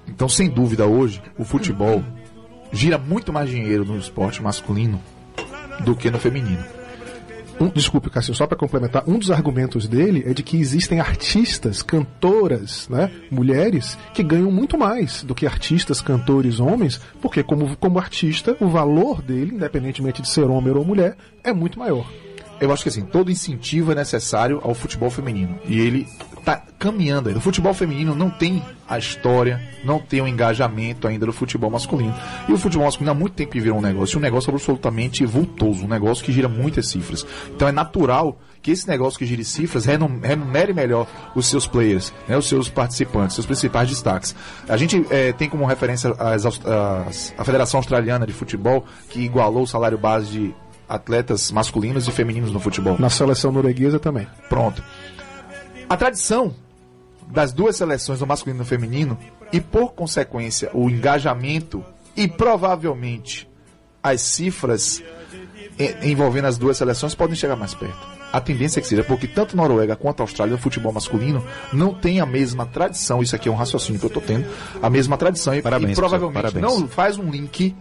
Então, 0.09 0.29
sem 0.29 0.49
dúvida, 0.49 0.87
hoje, 0.87 1.23
o 1.39 1.45
futebol 1.45 2.03
gira 2.77 2.99
muito 2.99 3.33
mais 3.33 3.49
dinheiro 3.49 3.85
no 3.85 3.99
esporte 3.99 4.43
masculino 4.43 5.03
do 5.85 5.97
que 5.97 6.11
no 6.11 6.19
feminino. 6.19 6.65
Um, 7.59 7.69
desculpe, 7.69 8.11
Cássio, 8.11 8.35
só 8.35 8.47
para 8.47 8.57
complementar, 8.57 9.05
um 9.07 9.19
dos 9.19 9.31
argumentos 9.31 9.89
dele 9.89 10.23
é 10.27 10.35
de 10.35 10.43
que 10.43 10.59
existem 10.59 11.01
artistas, 11.01 11.83
cantoras, 11.83 12.87
né, 12.91 13.11
mulheres, 13.31 13.97
que 14.13 14.23
ganham 14.23 14.53
muito 14.53 14.77
mais 14.77 15.23
do 15.23 15.35
que 15.35 15.47
artistas, 15.47 16.03
cantores, 16.03 16.61
homens, 16.61 17.01
porque 17.21 17.43
como, 17.43 17.75
como 17.79 17.99
artista, 17.99 18.55
o 18.61 18.69
valor 18.69 19.23
dele, 19.23 19.55
independentemente 19.55 20.21
de 20.21 20.29
ser 20.29 20.45
homem 20.45 20.75
ou 20.75 20.85
mulher, 20.85 21.17
é 21.43 21.51
muito 21.51 21.79
maior. 21.79 22.07
Eu 22.61 22.73
acho 22.73 22.83
que 22.83 22.91
assim, 22.91 23.05
todo 23.05 23.31
incentivo 23.31 23.93
é 23.93 23.95
necessário 23.95 24.61
ao 24.63 24.75
futebol 24.75 25.11
feminino. 25.11 25.59
E 25.67 25.81
ele 25.81 26.07
tá 26.47 26.63
caminhando 26.79 27.29
ainda. 27.29 27.39
O 27.41 27.43
futebol 27.43 27.75
feminino 27.75 28.15
não 28.15 28.31
tem 28.31 28.63
a 28.89 28.97
história, 28.97 29.61
não 29.85 29.99
tem 29.99 30.21
o 30.21 30.29
engajamento 30.29 31.09
ainda 31.09 31.27
do 31.27 31.33
futebol 31.33 31.69
masculino. 31.71 32.15
E 32.49 32.53
o 32.53 32.57
futebol 32.59 32.87
masculino 32.87 33.11
há 33.11 33.15
muito 33.15 33.35
tempo 33.35 33.51
que 33.53 33.61
virou 33.61 33.79
um 33.79 33.83
negócio, 33.83 34.17
um 34.19 34.23
negócio 34.23 34.51
absolutamente 34.53 35.27
vultoso, 35.27 35.85
um 35.85 35.89
negócio 35.89 36.25
que 36.25 36.31
gira 36.31 36.49
muitas 36.49 36.87
cifras. 36.89 37.27
Então 37.55 37.67
é 37.67 37.73
natural 37.73 38.39
que 38.63 38.71
esse 38.71 38.87
negócio 38.89 39.19
que 39.19 39.27
gira 39.27 39.43
cifras 39.43 39.85
renum- 39.85 40.21
remunere 40.23 40.73
melhor 40.73 41.07
os 41.35 41.47
seus 41.47 41.67
players, 41.67 42.13
né, 42.29 42.37
os 42.37 42.47
seus 42.49 42.69
participantes, 42.69 43.35
seus 43.35 43.47
principais 43.47 43.89
destaques. 43.89 44.35
A 44.69 44.77
gente 44.77 45.05
eh, 45.11 45.33
tem 45.33 45.49
como 45.49 45.65
referência 45.67 46.13
as 46.19 46.47
as- 46.47 47.35
a 47.37 47.45
Federação 47.45 47.79
Australiana 47.79 48.25
de 48.27 48.33
Futebol, 48.33 48.85
que 49.11 49.21
igualou 49.21 49.65
o 49.65 49.67
salário 49.67 49.99
base 49.99 50.31
de 50.31 50.55
atletas 50.89 51.51
masculinos 51.51 52.07
e 52.07 52.13
femininos 52.13 52.53
no 52.53 52.61
futebol. 52.61 52.97
Na 52.99 53.11
seleção 53.11 53.51
norueguesa 53.51 53.99
também. 53.99 54.27
Pronto. 54.49 54.81
A 55.89 55.97
tradição 55.97 56.55
das 57.29 57.53
duas 57.53 57.77
seleções, 57.77 58.19
do 58.19 58.27
masculino 58.27 58.61
e 58.61 58.65
do 58.65 58.69
feminino, 58.69 59.19
e 59.53 59.61
por 59.61 59.93
consequência 59.93 60.71
o 60.75 60.91
engajamento 60.91 61.85
e 62.17 62.27
provavelmente 62.27 63.49
as 64.03 64.21
cifras 64.21 65.03
e- 65.79 66.11
envolvendo 66.11 66.47
as 66.47 66.59
duas 66.59 66.77
seleções 66.77 67.15
podem 67.15 67.37
chegar 67.37 67.57
mais 67.57 67.75
perto. 67.75 68.17
A 68.33 68.41
tendência 68.41 68.81
é 68.81 68.83
que 68.83 68.89
seja, 68.89 69.05
porque 69.05 69.27
tanto 69.27 69.57
Noruega 69.57 69.97
quanto 69.97 70.21
a 70.21 70.25
Austrália 70.25 70.53
no 70.53 70.59
futebol 70.59 70.93
masculino 70.93 71.45
não 71.73 71.95
tem 71.95 72.21
a 72.21 72.27
mesma 72.27 72.67
tradição, 72.67 73.23
isso 73.23 73.35
aqui 73.37 73.49
é 73.49 73.53
um 73.53 73.55
raciocínio 73.55 73.99
que 73.99 74.07
eu 74.07 74.09
estou 74.09 74.23
tendo, 74.23 74.47
a 74.83 74.91
mesma 74.91 75.17
tradição 75.17 75.55
e, 75.55 75.63
Parabéns, 75.63 75.93
e 75.93 75.95
provavelmente 75.95 76.59
não 76.59 76.89
faz 76.89 77.19
um 77.19 77.31
link 77.31 77.75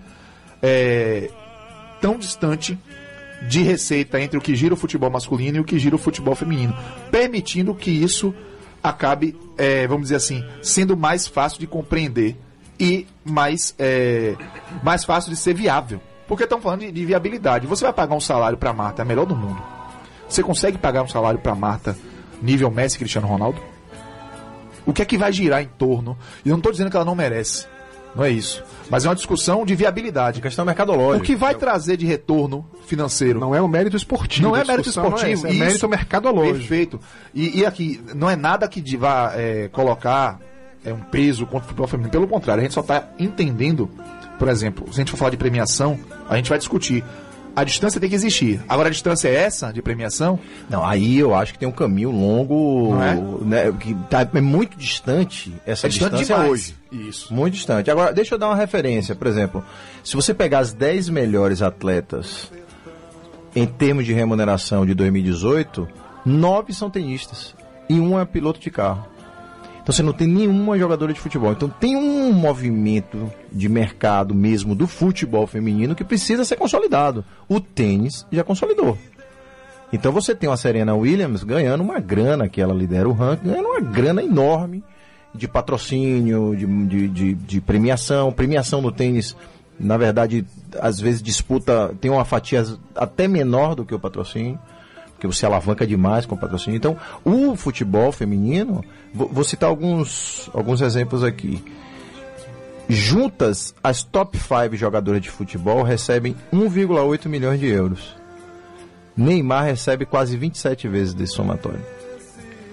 é, 0.62 1.30
tão 2.00 2.18
distante 2.18 2.78
de 3.48 3.62
receita 3.62 4.20
entre 4.20 4.38
o 4.38 4.42
que 4.42 4.56
gira 4.56 4.74
o 4.74 4.78
futebol 4.78 5.10
masculino 5.10 5.58
e 5.58 5.60
o 5.60 5.64
que 5.64 5.78
gira 5.78 5.96
o 5.96 6.00
futebol 6.00 6.36
feminino, 6.36 6.76
permitindo 7.12 7.74
que 7.74 7.92
isso 7.92 8.34
acabe, 8.82 9.36
é, 9.58 9.88
vamos 9.88 10.04
dizer 10.04 10.16
assim, 10.16 10.44
sendo 10.62 10.96
mais 10.96 11.28
fácil 11.28 11.60
de 11.60 11.68
compreender 11.68 12.38
e 12.80 13.08
mais, 13.24 13.74
é, 13.80 14.36
mais 14.84 15.04
fácil 15.04 15.32
de 15.32 15.38
ser 15.38 15.54
viável. 15.54 16.02
Porque 16.28 16.44
estão 16.44 16.60
falando 16.60 16.82
de, 16.82 16.92
de 16.92 17.06
viabilidade. 17.06 17.68
Você 17.68 17.84
vai 17.84 17.94
pagar 17.94 18.16
um 18.16 18.20
salário 18.20 18.58
para 18.58 18.74
Marta, 18.74 19.02
é 19.02 19.04
a 19.04 19.06
melhor 19.06 19.26
do 19.26 19.36
mundo. 19.36 19.62
Você 20.28 20.42
consegue 20.42 20.78
pagar 20.78 21.04
um 21.04 21.08
salário 21.08 21.40
para 21.40 21.54
Marta 21.54 21.96
nível 22.42 22.70
Messi 22.70 22.98
Cristiano 22.98 23.28
Ronaldo? 23.28 23.62
O 24.86 24.94
que 24.94 25.02
é 25.02 25.06
que 25.06 25.18
vai 25.18 25.32
girar 25.32 25.62
em 25.62 25.68
torno? 25.68 26.18
E 26.44 26.50
eu 26.50 26.54
não 26.54 26.60
estou 26.60 26.72
dizendo 26.72 26.90
que 26.90 26.96
ela 26.96 27.06
não 27.06 27.16
merece. 27.16 27.68
Não 28.16 28.24
é 28.24 28.30
isso. 28.30 28.64
Mas 28.90 29.06
é 29.06 29.10
uma 29.10 29.16
discussão 29.16 29.66
de 29.66 29.76
viabilidade. 29.76 30.42
Questão 30.42 30.64
mercadológica. 30.64 31.24
O 31.24 31.26
que 31.26 31.36
vai 31.36 31.54
trazer 31.56 31.98
de 31.98 32.06
retorno 32.06 32.66
financeiro? 32.86 33.40
Não 33.40 33.54
é 33.54 33.62
o 33.62 33.68
mérito 33.68 33.98
esportivo. 33.98 34.48
Não 34.48 34.56
é 34.56 34.64
mérito 34.64 34.90
não 34.96 35.08
esportivo, 35.08 35.48
É, 35.48 35.50
é 35.50 35.54
mérito 35.54 35.76
isso. 35.78 35.90
mercadológico. 35.90 36.58
Perfeito. 36.60 37.00
E, 37.34 37.60
e 37.60 37.66
aqui, 37.66 38.02
não 38.16 38.30
é 38.30 38.36
nada 38.36 38.68
que 38.68 38.96
vá 38.96 39.34
é, 39.36 39.68
colocar 39.70 40.40
é, 40.86 40.94
um 40.94 41.00
peso 41.00 41.46
contra 41.46 41.66
o 41.66 41.68
futebol 41.68 41.88
feminino. 41.88 42.12
Pelo 42.12 42.28
contrário, 42.28 42.62
a 42.62 42.64
gente 42.64 42.74
só 42.74 42.82
está 42.82 43.10
entendendo, 43.20 43.90
por 44.40 44.48
exemplo, 44.48 44.86
se 44.86 44.94
a 44.94 45.02
gente 45.02 45.12
for 45.12 45.18
falar 45.18 45.32
de 45.32 45.38
premiação, 45.38 46.00
a 46.30 46.36
gente 46.38 46.50
vai 46.50 46.58
discutir. 46.58 47.04
A 47.56 47.64
distância 47.64 48.02
tem 48.02 48.10
que 48.10 48.16
existir. 48.16 48.62
Agora, 48.68 48.90
a 48.90 48.92
distância 48.92 49.30
é 49.30 49.36
essa 49.36 49.72
de 49.72 49.82
premiação? 49.82 50.38
Não, 50.70 50.86
aí 50.86 51.18
eu 51.18 51.34
acho 51.34 51.54
que 51.54 51.60
tem 51.60 51.68
um 51.68 51.72
caminho 51.72 52.12
longo, 52.12 52.98
é? 53.02 53.16
né, 53.46 53.72
que 53.80 53.94
tá, 54.10 54.28
é 54.34 54.42
muito 54.42 54.78
distante 54.78 55.54
essa 55.66 55.88
É 55.88 55.90
distante 55.90 56.18
distância 56.18 56.36
demais. 56.36 56.52
hoje. 56.52 56.76
Isso. 56.92 57.34
Muito 57.34 57.54
distante. 57.54 57.90
Agora, 57.90 58.14
deixa 58.14 58.36
eu 58.36 58.40
dar 58.40 58.48
uma 58.48 58.56
referência, 58.56 59.16
por 59.16 59.28
exemplo, 59.28 59.64
se 60.04 60.16
você 60.16 60.34
pegar 60.34 60.60
as 60.60 60.74
10 60.74 61.10
melhores 61.10 61.62
atletas 61.62 62.52
em 63.56 63.66
termos 63.66 64.06
de 64.06 64.12
remuneração 64.12 64.86
de 64.86 64.94
2018, 64.94 65.88
nove 66.26 66.74
são 66.74 66.90
tenistas 66.90 67.56
e 67.88 68.00
um 68.00 68.20
é 68.20 68.26
piloto 68.26 68.60
de 68.60 68.70
carro. 68.70 69.08
Então 69.86 69.94
você 69.94 70.02
não 70.02 70.14
tem 70.14 70.28
nenhuma 70.28 70.80
jogadora 70.80 71.14
de 71.14 71.20
futebol. 71.20 71.52
Então 71.52 71.70
tem 71.70 71.96
um 71.96 72.34
movimento 72.34 73.32
de 73.52 73.70
mercado 73.70 74.34
mesmo 74.34 74.74
do 74.74 74.88
futebol 74.88 75.46
feminino 75.46 75.94
que 75.94 76.04
precisa 76.04 76.44
ser 76.44 76.56
consolidado. 76.56 77.24
O 77.48 77.60
tênis 77.60 78.26
já 78.32 78.44
consolidou. 78.44 78.98
Então 79.94 80.12
você 80.12 80.34
tem 80.34 80.50
uma 80.50 80.58
Serena 80.58 80.96
Williams 80.96 81.44
ganhando 81.44 81.84
uma 81.84 82.00
grana, 82.00 82.50
que 82.50 82.60
ela 82.60 82.74
lidera 82.74 83.08
o 83.08 83.14
ranking, 83.14 83.48
ganhando 83.48 83.68
uma 83.68 83.80
grana 83.80 84.24
enorme 84.24 84.84
de 85.36 85.48
patrocínio, 85.48 86.56
de, 86.56 86.66
de, 86.66 87.08
de, 87.08 87.34
de 87.36 87.62
premiação. 87.62 88.32
Premiação 88.32 88.82
no 88.82 88.92
tênis, 88.92 89.38
na 89.80 89.98
verdade, 89.98 90.44
às 90.82 91.00
vezes 91.00 91.22
disputa, 91.22 91.94
tem 92.02 92.10
uma 92.10 92.26
fatia 92.26 92.66
até 92.96 93.28
menor 93.28 93.76
do 93.76 93.86
que 93.86 93.94
o 93.94 94.00
patrocínio, 94.00 94.58
porque 95.28 95.38
você 95.38 95.46
alavanca 95.46 95.86
demais 95.86 96.26
com 96.26 96.36
o 96.36 96.38
patrocínio. 96.38 96.78
Então, 96.78 96.98
o 97.24 97.56
futebol 97.56 98.12
feminino, 98.12 98.84
vou, 99.14 99.28
vou 99.30 99.44
citar 99.44 99.70
alguns, 99.70 100.50
alguns 100.54 100.82
exemplos 100.82 101.24
aqui. 101.24 101.64
Juntas, 102.88 103.74
as 103.84 104.04
top 104.04 104.38
5 104.38 104.76
jogadoras 104.76 105.22
de 105.22 105.30
futebol 105.30 105.82
recebem 105.82 106.36
1,8 106.54 107.28
milhões 107.28 107.60
de 107.60 107.68
euros. 107.68 108.16
Neymar 109.18 109.66
recebe 109.66 110.06
quase 110.06 110.38
27 110.38 110.88
vezes 110.88 111.14
desse 111.14 111.34
somatório. 111.34 111.80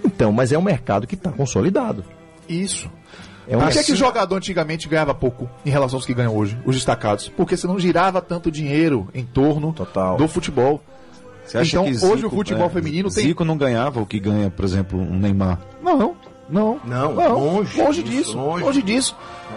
Então, 0.05 0.31
mas 0.31 0.51
é 0.51 0.57
um 0.57 0.61
mercado 0.61 1.07
que 1.07 1.15
está 1.15 1.31
consolidado. 1.31 2.03
Isso. 2.47 2.91
É 3.47 3.57
um 3.57 3.59
Por 3.61 3.67
que, 3.69 3.73
que 3.73 3.91
mercado- 3.91 3.95
jogador 3.97 4.35
antigamente 4.35 4.87
ganhava 4.87 5.13
pouco 5.15 5.49
em 5.65 5.69
relação 5.69 5.97
aos 5.97 6.05
que 6.05 6.13
ganham 6.13 6.35
hoje, 6.35 6.57
os 6.65 6.75
destacados? 6.75 7.27
Porque 7.29 7.57
você 7.57 7.65
não 7.65 7.79
girava 7.79 8.21
tanto 8.21 8.51
dinheiro 8.51 9.07
em 9.15 9.23
torno 9.25 9.73
Total. 9.73 10.15
do 10.17 10.27
futebol. 10.27 10.81
Você 11.53 11.57
acha 11.59 11.69
Então, 11.69 11.83
que 11.85 11.91
hoje 12.05 12.15
Zico, 12.23 12.27
o 12.27 12.29
futebol 12.37 12.65
é, 12.65 12.69
feminino 12.69 13.09
tem- 13.11 13.25
Zico 13.27 13.45
não 13.45 13.55
ganhava 13.55 14.01
o 14.01 14.05
que 14.07 14.19
ganha, 14.19 14.49
por 14.49 14.65
exemplo, 14.65 14.99
um 14.99 15.19
Neymar. 15.19 15.59
Não, 15.83 15.97
não. 16.49 16.79
Não, 16.83 17.13
longe 17.13 17.79
longe 17.79 18.01
disso, 18.03 18.35
longe. 18.35 18.63
Longe, 18.63 18.81
disso. 18.81 19.15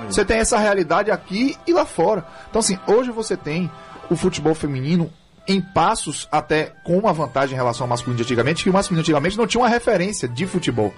Você 0.09 0.24
tem 0.24 0.36
essa 0.38 0.59
realidade 0.59 1.11
aqui 1.11 1.57
e 1.66 1.72
lá 1.72 1.86
fora. 1.86 2.26
Então, 2.51 2.61
assim, 2.61 2.78
hoje 2.86 3.11
você 3.11 3.36
tem 3.36 3.70
o 4.11 4.14
futebol 4.16 4.55
feminino 4.55 5.11
em 5.49 5.61
passos 5.61 6.28
até 6.30 6.72
com 6.84 6.99
uma 6.99 7.12
vantagem 7.14 7.55
em 7.55 7.57
relação 7.57 7.84
ao 7.84 7.88
masculino 7.88 8.16
de 8.18 8.22
antigamente, 8.24 8.62
que 8.62 8.68
o 8.70 8.72
masculino 8.74 9.01
antigamente 9.01 9.38
não 9.38 9.47
tinha 9.47 9.62
uma 9.62 9.68
referência 9.68 10.28
de 10.28 10.47
futebol. 10.47 10.92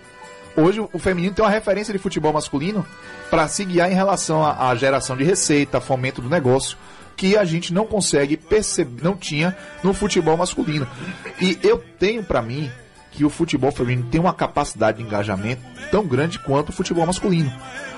Hoje 0.57 0.81
o 0.93 0.99
feminino 0.99 1.33
tem 1.33 1.45
uma 1.45 1.51
referência 1.51 1.93
de 1.93 1.99
futebol 1.99 2.33
masculino 2.33 2.85
para 3.31 3.47
se 3.47 3.65
guiar 3.65 3.91
em 3.91 3.95
relação 3.95 4.45
à 4.45 4.75
geração 4.75 5.17
de 5.17 5.23
receita, 5.23 5.81
fomento 5.81 6.21
do 6.21 6.29
negócio, 6.29 6.77
que 7.19 7.37
a 7.37 7.45
gente 7.45 7.75
não 7.75 7.85
consegue 7.85 8.37
perceber, 8.37 9.03
não 9.03 9.17
tinha 9.17 9.55
no 9.83 9.93
futebol 9.93 10.37
masculino. 10.37 10.87
E 11.41 11.59
eu 11.65 11.79
tenho 11.99 12.23
para 12.23 12.41
mim 12.41 12.71
que 13.11 13.25
o 13.25 13.29
futebol 13.29 13.73
feminino 13.73 14.09
tem 14.09 14.21
uma 14.21 14.33
capacidade 14.33 14.99
de 14.99 15.05
engajamento 15.05 15.61
tão 15.91 16.07
grande 16.07 16.39
quanto 16.39 16.69
o 16.69 16.73
futebol 16.73 17.05
masculino. 17.05 17.53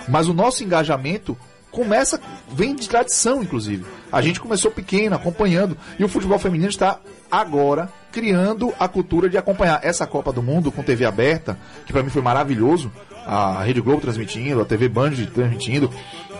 Mas 0.09 0.27
o 0.27 0.33
nosso 0.33 0.64
engajamento 0.64 1.37
começa, 1.71 2.18
vem 2.51 2.75
de 2.75 2.89
tradição, 2.89 3.43
inclusive. 3.43 3.85
A 4.11 4.23
gente 4.23 4.41
começou 4.41 4.71
pequeno, 4.71 5.14
acompanhando, 5.14 5.77
e 5.99 6.05
o 6.05 6.09
futebol 6.09 6.39
feminino 6.39 6.71
está 6.71 6.99
agora 7.31 7.93
criando 8.11 8.72
a 8.78 8.88
cultura 8.88 9.28
de 9.28 9.36
acompanhar 9.36 9.80
essa 9.82 10.06
Copa 10.06 10.32
do 10.32 10.42
Mundo 10.42 10.70
com 10.72 10.82
TV 10.82 11.04
aberta, 11.04 11.58
que 11.86 11.92
para 11.92 12.02
mim 12.02 12.11
foi 12.11 12.22
maravilhoso. 12.22 12.90
A 13.26 13.62
Rede 13.62 13.80
Globo 13.80 14.00
transmitindo, 14.00 14.61
a 14.61 14.64
TV 14.64 14.88
Band 14.88 15.12
transmitindo. 15.32 15.90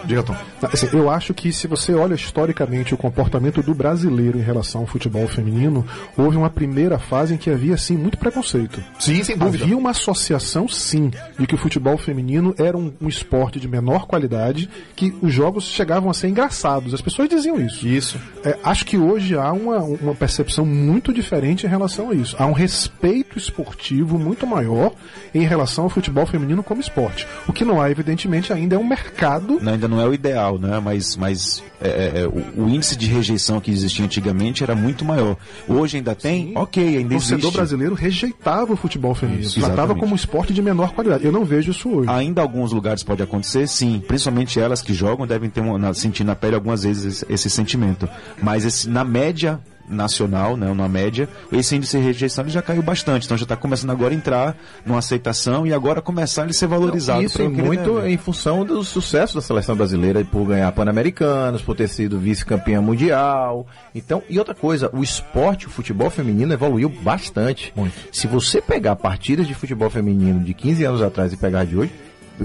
Diga, 0.05 0.23
Tom. 0.23 0.35
Assim, 0.63 0.89
eu 0.93 1.11
acho 1.11 1.35
que 1.35 1.53
se 1.53 1.67
você 1.67 1.95
olha 1.95 2.15
historicamente 2.15 2.95
o 2.95 2.97
comportamento 2.97 3.63
do 3.63 3.75
brasileiro 3.75 4.39
em 4.39 4.43
relação 4.43 4.83
ao 4.83 4.87
futebol 4.87 5.27
feminino, 5.29 5.87
houve 6.17 6.37
uma 6.37 6.51
primeira 6.51 6.99
fase 6.99 7.35
em 7.35 7.37
que 7.37 7.51
havia 7.51 7.77
sim 7.77 7.97
muito 7.97 8.19
preconceito. 8.19 8.83
Sim, 8.99 9.23
sem 9.23 9.37
dúvida. 9.37 9.65
Havia 9.65 9.77
uma 9.77 9.91
associação, 9.91 10.69
sim, 10.69 11.11
de 11.39 11.47
que 11.47 11.55
o 11.55 11.59
futebol 11.59 11.99
feminino 11.99 12.55
era 12.59 12.77
um, 12.77 12.93
um 13.01 13.09
esporte 13.09 13.61
de 13.61 13.69
menor 13.69 14.07
qualidade, 14.07 14.69
que 14.97 15.15
os 15.21 15.33
jogos 15.33 15.65
chegavam 15.65 16.11
a 16.11 16.15
ser 16.15 16.29
engraçados. 16.29 16.95
As 16.95 17.01
pessoas 17.01 17.29
diziam 17.29 17.61
isso. 17.61 17.87
Isso. 17.87 18.21
É, 18.45 18.59
acho 18.65 18.85
que 18.87 18.97
hoje 18.97 19.37
há 19.37 19.53
uma, 19.53 19.79
uma 19.79 20.15
percepção 20.15 20.65
muito 20.65 21.13
diferente 21.13 21.60
em 21.67 21.71
relação 21.71 22.11
a 22.11 22.15
isso. 22.15 22.37
Há 22.39 22.47
um 22.47 22.53
respeito 22.53 23.39
esportivo 23.39 24.19
muito 24.19 24.47
maior 24.47 24.93
em 25.35 25.43
relação 25.45 25.85
ao 25.85 25.91
futebol 25.91 26.27
feminino 26.27 26.63
como 26.63 26.81
esporte. 26.81 27.27
O 27.47 27.53
que 27.53 27.65
não 27.65 27.81
há, 27.81 27.91
evidentemente, 27.91 28.53
ainda 28.53 28.77
é 28.77 28.79
um 28.79 28.87
mercado 28.87 29.59
Não, 29.61 29.73
ainda 29.73 29.89
não 29.89 30.01
é 30.01 30.07
o 30.07 30.15
ideal, 30.15 30.59
né? 30.59 30.81
Mas, 30.81 31.17
mas 31.17 31.63
é, 31.81 31.89
é, 31.89 32.21
é, 32.23 32.27
o, 32.27 32.65
o 32.65 32.69
índice 32.69 32.97
de 32.97 33.07
rejeição 33.07 33.61
que 33.61 33.71
existia 33.71 34.05
antigamente 34.05 34.63
era 34.63 34.75
muito 34.75 35.05
maior. 35.05 35.37
Hoje 35.69 35.97
ainda 35.99 36.15
tem? 36.15 36.53
Ok, 36.57 36.83
O 36.83 36.99
ainda 36.99 37.11
torcedor 37.11 37.39
existe. 37.41 37.57
brasileiro 37.57 37.95
rejeitava 37.95 38.73
o 38.73 38.77
futebol 38.77 39.15
feminino, 39.15 39.43
Isso, 39.43 39.55
tratava 39.55 39.77
exatamente. 39.77 40.01
como 40.01 40.13
um 40.13 40.17
esporte 40.17 40.53
de 40.53 40.63
menor 40.63 40.93
qualidade. 40.93 41.25
Eu 41.25 41.33
não 41.33 41.45
vejo 41.45 41.71
isso 41.71 41.89
hoje. 41.89 42.11
Ainda 42.11 42.41
alguns 42.43 42.73
lugares 42.73 43.03
pode 43.03 43.23
acontecer, 43.23 43.67
sim. 43.69 44.03
Principalmente 44.07 44.59
elas 44.61 44.83
que 44.83 44.93
jogam 44.95 45.27
devem 45.27 45.49
ter 45.51 45.61
uma, 45.61 45.79
na, 45.79 45.95
sentir 45.95 46.25
na 46.25 46.35
pele 46.35 46.55
algumas 46.55 46.83
vezes 46.83 47.23
esse, 47.23 47.27
esse 47.33 47.51
sentimento. 47.51 48.09
Mas 48.43 48.65
esse, 48.65 48.89
na 48.89 49.05
média 49.05 49.61
nacional, 49.89 50.57
né, 50.57 50.73
na 50.73 50.89
média, 50.89 51.29
esse 51.53 51.77
índice 51.77 51.99
de 51.99 52.05
rejeição 52.05 52.45
ele 52.45 52.51
já 52.51 52.63
caiu 52.63 52.83
bastante. 52.83 53.27
Então 53.27 53.37
já 53.37 53.43
está 53.43 53.57
começando 53.57 53.91
agora 53.91 54.15
a 54.15 54.17
entrar 54.17 54.57
numa 54.85 54.99
aceitação 54.99 55.67
e 55.67 55.73
agora 55.73 56.01
começar 56.01 56.43
a 56.43 56.45
ele 56.45 56.53
ser 56.53 56.67
valorizado. 56.67 57.23
Isso 57.23 57.41
ele 57.43 57.63
muito 57.63 58.01
em 58.07 58.17
função 58.17 58.65
do 58.65 58.83
sucesso 58.85 59.35
da 59.35 59.41
seleção 59.41 59.77
brasileira 59.77 60.25
por 60.25 60.47
ganhar 60.47 60.71
Pan-Americanos, 60.73 61.63
por 61.63 61.75
ter 61.75 61.89
sido 61.89 62.19
vice-campeã 62.19 62.81
mundial. 62.81 63.67
Então, 63.95 64.23
e 64.29 64.39
outra 64.39 64.55
coisa, 64.55 64.91
o 64.93 65.03
esporte, 65.03 65.67
o 65.67 65.71
futebol 65.71 66.11
feminino 66.11 66.53
evoluiu 66.53 66.89
bastante. 66.89 67.73
Se 68.13 68.27
você 68.27 68.61
pegar 68.61 68.97
partidas 68.97 69.47
de 69.47 69.55
futebol 69.55 69.91
feminino 69.91 70.41
de 70.41 70.55
15 70.55 70.85
anos 70.85 71.03
atrás 71.03 71.33
e 71.33 71.37
pegar 71.37 71.65
de 71.65 71.77
hoje, 71.77 71.93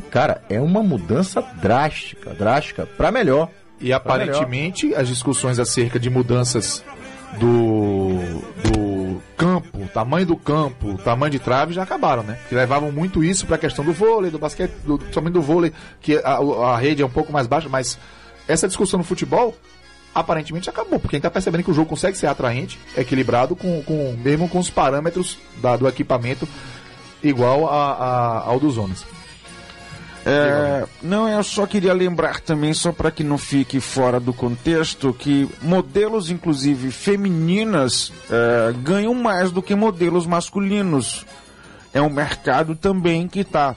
cara, 0.10 0.42
é 0.50 0.60
uma 0.60 0.84
mudança 0.84 1.42
drástica, 1.62 2.34
drástica 2.34 2.86
para 2.86 3.12
melhor. 3.12 3.50
E 3.80 3.92
aparentemente 3.92 4.96
as 4.96 5.08
discussões 5.08 5.60
acerca 5.60 6.00
de 6.00 6.10
mudanças 6.10 6.84
do, 7.40 8.42
do 8.70 9.22
campo, 9.38 9.88
tamanho 9.94 10.26
do 10.26 10.36
campo, 10.36 10.98
tamanho 11.04 11.32
de 11.32 11.40
trave 11.40 11.74
já 11.74 11.84
acabaram, 11.84 12.24
né? 12.24 12.38
Que 12.50 12.56
levavam 12.56 12.92
muito 12.92 13.24
isso 13.24 13.46
para 13.46 13.56
a 13.56 13.60
questão 13.60 13.84
do 13.86 13.94
vôlei, 13.94 14.32
do 14.32 14.40
basquete, 14.40 14.72
do, 14.84 15.00
somente 15.12 15.34
do 15.34 15.42
vôlei, 15.42 15.72
que 16.02 16.18
a, 16.18 16.38
a 16.74 16.78
rede 16.78 17.02
é 17.02 17.06
um 17.06 17.10
pouco 17.10 17.32
mais 17.32 17.48
baixa, 17.48 17.70
mas 17.70 17.98
essa 18.48 18.68
discussão 18.68 18.98
no 18.98 19.04
futebol 19.04 19.56
aparentemente 20.14 20.70
acabou, 20.70 20.98
porque 21.00 21.16
a 21.16 21.18
gente 21.18 21.24
tá 21.24 21.30
percebendo 21.32 21.64
que 21.64 21.72
o 21.72 21.74
jogo 21.74 21.90
consegue 21.90 22.18
ser 22.18 22.28
atraente, 22.28 22.80
equilibrado, 22.96 23.56
com, 23.56 23.84
com 23.84 24.16
mesmo 24.24 24.48
com 24.48 24.60
os 24.60 24.70
parâmetros 24.70 25.38
da- 25.62 25.76
do 25.76 25.88
equipamento 25.88 26.48
igual 27.22 27.68
a, 27.68 27.92
a- 27.94 28.40
ao 28.46 28.60
dos 28.60 28.78
homens. 28.78 29.06
É, 30.26 30.86
não, 31.04 31.30
eu 31.30 31.44
só 31.44 31.68
queria 31.68 31.94
lembrar 31.94 32.40
também, 32.40 32.74
só 32.74 32.92
para 32.92 33.12
que 33.12 33.24
não 33.24 33.38
fique 33.38 33.80
fora 33.80 34.20
do 34.20 34.34
contexto, 34.34 35.14
que 35.14 35.48
modelos, 35.62 36.32
inclusive 36.32 36.90
femininas, 36.90 38.12
é, 38.30 38.74
ganham 38.74 39.14
mais 39.14 39.52
do 39.52 39.62
que 39.62 39.76
modelos 39.76 40.26
masculinos. 40.26 41.26
É 41.94 42.02
um 42.02 42.10
mercado 42.10 42.76
também 42.76 43.28
que 43.28 43.42
está 43.42 43.76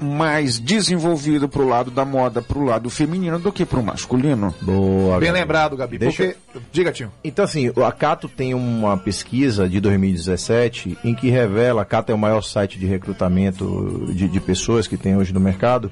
mais 0.00 0.58
desenvolvido 0.58 1.48
pro 1.48 1.66
lado 1.66 1.90
da 1.90 2.04
moda, 2.04 2.42
pro 2.42 2.64
lado 2.64 2.90
feminino, 2.90 3.38
do 3.38 3.52
que 3.52 3.64
pro 3.64 3.82
masculino. 3.82 4.54
Boa. 4.60 5.18
Bem 5.18 5.28
Gabi. 5.28 5.40
lembrado, 5.40 5.76
Gabi, 5.76 5.98
Deixa 5.98 6.24
porque... 6.24 6.60
Diga, 6.72 6.92
tio. 6.92 7.12
Então, 7.22 7.44
assim, 7.44 7.70
a 7.84 7.92
Cato 7.92 8.28
tem 8.28 8.54
uma 8.54 8.96
pesquisa 8.96 9.68
de 9.68 9.80
2017 9.80 10.98
em 11.04 11.14
que 11.14 11.30
revela, 11.30 11.82
a 11.82 11.84
Cato 11.84 12.10
é 12.12 12.14
o 12.14 12.18
maior 12.18 12.42
site 12.42 12.78
de 12.78 12.86
recrutamento 12.86 14.06
de, 14.12 14.28
de 14.28 14.40
pessoas 14.40 14.86
que 14.86 14.96
tem 14.96 15.16
hoje 15.16 15.32
no 15.32 15.40
mercado, 15.40 15.90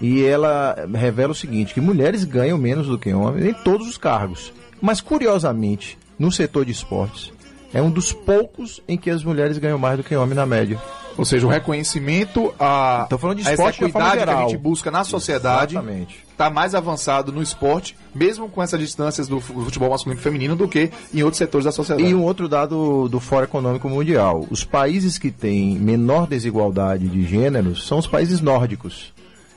e 0.00 0.24
ela 0.24 0.86
revela 0.92 1.32
o 1.32 1.36
seguinte, 1.36 1.72
que 1.72 1.80
mulheres 1.80 2.24
ganham 2.24 2.58
menos 2.58 2.88
do 2.88 2.98
que 2.98 3.12
homens 3.12 3.46
em 3.46 3.54
todos 3.54 3.88
os 3.88 3.96
cargos. 3.96 4.52
Mas, 4.80 5.00
curiosamente, 5.00 5.96
no 6.18 6.30
setor 6.30 6.64
de 6.64 6.72
esportes, 6.72 7.32
é 7.72 7.80
um 7.80 7.90
dos 7.90 8.12
poucos 8.12 8.80
em 8.86 8.98
que 8.98 9.10
as 9.10 9.24
mulheres 9.24 9.58
ganham 9.58 9.78
mais 9.78 9.96
do 9.96 10.04
que 10.04 10.14
homens 10.14 10.36
na 10.36 10.46
média. 10.46 10.80
Ou 11.16 11.24
seja, 11.24 11.46
o 11.46 11.50
reconhecimento, 11.50 12.52
a, 12.58 13.06
falando 13.18 13.36
de 13.38 13.48
esporte 13.48 13.78
forma 13.78 13.88
equidade 13.90 14.24
que 14.24 14.30
a 14.30 14.40
gente 14.48 14.56
busca 14.58 14.90
na 14.90 15.04
sociedade 15.04 15.76
está 16.30 16.50
mais 16.50 16.74
avançado 16.74 17.30
no 17.30 17.40
esporte, 17.42 17.96
mesmo 18.14 18.48
com 18.48 18.60
essas 18.62 18.80
distâncias 18.80 19.28
do 19.28 19.40
fu- 19.40 19.54
futebol 19.64 19.90
masculino 19.90 20.20
e 20.20 20.22
feminino, 20.22 20.56
do 20.56 20.66
que 20.66 20.90
em 21.14 21.22
outros 21.22 21.38
setores 21.38 21.64
da 21.64 21.70
sociedade. 21.72 22.08
E 22.08 22.14
um 22.14 22.22
outro 22.24 22.48
dado 22.48 23.08
do 23.08 23.20
Fórum 23.20 23.44
Econômico 23.44 23.88
Mundial. 23.88 24.44
Os 24.50 24.64
países 24.64 25.16
que 25.18 25.30
têm 25.30 25.76
menor 25.78 26.26
desigualdade 26.26 27.08
de 27.08 27.24
gêneros 27.24 27.86
são 27.86 27.98
os 27.98 28.06
países 28.08 28.40
nórdicos. 28.40 29.12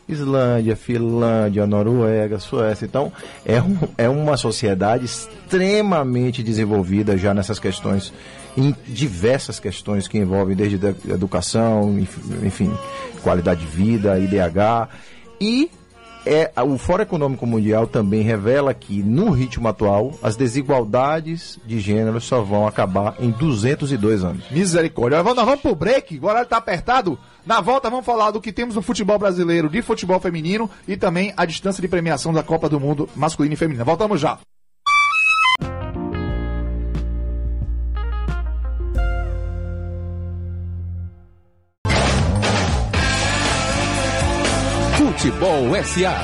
Islândia, 0.08 0.76
Finlândia, 0.78 1.68
Noruega, 1.68 2.40
Suécia. 2.40 2.86
Então, 2.86 3.12
é, 3.46 3.62
um- 3.62 3.78
é 3.98 4.08
uma 4.08 4.38
sociedade 4.38 5.04
extremamente 5.04 6.42
desenvolvida 6.44 7.18
já 7.18 7.34
nessas 7.34 7.60
questões, 7.60 8.14
em 8.58 8.76
diversas 8.88 9.60
questões 9.60 10.08
que 10.08 10.18
envolvem 10.18 10.56
desde 10.56 10.76
educação, 11.08 11.98
enf- 12.00 12.18
enfim, 12.44 12.74
qualidade 13.24 13.62
de 13.62 13.68
vida, 13.68 14.20
IDH. 14.20 14.90
E 15.40 15.70
é, 16.26 16.52
o 16.64 16.78
Fórum 16.78 17.04
Econômico 17.04 17.46
Mundial 17.48 17.88
também 17.88 18.22
revela 18.22 18.74
que, 18.74 19.02
no 19.04 19.30
ritmo 19.30 19.68
atual, 19.68 20.14
as 20.22 20.36
desigualdades 20.36 21.58
de 21.66 21.80
gênero 21.80 22.20
só 22.20 22.42
vão 22.42 22.68
acabar 22.68 23.16
em 23.20 23.30
202 23.32 24.24
anos. 24.24 24.44
Misericórdia. 24.52 25.22
Nós 25.24 25.36
vamos 25.36 25.62
pro 25.62 25.76
break, 25.76 26.20
o 26.20 26.26
horário 26.26 26.50
tá 26.50 26.58
apertado. 26.58 27.18
Na 27.46 27.62
volta 27.62 27.90
vamos 27.90 28.06
falar 28.06 28.32
do 28.32 28.42
que 28.42 28.52
temos 28.52 28.76
no 28.76 28.82
futebol 28.82 29.18
brasileiro, 29.18 29.70
de 29.70 29.82
futebol 29.82 30.20
feminino 30.20 30.70
e 30.86 30.98
também 30.98 31.32
a 31.38 31.46
distância 31.46 31.80
de 31.82 31.88
premiação 31.88 32.34
da 32.34 32.44
Copa 32.44 32.68
do 32.68 32.78
Mundo 32.80 33.08
masculina 33.16 33.54
e 33.54 33.58
feminina. 33.58 33.86
Voltamos 33.86 34.20
já. 34.20 34.38
Futebol 45.28 45.84
SA. 45.84 46.16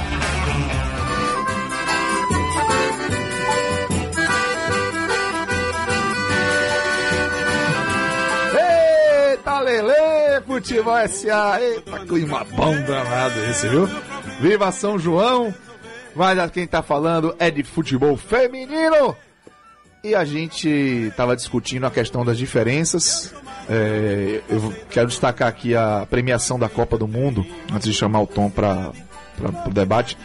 Eita, 9.33 9.59
Lele, 9.59 10.41
Futebol 10.47 11.07
SA. 11.09 11.59
Eita, 11.61 11.99
clima 12.05 12.45
bom 12.45 12.81
danado 12.83 13.43
esse, 13.49 13.67
viu? 13.67 13.89
Viva 14.39 14.71
São 14.71 14.97
João. 14.97 15.53
Mas 16.15 16.49
quem 16.51 16.65
tá 16.65 16.81
falando 16.81 17.35
é 17.39 17.51
de 17.51 17.61
futebol 17.61 18.15
feminino. 18.15 19.17
E 20.05 20.13
a 20.13 20.25
gente 20.25 21.13
tava 21.15 21.33
discutindo 21.33 21.85
a 21.85 21.91
questão 21.91 22.25
das 22.25 22.37
diferenças. 22.37 23.33
É, 23.69 24.41
eu 24.49 24.75
quero 24.89 25.07
destacar 25.07 25.47
aqui 25.47 25.77
a 25.77 26.05
premiação 26.09 26.59
da 26.59 26.67
Copa 26.67 26.97
do 26.97 27.07
Mundo, 27.07 27.45
antes 27.71 27.87
de 27.87 27.93
chamar 27.93 28.19
o 28.19 28.27
Tom 28.27 28.49
para 28.49 28.91
o 29.65 29.71
debate, 29.71 30.17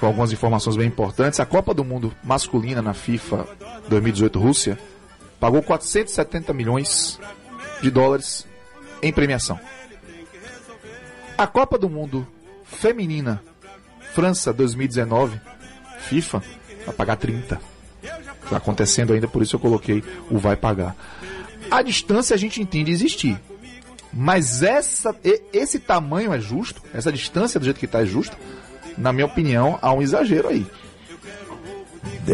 com 0.00 0.06
algumas 0.06 0.32
informações 0.32 0.76
bem 0.76 0.86
importantes. 0.86 1.38
A 1.40 1.44
Copa 1.44 1.74
do 1.74 1.84
Mundo 1.84 2.10
masculina 2.24 2.80
na 2.80 2.94
FIFA 2.94 3.46
2018 3.90 4.38
Rússia 4.38 4.78
pagou 5.38 5.62
470 5.62 6.54
milhões 6.54 7.20
de 7.82 7.90
dólares 7.90 8.46
em 9.02 9.12
premiação. 9.12 9.60
A 11.36 11.46
Copa 11.46 11.76
do 11.76 11.90
Mundo 11.90 12.26
feminina 12.64 13.42
França 14.14 14.54
2019 14.54 15.38
FIFA 15.98 16.42
vai 16.86 16.94
pagar 16.94 17.16
30. 17.16 17.77
Está 18.48 18.56
acontecendo 18.56 19.12
ainda, 19.12 19.28
por 19.28 19.42
isso 19.42 19.56
eu 19.56 19.60
coloquei 19.60 20.02
o 20.30 20.38
vai 20.38 20.56
pagar. 20.56 20.96
A 21.70 21.82
distância 21.82 22.34
a 22.34 22.38
gente 22.38 22.62
entende 22.62 22.90
existir. 22.90 23.38
Mas 24.10 24.62
essa, 24.62 25.14
esse 25.52 25.78
tamanho 25.78 26.32
é 26.32 26.40
justo? 26.40 26.82
Essa 26.94 27.12
distância 27.12 27.60
do 27.60 27.64
jeito 27.64 27.78
que 27.78 27.84
está 27.84 28.00
é 28.00 28.06
justa? 28.06 28.36
Na 28.96 29.12
minha 29.12 29.26
opinião, 29.26 29.78
há 29.82 29.92
um 29.92 30.00
exagero 30.00 30.48
aí. 30.48 30.66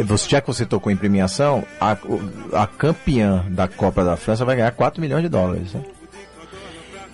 Você, 0.07 0.29
já 0.29 0.41
que 0.41 0.47
você 0.47 0.65
tocou 0.65 0.91
em 0.93 0.97
premiação, 0.97 1.65
a, 1.81 1.97
a 2.53 2.67
campeã 2.67 3.45
da 3.49 3.67
Copa 3.67 4.05
da 4.05 4.17
França 4.17 4.45
vai 4.45 4.57
ganhar 4.57 4.71
4 4.71 5.01
milhões 5.01 5.23
de 5.23 5.29
dólares. 5.29 5.73
né? 5.73 5.83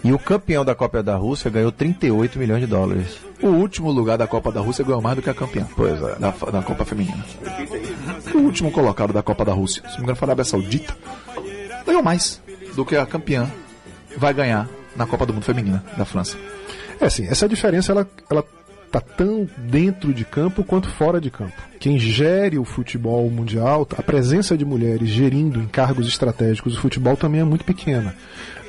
E 0.03 0.13
o 0.13 0.19
campeão 0.19 0.65
da 0.65 0.75
Copa 0.75 1.03
da 1.03 1.15
Rússia 1.17 1.51
ganhou 1.51 1.71
38 1.71 2.39
milhões 2.39 2.61
de 2.61 2.67
dólares. 2.67 3.19
O 3.43 3.49
último 3.49 3.91
lugar 3.91 4.17
da 4.17 4.27
Copa 4.27 4.51
da 4.51 4.61
Rússia 4.61 4.85
ganhou 4.85 5.03
mais 5.03 5.17
do 5.17 5.23
que 5.23 5.29
a 5.29 5.35
campeã. 5.35 5.67
Pois 5.77 6.03
é. 6.03 6.15
Da, 6.17 6.31
da 6.31 6.63
Copa 6.63 6.85
Feminina. 6.85 7.25
O 8.35 8.39
último 8.39 8.71
colocado 8.71 9.13
da 9.13 9.23
Copa 9.23 9.45
da 9.45 9.53
Rússia, 9.53 9.83
se 9.83 9.91
não 9.91 9.99
me 9.99 10.03
engano 10.05 10.17
foi 10.17 10.27
a 10.27 10.29
Arábia 10.29 10.45
Saudita, 10.45 10.97
ganhou 11.85 12.03
mais 12.03 12.41
do 12.75 12.85
que 12.85 12.97
a 12.97 13.05
campeã 13.05 13.51
vai 14.17 14.33
ganhar 14.33 14.69
na 14.97 15.07
Copa 15.07 15.27
do 15.27 15.35
Mundo 15.35 15.45
Feminina 15.45 15.85
da 15.97 16.05
França. 16.05 16.37
É 17.01 17.07
assim, 17.07 17.27
essa 17.27 17.49
diferença 17.49 17.93
ela, 17.93 18.09
ela 18.29 18.45
tá 18.91 19.01
tão 19.01 19.47
dentro 19.57 20.13
de 20.13 20.25
campo 20.25 20.65
quanto 20.65 20.89
fora 20.89 21.21
de 21.21 21.31
campo. 21.31 21.53
Quem 21.79 21.99
gere 21.99 22.59
o 22.59 22.65
futebol 22.65 23.29
mundial, 23.31 23.87
a 23.97 24.03
presença 24.03 24.57
de 24.57 24.65
mulheres 24.65 25.09
gerindo 25.09 25.61
em 25.61 25.67
cargos 25.67 26.07
estratégicos 26.07 26.77
o 26.77 26.81
futebol 26.81 27.17
também 27.17 27.41
é 27.41 27.45
muito 27.45 27.65
pequena. 27.65 28.15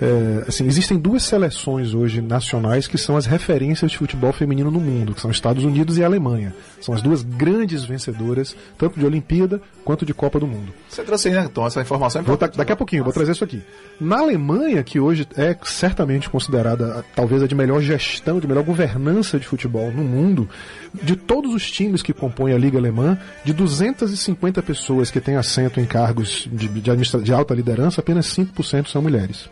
É, 0.02 0.46
assim, 0.48 0.66
existem 0.66 0.98
duas 0.98 1.22
seleções 1.24 1.94
hoje 1.94 2.22
nacionais 2.22 2.88
que 2.88 2.98
são 2.98 3.16
as 3.18 3.26
referências 3.28 3.92
de 3.92 3.98
futebol 3.98 4.32
feminino 4.34 4.72
no 4.72 4.80
mundo, 4.80 5.14
que 5.14 5.22
são 5.22 5.30
Estados 5.30 5.64
Unidos 5.64 5.98
e 5.98 6.04
Alemanha. 6.04 6.56
São 6.80 6.96
as 6.96 7.02
duas 7.04 7.22
grandes 7.22 7.84
vencedoras, 7.86 8.56
tanto 8.80 9.00
de 9.00 9.06
Olimpíada 9.06 9.62
quanto 9.86 10.04
de 10.06 10.14
Copa 10.14 10.40
do 10.40 10.48
Mundo. 10.48 10.74
Você 10.90 11.04
trouxe 11.04 11.30
né, 11.30 11.48
Tom, 11.54 11.68
essa 11.68 11.82
informação 11.82 12.22
é 12.22 12.24
Vou 12.24 12.34
importante. 12.34 12.54
ta- 12.54 12.58
daqui 12.60 12.72
a 12.72 12.76
pouquinho, 12.76 13.04
vou 13.04 13.14
trazer 13.14 13.34
isso 13.34 13.44
aqui. 13.44 13.62
Na 14.00 14.20
Alemanha, 14.20 14.82
que 14.84 15.00
hoje 15.00 15.28
é 15.38 15.56
certamente 15.64 16.30
considerada 16.30 17.06
talvez 17.16 17.44
a 17.44 17.48
de 17.48 17.54
melhor 17.54 17.82
gestão, 17.82 18.40
de 18.40 18.48
melhor 18.48 18.64
governança 18.64 19.38
de 19.40 19.46
futebol 19.46 19.92
no 19.92 20.04
mundo, 20.04 20.11
de 20.94 21.16
todos 21.16 21.54
os 21.54 21.70
times 21.70 22.02
que 22.02 22.14
compõem 22.14 22.54
a 22.54 22.58
Liga 22.58 22.78
Alemã, 22.78 23.18
de 23.44 23.54
250 23.54 24.62
pessoas 24.62 25.10
que 25.10 25.22
têm 25.22 25.36
assento 25.36 25.80
em 25.80 25.86
cargos 25.86 26.48
de, 26.52 26.68
de 26.68 27.22
de 27.24 27.34
alta 27.34 27.54
liderança, 27.54 28.02
apenas 28.02 28.28
5% 28.28 28.88
são 28.88 29.02
mulheres. 29.02 29.50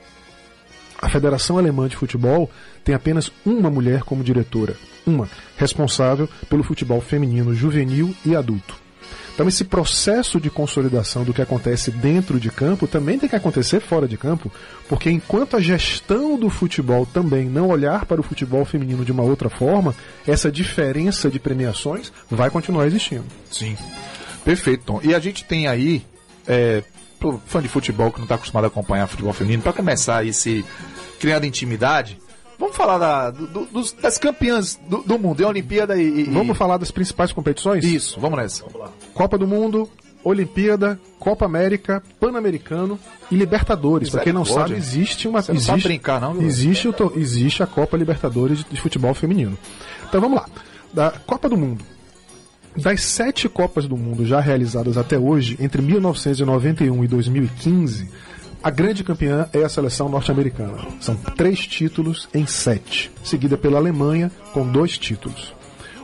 A 1.01 1.09
Federação 1.09 1.57
Alemã 1.57 1.87
de 1.87 1.95
Futebol 1.95 2.49
tem 2.83 2.93
apenas 2.93 3.31
uma 3.45 3.69
mulher 3.69 4.03
como 4.03 4.23
diretora, 4.23 4.75
uma, 5.07 5.29
responsável 5.57 6.27
pelo 6.49 6.63
futebol 6.63 6.99
feminino 6.99 7.55
juvenil 7.55 8.13
e 8.25 8.35
adulto. 8.35 8.88
Então 9.39 9.47
esse 9.47 9.63
processo 9.63 10.37
de 10.37 10.49
consolidação 10.49 11.23
do 11.23 11.33
que 11.33 11.41
acontece 11.41 11.91
dentro 11.91 12.41
de 12.41 12.51
campo 12.51 12.85
também 12.85 13.17
tem 13.17 13.29
que 13.29 13.37
acontecer 13.37 13.79
fora 13.79 14.05
de 14.05 14.17
campo, 14.17 14.51
porque 14.89 15.09
enquanto 15.09 15.55
a 15.55 15.61
gestão 15.61 16.37
do 16.37 16.49
futebol 16.49 17.05
também 17.05 17.45
não 17.45 17.69
olhar 17.69 18.05
para 18.05 18.19
o 18.19 18.23
futebol 18.23 18.65
feminino 18.65 19.05
de 19.05 19.13
uma 19.13 19.23
outra 19.23 19.49
forma, 19.49 19.95
essa 20.27 20.51
diferença 20.51 21.29
de 21.29 21.39
premiações 21.39 22.11
vai 22.29 22.49
continuar 22.49 22.85
existindo. 22.85 23.23
Sim. 23.49 23.77
Perfeito, 24.43 24.83
Tom. 24.83 24.99
E 25.05 25.15
a 25.15 25.19
gente 25.21 25.45
tem 25.45 25.67
aí, 25.67 26.05
é, 26.45 26.83
pro 27.17 27.41
fã 27.45 27.61
de 27.61 27.69
futebol 27.69 28.11
que 28.11 28.17
não 28.17 28.25
está 28.25 28.35
acostumado 28.35 28.65
a 28.65 28.67
acompanhar 28.67 29.07
futebol 29.07 29.31
feminino, 29.31 29.63
para 29.63 29.71
começar 29.71 30.17
aí 30.17 30.33
se 30.33 30.65
criando 31.17 31.45
intimidade, 31.45 32.19
vamos 32.59 32.75
falar 32.75 32.97
da- 32.97 33.31
do- 33.31 33.47
do- 33.47 33.65
dos- 33.65 33.93
das 33.93 34.17
campeãs 34.17 34.79
do, 34.87 34.97
do 35.03 35.17
mundo, 35.17 35.41
em 35.41 35.45
Olimpíada 35.45 35.97
e, 35.97 36.21
e- 36.21 36.23
Vamos 36.25 36.57
falar 36.57 36.77
das 36.77 36.91
principais 36.91 37.31
competições? 37.31 37.83
Isso, 37.85 38.19
vamos 38.19 38.37
nessa. 38.37 38.65
Copa 39.13 39.37
do 39.37 39.47
Mundo, 39.47 39.89
Olimpíada, 40.23 40.99
Copa 41.17 41.45
América, 41.45 42.03
Pan-Americano 42.19 42.99
e 43.31 43.35
Libertadores. 43.35 44.09
Para 44.09 44.21
quem 44.21 44.33
não 44.33 44.43
sabe, 44.45 44.73
existe 44.75 45.27
uma 45.27 45.41
Você 45.41 45.51
não 45.51 45.57
existe, 45.57 45.71
sabe 45.71 45.83
brincar, 45.83 46.19
não, 46.21 46.41
existe, 46.41 46.87
o 46.89 47.13
existe 47.15 47.63
a 47.63 47.67
Copa 47.67 47.95
Libertadores 47.95 48.59
de, 48.59 48.65
de 48.65 48.81
futebol 48.81 49.13
feminino. 49.13 49.57
Então 50.07 50.19
vamos 50.19 50.37
lá. 50.37 50.45
Da 50.93 51.11
Copa 51.25 51.47
do 51.47 51.55
Mundo. 51.57 51.83
Das 52.75 53.01
sete 53.01 53.47
Copas 53.49 53.87
do 53.87 53.97
Mundo 53.97 54.25
já 54.25 54.39
realizadas 54.39 54.97
até 54.97 55.17
hoje, 55.17 55.57
entre 55.59 55.81
1991 55.81 57.03
e 57.03 57.07
2015, 57.07 58.09
a 58.61 58.69
grande 58.69 59.03
campeã 59.03 59.47
é 59.53 59.63
a 59.63 59.69
seleção 59.69 60.09
norte-americana. 60.09 60.77
São 60.99 61.15
três 61.15 61.59
títulos 61.59 62.27
em 62.33 62.45
sete, 62.45 63.09
seguida 63.23 63.57
pela 63.57 63.77
Alemanha 63.77 64.29
com 64.53 64.67
dois 64.67 64.97
títulos. 64.97 65.53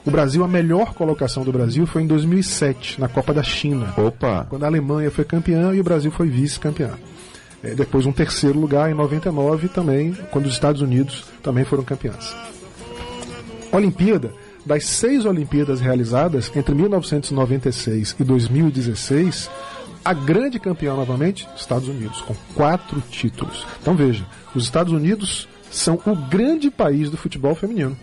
O 0.05 0.11
Brasil, 0.11 0.43
a 0.43 0.47
melhor 0.47 0.93
colocação 0.93 1.43
do 1.43 1.51
Brasil 1.51 1.85
foi 1.87 2.03
em 2.03 2.07
2007, 2.07 3.01
na 3.01 3.07
Copa 3.07 3.33
da 3.33 3.41
China. 3.41 3.93
Opa! 3.97 4.45
Quando 4.47 4.63
a 4.63 4.67
Alemanha 4.67 5.09
foi 5.09 5.25
campeã 5.25 5.73
e 5.73 5.81
o 5.81 5.83
Brasil 5.83 6.11
foi 6.11 6.29
vice-campeã. 6.29 6.91
É, 7.63 7.73
depois 7.73 8.05
um 8.05 8.11
terceiro 8.11 8.59
lugar 8.59 8.89
em 8.91 8.93
99 8.93 9.67
também, 9.67 10.15
quando 10.29 10.45
os 10.45 10.53
Estados 10.53 10.81
Unidos 10.81 11.25
também 11.41 11.65
foram 11.65 11.83
campeãs. 11.83 12.35
Olimpíada, 13.71 14.31
das 14.65 14.85
seis 14.85 15.25
Olimpíadas 15.25 15.81
realizadas 15.81 16.51
entre 16.55 16.73
1996 16.75 18.15
e 18.19 18.23
2016, 18.23 19.49
a 20.05 20.13
grande 20.13 20.59
campeã 20.59 20.93
novamente, 20.95 21.49
Estados 21.57 21.89
Unidos, 21.89 22.21
com 22.21 22.35
quatro 22.53 23.01
títulos. 23.09 23.65
Então 23.81 23.95
veja, 23.95 24.23
os 24.53 24.63
Estados 24.63 24.93
Unidos 24.93 25.49
são 25.71 25.99
o 26.05 26.15
grande 26.15 26.69
país 26.69 27.09
do 27.09 27.17
futebol 27.17 27.55
feminino. 27.55 27.97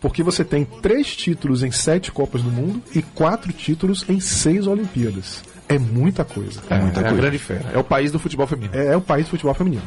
Porque 0.00 0.22
você 0.22 0.44
tem 0.44 0.64
três 0.64 1.14
títulos 1.16 1.64
em 1.64 1.72
sete 1.72 2.12
Copas 2.12 2.42
do 2.42 2.50
Mundo 2.50 2.80
e 2.94 3.02
quatro 3.02 3.52
títulos 3.52 4.04
em 4.08 4.20
seis 4.20 4.68
Olimpíadas. 4.68 5.42
É 5.74 5.78
muita 5.78 6.24
coisa. 6.24 6.60
É, 6.70 6.74
é 6.74 7.08
a 7.08 7.12
grande 7.12 7.38
fera. 7.38 7.64
É 7.74 7.78
o 7.78 7.84
país 7.84 8.10
do 8.12 8.18
futebol 8.18 8.46
feminino. 8.46 8.74
É, 8.74 8.86
é 8.92 8.96
o 8.96 9.00
país 9.00 9.26
do 9.26 9.30
futebol 9.30 9.54
feminino. 9.54 9.82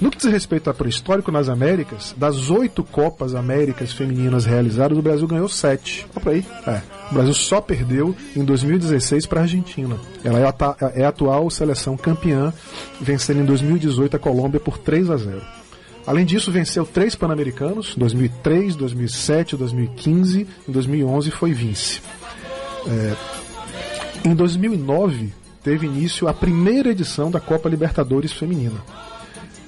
No 0.00 0.10
que 0.10 0.16
diz 0.16 0.26
respeito 0.32 0.70
a 0.70 0.74
pré-histórico 0.74 1.30
nas 1.30 1.48
Américas, 1.48 2.14
das 2.16 2.48
oito 2.48 2.82
Copas 2.82 3.34
Américas 3.34 3.92
femininas 3.92 4.46
realizadas, 4.46 4.96
o 4.96 5.02
Brasil 5.02 5.26
ganhou 5.28 5.48
sete. 5.48 6.06
Olha 6.14 6.20
pra 6.22 6.32
aí. 6.32 6.44
É. 6.66 6.80
O 7.10 7.14
Brasil 7.14 7.34
só 7.34 7.60
perdeu 7.60 8.16
em 8.34 8.42
2016 8.44 9.26
para 9.26 9.40
a 9.40 9.42
Argentina. 9.42 9.96
Ela 10.24 10.38
é 10.40 10.44
a, 10.44 10.48
ata- 10.48 10.76
é 10.94 11.04
a 11.04 11.08
atual 11.08 11.50
seleção 11.50 11.96
campeã, 11.98 12.52
vencendo 13.00 13.40
em 13.40 13.44
2018 13.44 14.16
a 14.16 14.18
Colômbia 14.18 14.58
por 14.60 14.78
3 14.78 15.10
a 15.10 15.16
0. 15.18 15.42
Além 16.06 16.24
disso, 16.24 16.50
venceu 16.50 16.86
três 16.86 17.14
Pan-Americanos, 17.14 17.94
2003, 17.94 18.74
2007, 18.76 19.54
2015, 19.54 20.46
em 20.66 20.72
2011 20.72 21.30
foi 21.30 21.52
vice. 21.52 22.00
Em 24.22 24.34
2009, 24.34 25.32
teve 25.62 25.86
início 25.86 26.28
a 26.28 26.34
primeira 26.34 26.90
edição 26.90 27.30
da 27.30 27.40
Copa 27.40 27.68
Libertadores 27.68 28.32
Feminina. 28.32 28.84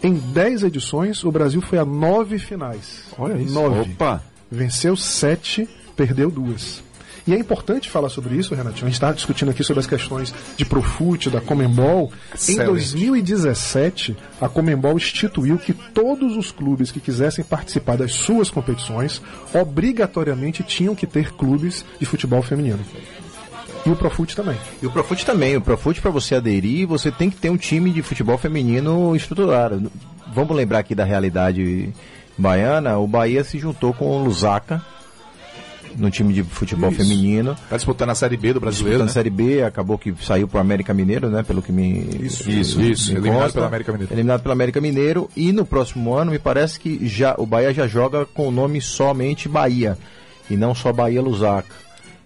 Em 0.03 0.15
10 0.15 0.65
edições, 0.65 1.25
o 1.25 1.33
Brasil 1.33 1.63
foi 1.63 1.79
a 1.79 1.85
nove 1.85 2.39
finais. 2.39 3.05
Olha 3.17 3.41
isso. 3.41 3.55
Nove. 3.55 3.93
Opa! 3.93 4.23
Venceu 4.51 4.95
sete, 4.95 5.67
perdeu 5.97 6.31
duas. 6.31 6.83
E 7.27 7.33
é 7.33 7.39
importante 7.39 7.89
falar 7.89 8.09
sobre 8.09 8.35
isso, 8.35 8.55
Renatinho. 8.55 8.87
A 8.87 8.89
gente 8.89 8.95
está 8.95 9.13
discutindo 9.13 9.51
aqui 9.51 9.63
sobre 9.63 9.81
as 9.81 9.87
questões 9.87 10.35
de 10.57 10.65
Profute, 10.65 11.31
da 11.31 11.41
Comembol. 11.41 12.13
Em 12.33 12.35
Excelente. 12.35 12.67
2017, 12.67 14.17
a 14.41 14.49
Comembol 14.49 14.97
instituiu 14.97 15.57
que 15.57 15.73
todos 15.73 16.37
os 16.37 16.51
clubes 16.51 16.91
que 16.91 17.01
quisessem 17.01 17.45
participar 17.45 17.97
das 17.97 18.13
suas 18.13 18.51
competições 18.51 19.23
obrigatoriamente 19.55 20.65
tinham 20.65 20.97
que 20.97 21.07
ter 21.07 21.33
clubes 21.33 21.85
de 21.99 22.05
futebol 22.05 22.43
feminino. 22.43 22.81
E 23.85 23.91
o 23.91 23.97
Profute 23.97 24.37
também. 24.37 24.57
E 24.81 24.87
o 24.87 24.91
Profute 24.91 25.27
também. 25.27 25.57
O 25.57 25.61
Profute, 25.61 26.01
para 26.01 26.11
você 26.11 26.37
aderir, 26.37 26.87
você 26.87 27.11
tem 27.11 27.29
que 27.31 27.37
ter 27.37 27.51
um 27.51 27.57
time 27.57 27.91
de 27.91 28.01
futebol 28.03 28.39
feminino 28.39 29.15
estruturado. 29.17 29.91
Vamos 30.33 30.57
lembrar 30.57 30.79
aqui 30.79 30.95
da 30.95 31.05
realidade 31.05 31.91
baiana. 32.39 32.97
O 32.99 33.07
Bahia 33.09 33.43
se 33.43 33.59
juntou 33.59 33.93
com 33.93 34.07
o 34.07 34.25
Lusaka 34.25 34.81
no 35.97 36.11
time 36.11 36.33
de 36.33 36.43
futebol 36.43 36.91
Isso. 36.91 37.03
feminino. 37.03 37.55
Tá 37.69 37.77
disputando 37.77 38.11
a 38.11 38.15
Série 38.15 38.37
B 38.37 38.53
do 38.55 38.61
brasileiro, 38.61 39.05
Disputando 39.05 39.09
né? 39.09 39.13
Série 39.13 39.31
B, 39.59 39.63
acabou 39.63 39.99
que 39.99 40.15
saiu 40.23 40.49
pro 40.49 40.59
América 40.61 40.95
Mineiro, 40.95 41.29
né? 41.29 41.43
Pelo 41.43 41.61
que 41.61 41.71
me. 41.73 42.09
Isso, 42.23 42.49
me- 42.49 42.61
isso, 42.61 42.81
isso. 42.81 43.11
me 43.13 43.19
Eliminado 43.19 43.41
consta. 43.43 43.53
pelo 43.55 43.67
América 43.67 43.93
Mineiro. 43.93 44.15
Eliminado 44.15 44.43
pelo 44.43 44.53
América 44.53 44.81
Mineiro. 44.81 45.29
E 45.37 45.53
no 45.53 45.67
próximo 45.67 46.15
ano, 46.15 46.31
me 46.31 46.39
parece 46.39 46.79
que 46.81 47.07
já 47.07 47.35
o 47.37 47.45
Bahia 47.45 47.75
já 47.75 47.87
joga 47.87 48.25
com 48.25 48.47
o 48.49 48.51
nome 48.53 48.81
somente 48.81 49.49
Bahia. 49.49 49.99
E 50.49 50.57
não 50.57 50.75
só 50.75 50.93
Bahia 50.93 51.21
Lusaka. 51.21 51.75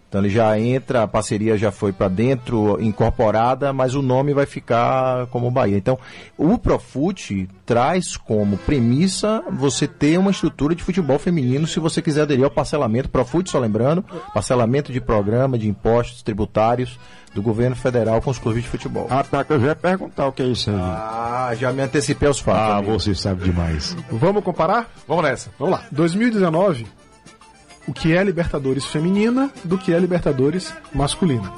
Então 0.09 0.21
ele 0.21 0.31
já 0.31 0.59
entra, 0.59 1.03
a 1.03 1.09
parceria 1.09 1.59
já 1.59 1.73
foi 1.73 1.93
para 1.93 2.09
dentro, 2.09 2.81
incorporada, 2.81 3.73
mas 3.73 3.95
o 3.95 4.03
nome 4.03 4.33
vai 4.33 4.47
ficar 4.47 5.27
como 5.27 5.51
Bahia. 5.51 5.77
Então, 5.77 5.99
o 6.39 6.57
Profute 6.57 7.49
traz 7.65 8.17
como 8.17 8.57
premissa 8.57 9.43
você 9.51 9.89
ter 9.89 10.19
uma 10.19 10.31
estrutura 10.31 10.75
de 10.75 10.83
futebol 10.83 11.19
feminino 11.19 11.67
se 11.67 11.81
você 11.81 12.01
quiser 12.01 12.23
aderir 12.23 12.45
ao 12.45 12.51
parcelamento. 12.51 13.09
Profute, 13.09 13.51
só 13.51 13.59
lembrando, 13.59 14.05
parcelamento 14.33 14.93
de 14.93 15.01
programa 15.01 15.59
de 15.59 15.69
impostos 15.69 16.23
tributários 16.23 16.99
do 17.35 17.43
governo 17.43 17.77
federal 17.77 18.23
com 18.23 18.31
os 18.31 18.39
clubes 18.39 18.63
de 18.63 18.69
futebol. 18.69 19.07
Ah, 19.11 19.23
tá, 19.23 19.45
que 19.45 19.53
eu 19.53 19.61
já 19.61 19.67
ia 19.69 19.77
perguntar 19.77 20.27
o 20.27 20.33
que 20.33 20.43
é 20.43 20.47
isso 20.47 20.71
aí. 20.71 20.77
Ah, 20.79 21.53
já 21.55 21.71
me 21.71 21.83
antecipei 21.83 22.27
aos 22.27 22.41
fatos. 22.41 22.63
Ah, 22.63 22.77
amigo. 22.79 22.99
você 22.99 23.15
sabe 23.15 23.45
demais. 23.45 23.95
Vamos 24.11 24.43
comparar? 24.43 24.91
Vamos 25.07 25.25
nessa. 25.25 25.51
Vamos 25.59 25.75
lá. 25.75 25.85
2019, 25.93 26.87
o 27.87 27.93
que 27.93 28.13
é 28.13 28.23
Libertadores 28.23 28.85
feminina 28.87 29.51
do 29.65 29.79
que 29.79 29.93
é 29.93 29.99
Libertadores 29.99 30.73
masculina. 30.95 31.51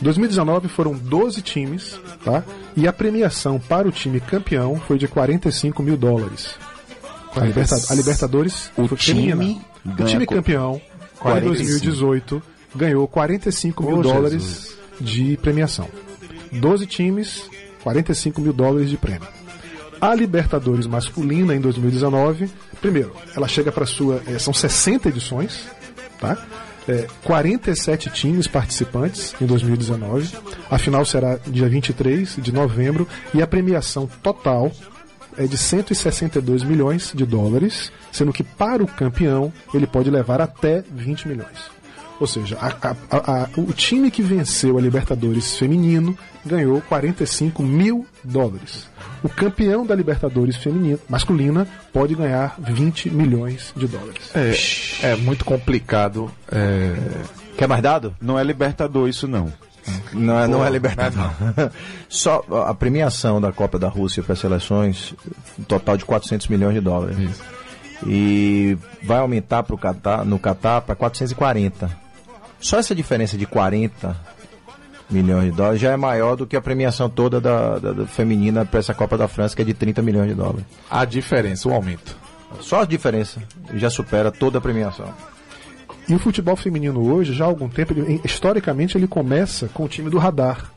2019 0.00 0.68
foram 0.68 0.94
12 0.94 1.42
times, 1.42 1.98
tá? 2.24 2.42
E 2.76 2.86
a 2.88 2.92
premiação 2.92 3.58
para 3.58 3.86
o 3.88 3.92
time 3.92 4.20
campeão 4.20 4.76
foi 4.76 4.98
de 4.98 5.06
45 5.08 5.82
mil 5.82 5.96
dólares. 5.96 6.54
A, 7.34 7.40
Liberta- 7.44 7.76
a 7.90 7.94
Libertadores 7.94 8.70
O 8.76 8.86
foi 8.88 8.96
time 8.98 9.30
feminina. 9.30 9.60
O 9.98 10.04
time 10.04 10.26
campeão, 10.26 10.80
em 11.14 11.18
45. 11.18 11.46
2018, 11.46 12.42
ganhou 12.74 13.06
45 13.08 13.82
mil 13.82 13.98
Ô, 13.98 14.02
dólares 14.02 14.76
de 15.00 15.36
premiação. 15.38 15.88
12 16.52 16.86
times, 16.86 17.44
45 17.82 18.40
mil 18.40 18.52
dólares 18.52 18.90
de 18.90 18.96
prêmio. 18.96 19.26
A 20.02 20.16
Libertadores 20.16 20.84
masculina 20.88 21.54
em 21.54 21.60
2019, 21.60 22.50
primeiro, 22.80 23.14
ela 23.36 23.46
chega 23.46 23.70
para 23.70 23.86
sua. 23.86 24.20
eh, 24.26 24.36
são 24.36 24.52
60 24.52 25.08
edições, 25.08 25.64
tá? 26.18 26.36
É, 26.88 27.06
47 27.22 28.10
times 28.10 28.48
participantes 28.48 29.32
em 29.40 29.46
2019. 29.46 30.36
A 30.68 30.76
final 30.76 31.04
será 31.04 31.38
dia 31.46 31.68
23 31.68 32.34
de 32.36 32.50
novembro 32.50 33.06
e 33.32 33.40
a 33.40 33.46
premiação 33.46 34.10
total 34.20 34.72
é 35.38 35.46
de 35.46 35.56
162 35.56 36.64
milhões 36.64 37.12
de 37.14 37.24
dólares, 37.24 37.92
sendo 38.10 38.32
que 38.32 38.42
para 38.42 38.82
o 38.82 38.88
campeão 38.88 39.52
ele 39.72 39.86
pode 39.86 40.10
levar 40.10 40.40
até 40.40 40.82
20 40.90 41.28
milhões. 41.28 41.70
Ou 42.22 42.26
seja, 42.28 42.56
a- 42.60 42.94
a- 43.10 43.42
a- 43.42 43.48
o 43.56 43.72
time 43.72 44.08
que 44.08 44.22
venceu 44.22 44.78
a 44.78 44.80
Libertadores 44.80 45.56
feminino 45.56 46.16
ganhou 46.46 46.80
45 46.82 47.64
mil 47.64 48.06
dólares. 48.22 48.86
O 49.24 49.28
campeão 49.28 49.84
da 49.84 49.92
Libertadores 49.92 50.54
feminina, 50.56 50.98
masculina 51.08 51.66
pode 51.92 52.14
ganhar 52.14 52.54
20 52.60 53.10
milhões 53.10 53.72
de 53.76 53.88
dólares. 53.88 54.30
É, 55.02 55.10
é 55.14 55.16
muito 55.16 55.44
complicado. 55.44 56.30
é, 56.50 56.94
Quer 57.56 57.66
mais 57.66 57.82
dado? 57.82 58.14
Não 58.20 58.38
é 58.38 58.44
libertador 58.44 59.08
isso, 59.08 59.26
não. 59.26 59.52
Não, 60.12 60.38
é- 60.38 60.46
não 60.46 60.64
é 60.64 60.70
Libertadores. 60.70 61.32
Só 62.08 62.44
a 62.68 62.72
premiação 62.72 63.40
da 63.40 63.50
Copa 63.52 63.80
da 63.80 63.88
Rússia 63.88 64.22
para 64.22 64.34
as 64.34 64.38
seleções, 64.38 65.12
um 65.58 65.64
total 65.64 65.96
de 65.96 66.04
400 66.04 66.46
milhões 66.46 66.74
de 66.74 66.80
dólares. 66.80 67.16
E 68.06 68.76
vai 69.04 69.18
aumentar 69.18 69.62
pro 69.62 69.76
Catar, 69.78 70.24
no 70.24 70.38
Catar 70.38 70.80
para 70.82 70.94
440. 70.94 72.01
Só 72.62 72.78
essa 72.78 72.94
diferença 72.94 73.36
de 73.36 73.44
40 73.44 74.16
milhões 75.10 75.50
de 75.50 75.56
dólares 75.56 75.80
já 75.80 75.90
é 75.92 75.96
maior 75.96 76.36
do 76.36 76.46
que 76.46 76.56
a 76.56 76.60
premiação 76.62 77.10
toda 77.10 77.38
da, 77.40 77.78
da- 77.78 77.92
da 77.92 78.06
feminina 78.06 78.64
para 78.64 78.80
essa 78.80 78.94
Copa 78.94 79.18
da 79.18 79.28
França, 79.28 79.54
que 79.54 79.60
é 79.60 79.64
de 79.64 79.74
30 79.74 80.00
milhões 80.00 80.28
de 80.28 80.34
dólares. 80.34 80.64
a 80.90 81.04
diferença, 81.04 81.68
o 81.68 81.74
aumento. 81.74 82.16
Só 82.60 82.82
a 82.82 82.84
diferença 82.84 83.42
já 83.74 83.90
supera 83.90 84.30
toda 84.30 84.58
a 84.58 84.60
premiação. 84.60 85.12
E 86.08 86.14
o 86.14 86.18
futebol 86.18 86.56
feminino 86.56 87.00
hoje, 87.12 87.32
já 87.34 87.44
há 87.44 87.48
algum 87.48 87.68
tempo, 87.68 87.92
ele- 87.92 88.20
historicamente, 88.24 88.96
ele 88.96 89.06
começa 89.06 89.68
com 89.68 89.84
o 89.84 89.88
time 89.88 90.08
do 90.10 90.18
Radar, 90.18 90.70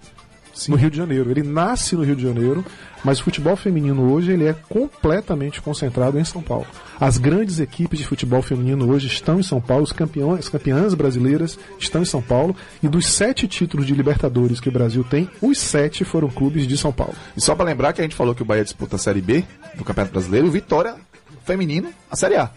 no 0.67 0.75
Rio 0.75 0.89
de 0.89 0.97
Janeiro. 0.97 1.29
Ele 1.29 1.43
nasce 1.43 1.95
no 1.95 2.03
Rio 2.03 2.15
de 2.15 2.23
Janeiro, 2.23 2.65
mas 3.03 3.19
o 3.19 3.23
futebol 3.23 3.55
feminino 3.55 4.11
hoje 4.11 4.31
ele 4.31 4.45
é 4.45 4.53
completamente 4.69 5.61
concentrado 5.61 6.17
em 6.19 6.23
São 6.23 6.41
Paulo. 6.41 6.65
As 6.99 7.17
grandes 7.17 7.59
equipes 7.59 7.99
de 7.99 8.05
futebol 8.05 8.41
feminino 8.41 8.89
hoje 8.89 9.07
estão 9.07 9.39
em 9.39 9.43
São 9.43 9.59
Paulo, 9.59 9.83
os 9.83 9.91
campeões, 9.91 10.39
as 10.39 10.49
campeãs 10.49 10.93
brasileiras 10.93 11.59
estão 11.77 12.01
em 12.01 12.05
São 12.05 12.21
Paulo, 12.21 12.55
e 12.81 12.87
dos 12.87 13.05
sete 13.07 13.47
títulos 13.47 13.85
de 13.85 13.93
Libertadores 13.93 14.59
que 14.59 14.69
o 14.69 14.71
Brasil 14.71 15.03
tem, 15.03 15.29
os 15.41 15.57
sete 15.57 16.03
foram 16.03 16.29
clubes 16.29 16.65
de 16.67 16.77
São 16.77 16.91
Paulo. 16.91 17.13
E 17.35 17.41
só 17.41 17.53
pra 17.53 17.65
lembrar 17.65 17.93
que 17.93 18.01
a 18.01 18.03
gente 18.03 18.15
falou 18.15 18.33
que 18.33 18.41
o 18.41 18.45
Bahia 18.45 18.63
disputa 18.63 18.95
a 18.95 18.99
Série 18.99 19.21
B 19.21 19.43
do 19.75 19.83
Campeonato 19.83 20.13
Brasileiro, 20.13 20.47
o 20.47 20.51
Vitória 20.51 20.95
feminino, 21.43 21.89
a 22.09 22.15
Série 22.15 22.35
A. 22.37 22.49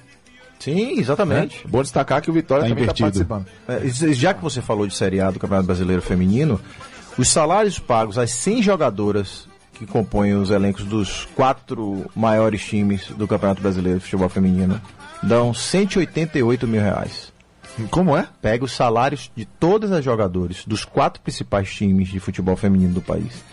Sim, 0.59 0.99
exatamente. 0.99 1.65
Bom 1.69 1.83
destacar 1.83 2.21
que 2.21 2.31
o 2.31 2.33
Vitória 2.33 2.65
Tá 2.65 2.69
também 2.71 2.85
está 2.85 2.95
invertido. 3.07 3.25
participando. 3.27 4.09
É, 4.09 4.13
já 4.13 4.35
que 4.35 4.43
você 4.43 4.61
falou 4.61 4.87
de 4.89 4.95
Série 4.95 5.21
A 5.21 5.31
do 5.31 5.39
Campeonato 5.39 5.67
Brasileiro 5.67 6.03
Feminino, 6.03 6.61
os 7.19 7.29
salários 7.29 7.79
pagos 7.79 8.17
às 8.17 8.31
100 8.31 8.63
jogadoras 8.63 9.49
que 9.75 9.87
compõem 9.87 10.35
os 10.35 10.51
elencos 10.51 10.85
dos 10.85 11.27
quatro 11.37 12.11
maiores 12.15 12.65
times 12.65 13.09
do 13.09 13.29
Campeonato 13.29 13.63
Brasileiro 13.63 13.99
de 13.99 14.05
Futebol 14.05 14.29
Feminino 14.29 14.81
dão 15.23 15.53
188 15.53 16.67
mil 16.67 16.81
reais. 16.81 17.33
Como 17.91 18.17
é? 18.17 18.27
Pega 18.43 18.65
os 18.65 18.73
salários 18.73 19.31
de 19.37 19.45
todas 19.45 19.93
as 19.93 20.05
jogadoras 20.05 20.65
dos 20.67 20.85
quatro 20.85 21.23
principais 21.23 21.73
times 21.73 22.09
de 22.09 22.19
futebol 22.19 22.57
feminino 22.57 22.95
do 22.95 23.01
país. 23.01 23.45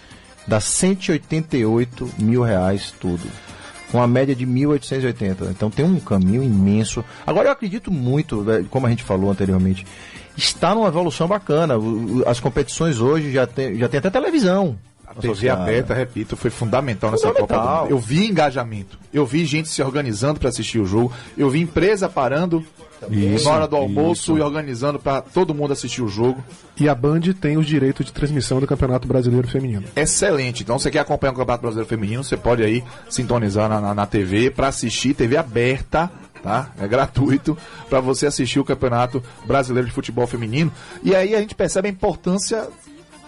Dá 0.47 0.59
188 0.59 2.09
mil 2.17 2.41
reais 2.41 2.91
tudo. 2.99 3.27
Com 3.91 4.01
a 4.01 4.07
média 4.07 4.35
de 4.35 4.45
1.880. 4.45 5.51
Então 5.51 5.69
tem 5.69 5.85
um 5.85 5.99
caminho 5.99 6.43
imenso. 6.43 7.05
Agora 7.25 7.49
eu 7.49 7.51
acredito 7.51 7.91
muito, 7.91 8.41
né, 8.41 8.65
como 8.69 8.87
a 8.87 8.89
gente 8.89 9.03
falou 9.03 9.29
anteriormente, 9.29 9.85
está 10.37 10.75
numa 10.75 10.87
evolução 10.87 11.27
bacana. 11.27 11.75
As 12.25 12.39
competições 12.39 12.99
hoje 12.99 13.31
já 13.31 13.47
tem, 13.47 13.77
já 13.77 13.87
tem 13.87 13.97
até 13.99 14.09
televisão. 14.09 14.77
A 15.07 15.13
TV 15.13 15.49
aberta, 15.49 15.93
repito, 15.93 16.35
foi 16.35 16.49
fundamental 16.49 17.11
nessa 17.11 17.27
Fundamental. 17.27 17.57
Copa 17.57 17.69
do 17.69 17.81
Mundo. 17.83 17.91
Eu 17.91 17.99
vi 17.99 18.25
engajamento. 18.27 18.97
Eu 19.13 19.25
vi 19.25 19.45
gente 19.45 19.69
se 19.69 19.81
organizando 19.81 20.39
para 20.39 20.49
assistir 20.49 20.79
o 20.79 20.85
jogo. 20.85 21.11
Eu 21.37 21.49
vi 21.49 21.61
empresa 21.61 22.09
parando 22.09 22.65
Isso, 23.09 23.45
na 23.45 23.51
hora 23.51 23.67
do 23.67 23.75
almoço 23.75 24.31
isso. 24.31 24.37
e 24.37 24.41
organizando 24.41 24.97
para 24.97 25.21
todo 25.21 25.53
mundo 25.53 25.71
assistir 25.71 26.01
o 26.01 26.07
jogo. 26.07 26.43
E 26.77 26.89
a 26.89 26.95
Band 26.95 27.21
tem 27.39 27.55
os 27.55 27.67
direitos 27.67 28.05
de 28.05 28.11
transmissão 28.11 28.59
do 28.59 28.65
Campeonato 28.65 29.07
Brasileiro 29.07 29.47
Feminino. 29.47 29.83
Excelente. 29.95 30.63
Então, 30.63 30.79
você 30.79 30.89
quer 30.89 30.99
acompanhar 30.99 31.33
o 31.33 31.35
Campeonato 31.35 31.61
Brasileiro 31.61 31.87
Feminino, 31.89 32.23
você 32.23 32.35
pode 32.35 32.63
aí 32.63 32.83
sintonizar 33.07 33.69
na, 33.69 33.79
na, 33.79 33.93
na 33.93 34.05
TV 34.07 34.49
para 34.49 34.69
assistir, 34.69 35.13
TV 35.13 35.37
aberta, 35.37 36.11
tá? 36.45 36.69
É 36.79 36.87
gratuito 36.87 37.57
para 37.89 37.99
você 37.99 38.27
assistir 38.27 38.59
o 38.59 38.63
Campeonato 38.63 39.21
Brasileiro 39.47 39.87
de 39.87 39.93
Futebol 39.93 40.27
Feminino. 40.27 40.71
E 41.01 41.15
aí 41.15 41.33
a 41.33 41.39
gente 41.39 41.55
percebe 41.55 41.87
a 41.87 41.91
importância 41.91 42.69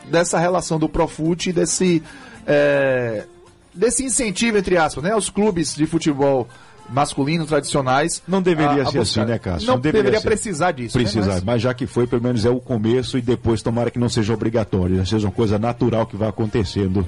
dessa 0.06 0.38
relação 0.38 0.78
do 0.78 0.88
Profute 0.88 1.50
e 1.50 1.54
desse 1.54 2.04
é, 2.46 3.26
desse 3.74 4.06
incentivo 4.06 4.60
entre 4.60 4.78
aspas, 4.78 5.04
né, 5.04 5.14
aos 5.14 5.32
clubes 5.32 5.74
de 5.74 5.88
futebol 5.88 6.48
masculino 6.90 7.46
tradicionais. 7.46 8.22
Não 8.28 8.42
deveria 8.42 8.84
a- 8.84 8.88
a 8.88 8.92
ser 8.92 9.00
buscar. 9.00 9.22
assim, 9.24 9.32
né, 9.32 9.38
Cássio? 9.40 9.68
Não, 9.68 9.76
Não 9.76 9.82
deveria 9.82 10.12
deveria 10.12 10.26
precisar 10.30 10.72
disso. 10.72 10.98
né? 10.98 11.04
Precisar, 11.04 11.34
Mas- 11.34 11.44
mas... 11.44 11.62
já 11.62 11.74
que 11.74 11.86
foi, 11.88 12.08
pelo 12.08 12.22
menos 12.24 12.46
é 12.46 12.50
o 12.50 12.60
começo 12.60 13.18
e 13.18 13.22
depois 13.22 13.62
tomara 13.62 13.90
que 13.92 14.00
não 14.00 14.10
seja 14.10 14.34
obrigatório, 14.34 14.96
né? 14.96 15.06
seja 15.06 15.28
uma 15.28 15.34
coisa 15.34 15.58
natural 15.60 16.06
que 16.06 16.16
vai 16.16 16.30
acontecendo 16.30 17.08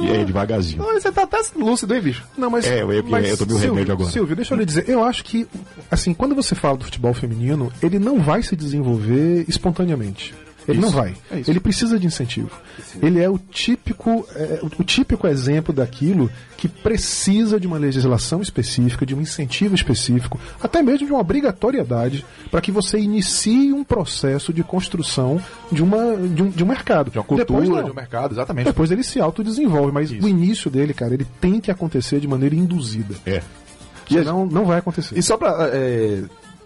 e 0.00 0.10
aí 0.10 0.24
devagarzinho. 0.24 0.82
Olha, 0.82 1.00
Você 1.00 1.12
tá 1.12 1.22
até 1.22 1.38
lúcido, 1.56 1.94
hein, 1.94 2.00
bicho? 2.00 2.24
Não, 2.36 2.50
mas, 2.50 2.66
É, 2.66 2.82
eu- 2.82 2.92
eu- 2.92 3.04
mas 3.04 3.28
eu 3.28 3.36
tomei 3.36 3.54
o 3.54 3.58
Silvio, 3.58 3.74
remédio 3.74 3.92
agora. 3.94 4.10
Silvio, 4.10 4.36
deixa 4.36 4.54
eu 4.54 4.58
lhe 4.58 4.64
dizer, 4.64 4.88
eu 4.88 5.04
acho 5.04 5.24
que, 5.24 5.46
assim, 5.90 6.12
quando 6.12 6.34
você 6.34 6.54
fala 6.54 6.76
do 6.76 6.84
futebol 6.84 7.14
feminino, 7.14 7.72
ele 7.82 7.98
não 7.98 8.20
vai 8.20 8.42
se 8.42 8.56
desenvolver 8.56 9.44
espontaneamente. 9.48 10.34
Ele 10.68 10.80
não 10.80 10.90
vai. 10.90 11.14
é 11.30 11.40
isso. 11.40 11.50
Ele 11.50 11.60
precisa 11.60 11.98
de 11.98 12.06
incentivo. 12.06 12.50
Ele 13.00 13.20
é 13.20 13.28
o 13.28 13.38
típico, 13.38 14.26
é, 14.34 14.60
o, 14.62 14.84
típico 14.84 15.26
exemplo 15.26 15.72
daquilo 15.72 16.30
que 16.56 16.68
precisa 16.68 17.58
de 17.58 17.66
uma 17.66 17.78
legislação 17.78 18.42
específica, 18.42 19.06
de 19.06 19.14
um 19.14 19.20
incentivo 19.20 19.74
específico, 19.74 20.38
até 20.60 20.82
mesmo 20.82 21.06
de 21.06 21.12
uma 21.12 21.20
obrigatoriedade, 21.20 22.24
para 22.50 22.60
que 22.60 22.70
você 22.70 22.98
inicie 22.98 23.72
um 23.72 23.82
processo 23.82 24.52
de 24.52 24.62
construção 24.62 25.40
de, 25.72 25.82
uma, 25.82 26.16
de, 26.16 26.42
um, 26.42 26.50
de 26.50 26.62
um 26.62 26.66
mercado. 26.66 27.10
De 27.10 27.18
uma 27.18 27.24
cultura, 27.24 27.60
Depois, 27.60 27.84
de 27.84 27.90
um 27.90 27.94
mercado, 27.94 28.34
exatamente. 28.34 28.66
Depois 28.66 28.90
ele 28.90 29.02
se 29.02 29.20
autodesenvolve, 29.20 29.92
mas 29.92 30.10
o 30.10 30.28
início 30.28 30.70
dele, 30.70 30.92
cara, 30.92 31.14
ele 31.14 31.26
tem 31.40 31.60
que 31.60 31.70
acontecer 31.70 32.20
de 32.20 32.28
maneira 32.28 32.54
induzida. 32.54 33.14
É. 33.24 33.42
Senão 34.06 34.46
não 34.46 34.64
vai 34.64 34.78
acontecer. 34.78 35.18
E 35.18 35.22
só 35.22 35.36
pra 35.36 35.68
é, 35.72 36.22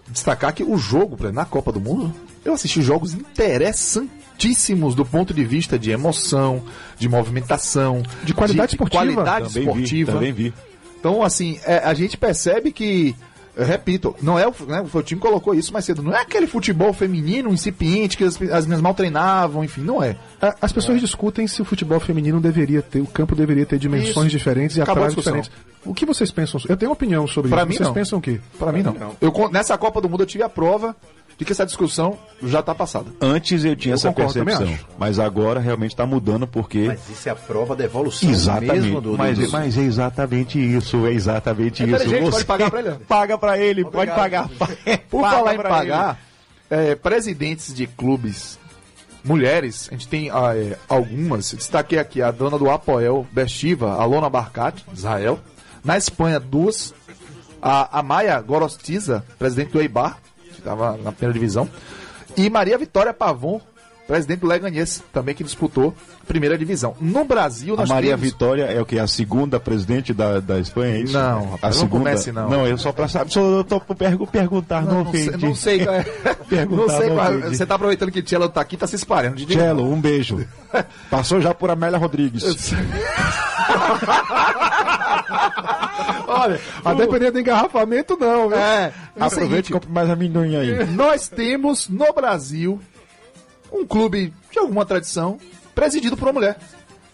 destacar 0.09 0.53
que 0.53 0.63
o 0.63 0.77
jogo, 0.77 1.17
na 1.31 1.45
Copa 1.45 1.71
do 1.71 1.79
Mundo, 1.79 2.13
eu 2.45 2.53
assisti 2.53 2.81
jogos 2.81 3.13
interessantíssimos 3.13 4.95
do 4.95 5.05
ponto 5.05 5.33
de 5.33 5.43
vista 5.43 5.77
de 5.77 5.91
emoção, 5.91 6.61
de 6.97 7.07
movimentação, 7.09 8.03
De 8.23 8.33
qualidade 8.33 8.73
esportiva. 8.73 8.97
qualidade 9.13 9.47
Também 9.53 9.63
vi, 9.63 9.69
esportiva. 9.83 10.11
também 10.13 10.33
vi. 10.33 10.53
Então, 10.99 11.23
assim, 11.23 11.59
é, 11.65 11.77
a 11.79 11.93
gente 11.93 12.17
percebe 12.17 12.71
que 12.71 13.15
Eu 13.55 13.67
repito, 13.67 14.15
não 14.19 14.39
é 14.39 14.47
o, 14.47 14.53
né, 14.67 14.83
o 14.91 15.01
time 15.03 15.21
colocou 15.21 15.53
isso 15.53 15.71
mais 15.71 15.85
cedo, 15.85 16.01
não 16.01 16.11
é 16.11 16.21
aquele 16.21 16.47
futebol 16.47 16.91
feminino 16.91 17.53
incipiente 17.53 18.17
que 18.17 18.23
as, 18.23 18.33
as 18.41 18.65
meninas 18.65 18.81
mal 18.81 18.95
treinavam, 18.95 19.63
enfim, 19.63 19.81
não 19.81 20.01
é. 20.01 20.15
A- 20.41 20.55
As 20.59 20.71
pessoas 20.73 20.99
discutem 20.99 21.45
se 21.45 21.61
o 21.61 21.65
futebol 21.65 21.99
feminino 21.99 22.41
deveria 22.41 22.81
ter, 22.81 22.99
o 22.99 23.05
campo 23.05 23.35
deveria 23.35 23.63
ter 23.63 23.77
dimensões 23.77 24.25
Isso. 24.29 24.37
diferentes 24.39 24.75
e 24.77 24.81
atrasos 24.81 25.13
diferentes. 25.13 25.51
O 25.85 25.93
que 25.93 26.03
vocês 26.03 26.31
pensam? 26.31 26.59
Eu 26.67 26.75
tenho 26.75 26.91
opinião 26.91 27.27
sobre 27.27 27.51
Pra 27.51 27.59
isso. 27.59 27.67
mim, 27.69 27.75
vocês 27.75 27.87
não. 27.89 27.93
pensam 27.93 28.17
o 28.17 28.21
quê? 28.23 28.41
Pra 28.57 28.71
mim 28.71 28.81
não. 28.81 29.15
Eu, 29.21 29.31
con- 29.31 29.49
nessa 29.49 29.77
Copa 29.77 30.01
do 30.01 30.09
Mundo 30.09 30.23
eu 30.23 30.27
tive 30.27 30.43
a 30.43 30.49
prova 30.49 30.95
de 31.37 31.45
que 31.45 31.51
essa 31.51 31.65
discussão 31.65 32.17
já 32.43 32.61
tá 32.61 32.75
passada. 32.75 33.07
Antes 33.19 33.65
eu 33.65 33.75
tinha 33.75 33.93
Eu 33.93 33.95
essa 33.95 34.09
concordo, 34.09 34.33
percepção, 34.45 34.77
mas 34.97 35.19
agora 35.19 35.59
realmente 35.59 35.91
está 35.91 36.05
mudando 36.05 36.45
porque 36.47 36.85
Mas 36.87 37.09
isso 37.09 37.27
é 37.27 37.31
a 37.31 37.35
prova 37.35 37.75
da 37.75 37.83
evolução 37.83 38.29
Exatamente. 38.29 38.73
mesmo 38.73 39.01
do, 39.01 39.11
do, 39.13 39.17
mas, 39.17 39.37
do- 39.37 39.51
mas 39.51 39.77
é 39.77 39.81
exatamente 39.81 40.59
isso, 40.59 41.05
é 41.05 41.11
exatamente 41.11 41.83
É 41.83 41.85
isso. 41.87 41.95
inteligente, 41.95 42.31
pode 42.31 42.45
pagar 42.45 42.69
pra 42.69 42.79
ele. 42.79 42.91
Paga 43.07 43.37
pra 43.37 43.57
ele, 43.57 43.83
pode 43.83 44.11
pagar. 44.11 44.47
Por 45.09 45.21
Paga 45.21 45.35
falar 45.37 45.55
em 45.55 45.57
pagar, 45.57 46.19
é, 46.69 46.95
presidentes 46.95 47.73
de 47.73 47.87
clubes 47.87 48.59
mulheres, 49.23 49.87
a 49.89 49.93
gente 49.93 50.07
tem 50.07 50.29
ah, 50.29 50.55
é, 50.55 50.77
algumas. 50.87 51.51
Destaquei 51.53 51.97
aqui 51.97 52.21
a 52.21 52.29
dona 52.31 52.57
do 52.57 52.69
Apoel 52.69 53.25
Bestiva, 53.31 53.93
a 53.93 54.05
Lona 54.05 54.29
Barcati, 54.29 54.85
Israel. 54.93 55.39
Na 55.83 55.97
Espanha, 55.97 56.39
duas. 56.39 56.93
A, 57.61 57.99
a 57.99 58.03
Maia 58.03 58.39
Gorostiza, 58.41 59.23
presidente 59.39 59.71
do 59.71 59.79
Eibar, 59.81 60.17
estava 60.63 60.97
na 60.97 61.11
primeira 61.11 61.33
divisão. 61.33 61.69
E 62.35 62.49
Maria 62.49 62.77
Vitória 62.77 63.13
Pavon, 63.13 63.61
presidente 64.07 64.39
do 64.39 64.47
Leganés, 64.47 65.01
também 65.13 65.33
que 65.33 65.43
disputou 65.43 65.93
primeira 66.27 66.57
divisão. 66.57 66.95
No 66.99 67.23
Brasil, 67.23 67.73
A 67.75 67.77
nós 67.77 67.89
Maria 67.89 68.11
temos... 68.11 68.23
Vitória 68.25 68.63
é 68.65 68.81
o 68.81 68.85
que? 68.85 68.99
A 68.99 69.07
segunda 69.07 69.59
presidente 69.59 70.13
da, 70.13 70.39
da 70.39 70.59
Espanha, 70.59 70.95
é 70.95 70.99
isso? 71.01 71.13
Não, 71.13 71.57
a 71.61 71.67
não 71.67 71.73
segunda. 71.73 71.89
comece, 72.03 72.31
não. 72.31 72.49
Não, 72.49 72.67
eu 72.67 72.77
só 72.77 72.91
pra 72.91 73.07
saber. 73.07 73.31
Só 73.31 73.41
eu 73.41 73.63
tô 73.63 73.79
pergu- 73.79 74.27
perguntar, 74.27 74.81
não, 74.83 75.03
Não, 75.05 75.11
sei, 75.11 75.27
ofende. 75.29 75.45
não 75.45 75.55
sei, 75.55 75.81
é. 75.81 76.03
Perguntar, 76.49 76.81
não 76.93 76.99
sei 76.99 77.09
não 77.09 77.15
qual. 77.15 77.39
Você 77.49 77.65
tá 77.65 77.75
aproveitando 77.75 78.11
que 78.11 78.21
Tchelo 78.21 78.47
tá 78.49 78.61
aqui, 78.61 78.77
tá 78.77 78.85
se 78.85 78.95
espalhando. 78.95 79.39
Cello, 79.51 79.91
um 79.91 79.99
beijo. 79.99 80.45
Passou 81.09 81.39
já 81.41 81.53
por 81.53 81.69
Amélia 81.71 81.97
Rodrigues. 81.97 82.43
Olha, 86.27 86.59
A 86.83 86.93
depender 86.93 87.31
do 87.31 87.39
engarrafamento, 87.39 88.17
não, 88.19 88.51
é, 88.53 88.91
é 89.15 89.23
Aproveite 89.23 89.69
e 89.71 89.73
compre 89.73 89.89
mais 89.89 90.09
amendoim 90.09 90.55
aí. 90.55 90.85
nós 90.87 91.27
temos 91.27 91.87
no 91.89 92.11
Brasil 92.13 92.79
um 93.73 93.85
clube 93.85 94.33
de 94.51 94.59
alguma 94.59 94.85
tradição 94.85 95.37
presidido 95.73 96.15
por 96.15 96.27
uma 96.27 96.33
mulher. 96.33 96.57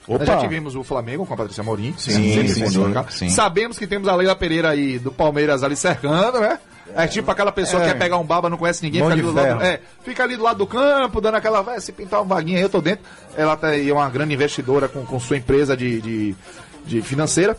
Opa. 0.08 0.20
Nós 0.20 0.28
já 0.28 0.38
tivemos 0.38 0.76
o 0.76 0.84
Flamengo 0.84 1.26
com 1.26 1.34
a 1.34 1.38
Patrícia 1.38 1.64
Morim. 1.64 1.94
Sim, 1.98 2.48
sim, 2.48 2.48
sim, 2.48 3.10
sim. 3.10 3.30
Sabemos 3.30 3.78
que 3.78 3.86
temos 3.86 4.08
a 4.08 4.16
Leila 4.16 4.36
Pereira 4.36 4.70
aí 4.70 4.98
do 4.98 5.12
Palmeiras 5.12 5.64
ali 5.64 5.76
cercando, 5.76 6.40
né? 6.40 6.60
É 6.96 7.06
tipo 7.06 7.30
aquela 7.30 7.52
pessoa 7.52 7.84
que 7.84 7.90
quer 7.90 8.00
pegar 8.00 8.18
um 8.18 8.24
baba, 8.24 8.50
não 8.50 8.58
conhece 8.58 8.84
ninguém, 8.84 9.02
fica 9.02 9.14
ali, 9.14 9.22
do 9.22 9.32
lado, 9.32 9.62
é, 9.62 9.80
fica 10.04 10.24
ali 10.24 10.36
do 10.36 10.44
lado 10.44 10.58
do 10.58 10.66
campo, 10.66 11.22
dando 11.22 11.36
aquela. 11.36 11.62
Vai, 11.62 11.80
se 11.80 11.92
pintar 11.92 12.22
uma 12.22 12.36
vaguinha 12.36 12.58
aí, 12.58 12.64
eu 12.64 12.70
tô 12.70 12.82
dentro. 12.82 13.06
Ela 13.38 13.56
tá 13.56 13.68
aí, 13.68 13.90
é 13.90 13.94
uma 13.94 14.10
grande 14.10 14.34
investidora 14.34 14.88
com, 14.88 15.06
com 15.06 15.20
sua 15.20 15.38
empresa 15.38 15.78
de, 15.78 16.02
de, 16.02 16.36
de 16.86 17.02
financeira. 17.04 17.56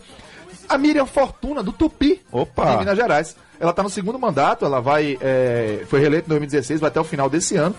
A 0.67 0.77
Miriam 0.77 1.05
Fortuna, 1.05 1.63
do 1.63 1.71
Tupi, 1.71 2.21
Opa. 2.31 2.71
de 2.71 2.77
Minas 2.79 2.97
Gerais. 2.97 3.35
Ela 3.59 3.71
tá 3.71 3.83
no 3.83 3.89
segundo 3.89 4.19
mandato, 4.19 4.65
ela 4.65 4.81
vai. 4.81 5.17
é, 5.21 5.83
foi 5.87 5.99
reeleita 5.99 6.25
em 6.27 6.29
2016, 6.29 6.81
vai 6.81 6.89
até 6.89 6.99
o 6.99 7.05
final 7.05 7.29
desse 7.29 7.55
ano. 7.55 7.75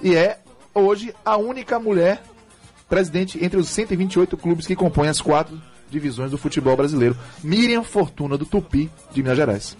E 0.00 0.14
é 0.14 0.38
hoje 0.74 1.14
a 1.24 1.36
única 1.36 1.78
mulher 1.78 2.22
presidente 2.88 3.42
entre 3.42 3.58
os 3.58 3.68
128 3.68 4.36
clubes 4.36 4.66
que 4.66 4.76
compõem 4.76 5.08
as 5.08 5.20
quatro 5.20 5.60
divisões 5.90 6.30
do 6.30 6.38
futebol 6.38 6.76
brasileiro. 6.76 7.16
Miriam 7.42 7.82
Fortuna, 7.82 8.36
do 8.36 8.44
Tupi, 8.44 8.90
de 9.12 9.22
Minas 9.22 9.36
Gerais. 9.36 9.76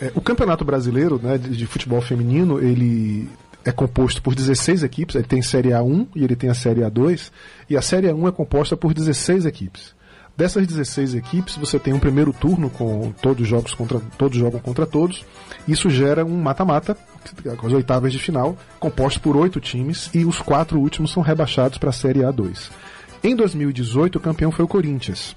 É, 0.00 0.10
o 0.14 0.20
Campeonato 0.20 0.64
Brasileiro 0.64 1.20
né, 1.22 1.36
de, 1.36 1.56
de 1.56 1.66
futebol 1.66 2.00
feminino, 2.00 2.58
ele 2.58 3.28
é 3.64 3.70
composto 3.70 4.22
por 4.22 4.34
16 4.34 4.82
equipes. 4.82 5.14
Ele 5.14 5.24
tem 5.24 5.42
Série 5.42 5.70
A1 5.70 6.08
e 6.14 6.24
ele 6.24 6.34
tem 6.34 6.48
a 6.48 6.54
Série 6.54 6.80
A2. 6.80 7.30
E 7.68 7.76
a 7.76 7.82
Série 7.82 8.08
A1 8.08 8.28
é 8.28 8.32
composta 8.32 8.76
por 8.76 8.94
16 8.94 9.44
equipes. 9.44 9.94
Dessas 10.36 10.66
16 10.66 11.16
equipes, 11.16 11.56
você 11.56 11.78
tem 11.78 11.92
um 11.92 11.98
primeiro 11.98 12.32
turno 12.32 12.70
com 12.70 13.12
todos 13.20 13.42
os 13.42 13.48
jogos 13.48 13.74
contra 13.74 14.00
todos 14.16 14.38
jogam 14.38 14.58
contra 14.58 14.86
todos. 14.86 15.24
Isso 15.68 15.90
gera 15.90 16.24
um 16.24 16.40
mata-mata, 16.40 16.96
com 17.58 17.66
as 17.66 17.72
oitavas 17.72 18.12
de 18.12 18.18
final, 18.18 18.56
composto 18.78 19.20
por 19.20 19.36
oito 19.36 19.60
times 19.60 20.10
e 20.14 20.24
os 20.24 20.40
quatro 20.40 20.78
últimos 20.80 21.12
são 21.12 21.22
rebaixados 21.22 21.78
para 21.78 21.90
a 21.90 21.92
Série 21.92 22.20
A2. 22.20 22.70
Em 23.22 23.36
2018, 23.36 24.16
o 24.16 24.20
campeão 24.20 24.50
foi 24.50 24.64
o 24.64 24.68
Corinthians. 24.68 25.34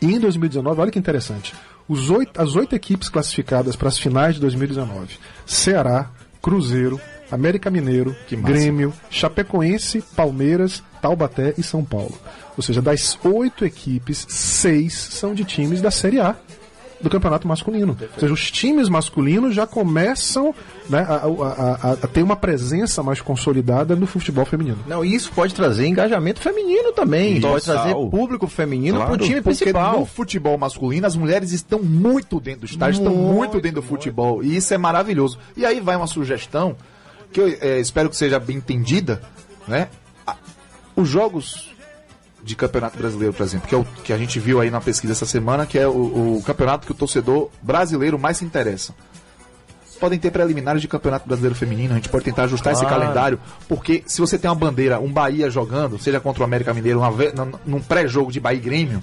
E 0.00 0.06
em 0.14 0.20
2019, 0.20 0.80
olha 0.80 0.90
que 0.90 0.98
interessante, 0.98 1.54
os 1.88 2.10
oito- 2.10 2.40
as 2.40 2.54
oito 2.56 2.74
equipes 2.74 3.08
classificadas 3.08 3.76
para 3.76 3.88
as 3.88 3.98
finais 3.98 4.34
de 4.36 4.40
2019: 4.40 5.18
Ceará, 5.46 6.10
Cruzeiro, 6.40 7.00
América 7.30 7.70
Mineiro, 7.70 8.14
Grêmio, 8.52 8.92
Chapecoense, 9.10 10.02
Palmeiras, 10.14 10.82
Taubaté 11.02 11.54
e 11.58 11.62
São 11.62 11.84
Paulo. 11.84 12.14
Ou 12.56 12.62
seja, 12.62 12.80
das 12.80 13.18
oito 13.24 13.64
equipes, 13.64 14.24
seis 14.28 14.94
são 14.94 15.34
de 15.34 15.44
times 15.44 15.80
da 15.80 15.90
Série 15.90 16.20
A 16.20 16.36
do 17.00 17.10
campeonato 17.10 17.46
masculino. 17.46 17.96
Ou 18.14 18.20
seja, 18.20 18.32
os 18.32 18.50
times 18.50 18.88
masculinos 18.88 19.54
já 19.54 19.66
começam 19.66 20.54
né, 20.88 21.00
a, 21.08 21.14
a- 21.16 21.90
a- 21.90 21.92
a 21.92 22.06
ter 22.06 22.22
uma 22.22 22.36
presença 22.36 23.02
mais 23.02 23.20
consolidada 23.20 23.94
no 23.96 24.06
futebol 24.06 24.44
feminino. 24.44 24.78
Não, 24.86 25.04
e 25.04 25.14
isso 25.14 25.30
pode 25.32 25.54
trazer 25.54 25.86
engajamento 25.86 26.40
feminino 26.40 26.92
também. 26.92 27.34
Total. 27.40 27.50
Pode 27.52 27.64
trazer 27.64 27.94
público 27.94 28.46
feminino 28.46 28.96
Claro, 28.98 29.12
pro 29.16 29.24
time 29.26 29.40
Porque 29.42 29.58
principal. 29.64 30.00
no 30.00 30.06
futebol 30.06 30.56
masculino, 30.56 31.06
as 31.06 31.16
mulheres 31.16 31.52
estão 31.52 31.82
muito 31.82 32.40
dentro 32.40 32.60
do 32.60 32.66
estádio, 32.66 32.98
estão 32.98 33.14
muito 33.14 33.60
dentro 33.60 33.80
do 33.80 33.86
futebol. 33.86 34.42
E 34.42 34.56
isso 34.56 34.72
é 34.72 34.78
maravilhoso. 34.78 35.38
E 35.56 35.66
aí 35.66 35.80
vai 35.80 35.96
uma 35.96 36.06
sugestão, 36.06 36.76
que 37.32 37.40
eu 37.40 37.48
eh, 37.60 37.80
espero 37.80 38.08
que 38.08 38.16
seja 38.16 38.38
bem 38.38 38.56
entendida, 38.56 39.20
né? 39.68 39.88
Os 40.96 41.08
jogos 41.08 41.73
de 42.44 42.54
campeonato 42.54 42.98
brasileiro, 42.98 43.32
por 43.32 43.42
exemplo, 43.42 43.66
que 43.66 43.74
é 43.74 43.78
o 43.78 43.84
que 44.04 44.12
a 44.12 44.18
gente 44.18 44.38
viu 44.38 44.60
aí 44.60 44.70
na 44.70 44.80
pesquisa 44.80 45.12
essa 45.14 45.24
semana, 45.24 45.64
que 45.64 45.78
é 45.78 45.88
o, 45.88 46.36
o 46.36 46.42
campeonato 46.44 46.86
que 46.86 46.92
o 46.92 46.94
torcedor 46.94 47.48
brasileiro 47.62 48.18
mais 48.18 48.36
se 48.36 48.44
interessa. 48.44 48.94
Podem 49.98 50.18
ter 50.18 50.30
preliminares 50.30 50.82
de 50.82 50.88
campeonato 50.88 51.26
brasileiro 51.26 51.54
feminino, 51.54 51.92
a 51.92 51.96
gente 51.96 52.10
pode 52.10 52.24
tentar 52.24 52.44
ajustar 52.44 52.74
esse 52.74 52.82
Claro. 52.84 53.00
calendário, 53.00 53.40
porque 53.66 54.02
se 54.06 54.20
você 54.20 54.38
tem 54.38 54.50
uma 54.50 54.54
bandeira, 54.56 55.00
um 55.00 55.10
Bahia 55.10 55.48
jogando, 55.48 55.98
seja 55.98 56.20
contra 56.20 56.42
o 56.42 56.44
América 56.44 56.74
Mineiro, 56.74 56.98
uma 56.98 57.10
num 57.64 57.80
pré-jogo 57.80 58.30
de 58.30 58.38
Bahia 58.40 58.58
e 58.58 58.60
Grêmio, 58.60 59.00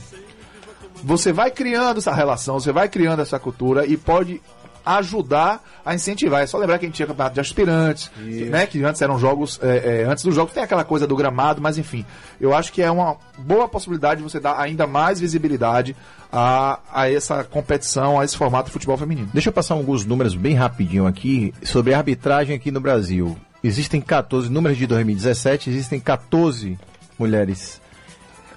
você 1.03 1.33
vai 1.33 1.49
criando 1.49 1.97
essa 1.97 2.13
relação, 2.13 2.59
você 2.59 2.71
vai 2.71 2.87
criando 2.87 3.21
essa 3.21 3.39
cultura 3.39 3.85
e 3.87 3.97
pode 3.97 4.39
ajudar 4.85 5.63
a 5.85 5.93
incentivar. 5.93 6.41
É 6.41 6.47
só 6.47 6.57
lembrar 6.57 6.77
que 6.77 6.85
a 6.85 6.87
gente 6.87 6.95
tinha 6.95 7.07
campeonato 7.07 7.35
de 7.35 7.41
aspirantes, 7.41 8.09
que, 8.09 8.45
né? 8.45 8.65
Que 8.65 8.83
antes 8.83 9.01
eram 9.01 9.17
jogos, 9.19 9.59
é, 9.61 10.01
é, 10.01 10.03
antes 10.05 10.23
dos 10.23 10.35
jogos 10.35 10.53
tem 10.53 10.63
aquela 10.63 10.83
coisa 10.83 11.07
do 11.07 11.15
gramado, 11.15 11.61
mas 11.61 11.77
enfim, 11.77 12.05
eu 12.39 12.53
acho 12.53 12.71
que 12.71 12.81
é 12.81 12.89
uma 12.89 13.17
boa 13.37 13.67
possibilidade 13.67 14.21
de 14.21 14.29
você 14.29 14.39
dar 14.39 14.59
ainda 14.59 14.85
mais 14.87 15.19
visibilidade 15.19 15.95
a, 16.31 16.79
a 16.91 17.11
essa 17.11 17.43
competição, 17.43 18.19
a 18.19 18.25
esse 18.25 18.37
formato 18.37 18.67
de 18.67 18.73
futebol 18.73 18.97
feminino. 18.97 19.29
Deixa 19.33 19.49
eu 19.49 19.53
passar 19.53 19.73
alguns 19.73 20.05
números 20.05 20.35
bem 20.35 20.55
rapidinho 20.55 21.05
aqui 21.05 21.53
sobre 21.63 21.93
a 21.93 21.97
arbitragem 21.97 22.55
aqui 22.55 22.71
no 22.71 22.79
Brasil. 22.79 23.37
Existem 23.63 24.01
14, 24.01 24.49
números 24.49 24.77
de 24.77 24.87
2017, 24.87 25.69
existem 25.69 25.99
14 25.99 26.79
mulheres 27.19 27.79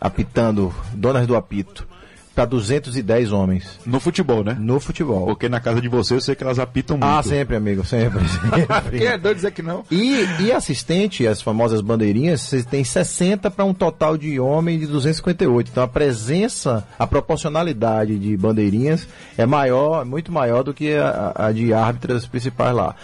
apitando, 0.01 0.75
donas 0.95 1.27
do 1.27 1.37
apito, 1.37 1.87
para 2.35 2.45
210 2.45 3.33
homens 3.33 3.79
No 3.87 4.01
futebol, 4.01 4.43
né? 4.43 4.57
no 4.59 4.81
futebol. 4.81 5.27
Porque 5.27 5.49
na 5.49 5.61
casa 5.61 5.81
de 5.81 5.89
você 5.89 6.15
eu 6.15 6.21
sei 6.21 6.35
que 6.35 6.43
elas 6.43 6.59
apitam 6.59 6.97
muito. 6.97 7.11
Ah, 7.11 7.23
sempre, 7.23 7.57
amigo, 7.57 7.85
sempre. 7.85 8.25
sempre. 8.29 8.99
Quem 8.99 9.07
é 9.07 9.17
doido 9.17 9.37
dizer 9.37 9.53
que 9.53 9.63
não? 9.63 9.85
E, 9.91 10.25
e 10.41 10.53
assistente, 10.53 11.27
as 11.27 11.41
famosas 11.41 11.81
bandeirinhas, 11.81 12.41
você 12.41 12.63
tem 12.63 12.83
60 12.83 13.51
para 13.51 13.65
um 13.65 13.73
total 13.73 14.17
de 14.17 14.39
homem 14.41 14.79
de 14.79 14.87
258. 14.87 15.71
Então 15.71 15.83
a 15.83 15.89
presença, 15.89 16.87
a 16.99 17.07
proporcionalidade 17.07 18.19
de 18.19 18.37
bandeirinhas 18.37 19.07
é 19.39 19.47
maior, 19.47 20.05
muito 20.05 20.33
maior 20.33 20.63
do 20.63 20.75
que 20.75 20.95
a, 20.95 21.33
a 21.35 21.53
de 21.53 21.73
árbitras 21.73 22.27
principais 22.27 22.75
lá. 22.75 22.97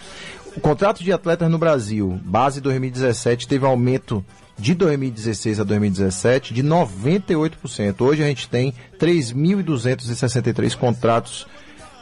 O 0.56 0.60
contrato 0.60 1.04
de 1.04 1.12
atletas 1.12 1.48
no 1.48 1.58
Brasil, 1.58 2.18
base 2.24 2.60
2017, 2.60 3.46
teve 3.46 3.64
aumento 3.64 4.24
de 4.60 4.74
2016 4.74 5.58
a 5.58 5.64
2017 5.64 6.52
de 6.52 6.62
98%. 6.62 8.00
Hoje 8.02 8.22
a 8.22 8.26
gente 8.26 8.48
tem 8.48 8.74
3.263 8.98 10.76
contratos 10.76 11.46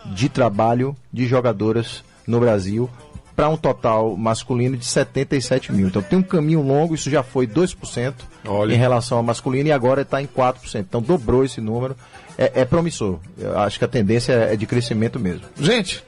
de 0.07 0.29
trabalho 0.29 0.97
de 1.13 1.27
jogadoras 1.27 2.03
no 2.27 2.41
Brasil 2.41 2.91
para 3.37 3.49
um 3.49 3.57
total 3.57 4.17
masculino 4.17 4.77
de 4.77 4.85
77 4.85 5.73
mil. 5.73 5.87
Então 5.87 6.03
tem 6.03 6.19
um 6.19 6.23
caminho 6.23 6.61
longo, 6.61 6.97
isso 6.97 7.09
já 7.09 7.23
foi 7.23 7.47
2% 7.47 8.15
Olha. 8.45 8.75
em 8.75 8.77
relação 8.77 9.19
ao 9.19 9.23
masculino 9.23 9.69
e 9.69 9.73
agora 9.73 10.03
está 10.03 10.21
em 10.21 10.27
4%. 10.27 10.81
Então 10.81 11.01
dobrou 11.01 11.45
esse 11.45 11.61
número. 11.61 11.97
É, 12.37 12.63
é 12.63 12.65
promissor. 12.65 13.21
Eu 13.39 13.57
acho 13.61 13.79
que 13.79 13.85
a 13.85 13.89
tendência 13.89 14.33
é 14.33 14.57
de 14.57 14.67
crescimento 14.67 15.21
mesmo. 15.21 15.47
Gente, 15.61 16.03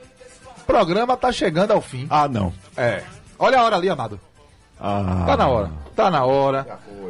o 0.58 0.64
programa 0.66 1.16
tá 1.16 1.30
chegando 1.30 1.70
ao 1.70 1.80
fim. 1.80 2.06
Ah, 2.10 2.26
não. 2.26 2.52
É. 2.76 3.02
Olha 3.38 3.60
a 3.60 3.64
hora 3.64 3.76
ali, 3.76 3.88
amado. 3.88 4.18
Ah. 4.80 5.24
Tá 5.26 5.36
na 5.36 5.46
hora. 5.46 5.70
Tá 6.00 6.10
na 6.10 6.24
hora. 6.24 6.66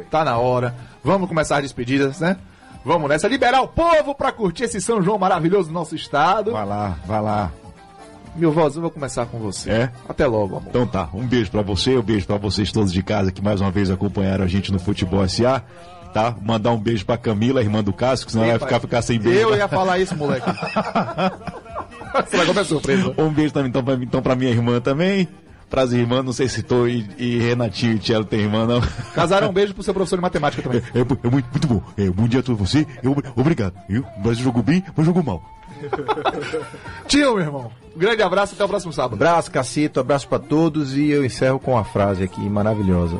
Tá 0.09 0.25
na 0.25 0.37
hora. 0.37 0.75
Vamos 1.03 1.29
começar 1.29 1.57
as 1.57 1.63
despedidas, 1.63 2.19
né? 2.19 2.37
Vamos 2.83 3.09
nessa. 3.09 3.27
Liberar 3.27 3.61
o 3.61 3.67
povo 3.67 4.13
pra 4.13 4.31
curtir 4.31 4.63
esse 4.65 4.81
São 4.81 5.01
João 5.01 5.17
maravilhoso 5.17 5.69
do 5.69 5.73
nosso 5.73 5.95
estado. 5.95 6.51
Vai 6.51 6.65
lá, 6.65 6.97
vai 7.05 7.21
lá. 7.21 7.51
Meu 8.35 8.51
voz, 8.51 8.75
eu 8.75 8.81
vou 8.81 8.91
começar 8.91 9.25
com 9.25 9.39
você. 9.39 9.69
É? 9.69 9.91
Até 10.07 10.25
logo, 10.25 10.57
amor. 10.57 10.69
Então 10.69 10.87
tá, 10.87 11.09
um 11.13 11.25
beijo 11.25 11.51
pra 11.51 11.61
você, 11.61 11.97
um 11.97 12.01
beijo 12.01 12.25
pra 12.25 12.37
vocês 12.37 12.71
todos 12.71 12.91
de 12.91 13.03
casa 13.03 13.31
que 13.31 13.41
mais 13.41 13.59
uma 13.59 13.71
vez 13.71 13.91
acompanharam 13.91 14.43
a 14.43 14.47
gente 14.47 14.71
no 14.71 14.79
Futebol 14.79 15.27
SA. 15.27 15.63
Tá? 16.13 16.35
Mandar 16.41 16.71
um 16.71 16.77
beijo 16.77 17.05
pra 17.05 17.17
Camila, 17.17 17.61
irmã 17.61 17.81
do 17.81 17.93
Cássio, 17.93 18.25
que 18.25 18.33
senão 18.33 18.43
ela 18.43 18.57
vai 18.57 18.67
ficar, 18.67 18.79
ficar 18.81 19.01
sem 19.01 19.17
beijo. 19.19 19.39
Eu 19.39 19.55
ia 19.55 19.67
falar 19.67 19.99
isso, 19.99 20.15
moleque. 20.17 20.49
Você 22.27 22.37
vai 22.37 22.45
comer 22.45 22.65
surpresa. 22.65 23.13
Um 23.17 23.29
beijo 23.29 23.53
também 23.53 23.69
então 23.69 23.83
pra, 23.83 23.93
então 23.93 24.21
pra 24.21 24.35
minha 24.35 24.51
irmã 24.51 24.81
também. 24.81 25.29
Pras 25.71 25.93
irmãs, 25.93 26.23
não 26.23 26.33
sei 26.33 26.47
se 26.49 26.61
tô 26.61 26.85
e, 26.85 27.09
e 27.17 27.39
Renatinho 27.39 27.93
e 27.95 27.99
Tchelo 27.99 28.25
tem 28.25 28.41
irmã, 28.41 28.67
não. 28.67 28.81
Casaram, 29.15 29.49
um 29.49 29.53
beijo 29.53 29.73
pro 29.73 29.81
seu 29.81 29.93
professor 29.93 30.17
de 30.17 30.21
matemática 30.21 30.61
também. 30.61 30.81
É, 30.93 30.99
é 30.99 31.03
muito, 31.31 31.47
muito 31.49 31.67
bom. 31.67 31.81
É, 31.97 32.09
bom 32.09 32.27
dia 32.27 32.41
a 32.41 32.43
todos 32.43 32.59
você. 32.69 32.85
Eu, 33.01 33.15
obrigado. 33.37 33.73
Eu, 33.89 34.03
mas 34.23 34.37
jogou 34.37 34.61
bem, 34.61 34.83
mas 34.95 35.05
jogou 35.05 35.23
mal. 35.23 35.41
Tio, 37.07 37.35
meu 37.35 37.39
irmão. 37.45 37.71
Um 37.95 37.99
grande 37.99 38.21
abraço 38.21 38.53
até 38.53 38.63
o 38.63 38.67
próximo 38.67 38.93
sábado. 38.93 39.13
Abraço, 39.15 39.49
Cacito, 39.49 39.99
abraço 39.99 40.27
pra 40.27 40.39
todos 40.39 40.95
e 40.95 41.09
eu 41.09 41.25
encerro 41.25 41.57
com 41.59 41.71
uma 41.71 41.83
frase 41.83 42.23
aqui 42.23 42.41
maravilhosa. 42.41 43.17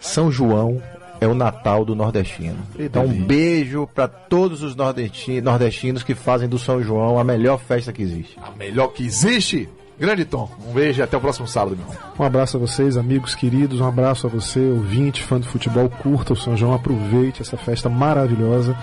São 0.00 0.30
João 0.30 0.82
é 1.20 1.26
o 1.28 1.34
Natal 1.34 1.84
do 1.84 1.94
nordestino. 1.94 2.58
Então, 2.76 3.04
um 3.04 3.22
beijo 3.24 3.88
pra 3.94 4.08
todos 4.08 4.62
os 4.62 4.74
nordesti- 4.74 5.40
nordestinos 5.40 6.02
que 6.02 6.14
fazem 6.16 6.48
do 6.48 6.58
São 6.58 6.82
João 6.82 7.16
a 7.18 7.22
melhor 7.24 7.58
festa 7.60 7.92
que 7.92 8.02
existe. 8.02 8.36
A 8.42 8.50
melhor 8.56 8.88
que 8.88 9.04
existe. 9.04 9.68
Grande 9.98 10.24
Tom. 10.24 10.48
Um 10.66 10.72
beijo 10.72 11.00
e 11.00 11.02
até 11.02 11.16
o 11.16 11.20
próximo 11.20 11.46
sábado, 11.46 11.76
meu 11.76 11.86
irmão. 11.86 12.12
Um 12.18 12.24
abraço 12.24 12.56
a 12.56 12.60
vocês, 12.60 12.96
amigos 12.96 13.34
queridos. 13.34 13.80
Um 13.80 13.86
abraço 13.86 14.26
a 14.26 14.30
você, 14.30 14.58
ouvinte, 14.58 15.22
fã 15.22 15.38
do 15.38 15.46
futebol. 15.46 15.88
Curta 15.88 16.32
o 16.32 16.36
São 16.36 16.56
João, 16.56 16.74
aproveite 16.74 17.42
essa 17.42 17.56
festa 17.56 17.88
maravilhosa. 17.88 18.76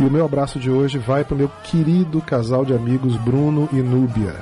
E 0.00 0.04
o 0.04 0.10
meu 0.10 0.24
abraço 0.24 0.58
de 0.58 0.70
hoje 0.70 0.98
vai 0.98 1.24
para 1.24 1.34
o 1.34 1.38
meu 1.38 1.50
querido 1.62 2.20
casal 2.20 2.64
de 2.64 2.74
amigos 2.74 3.16
Bruno 3.16 3.68
e 3.72 3.76
Núbia. 3.76 4.36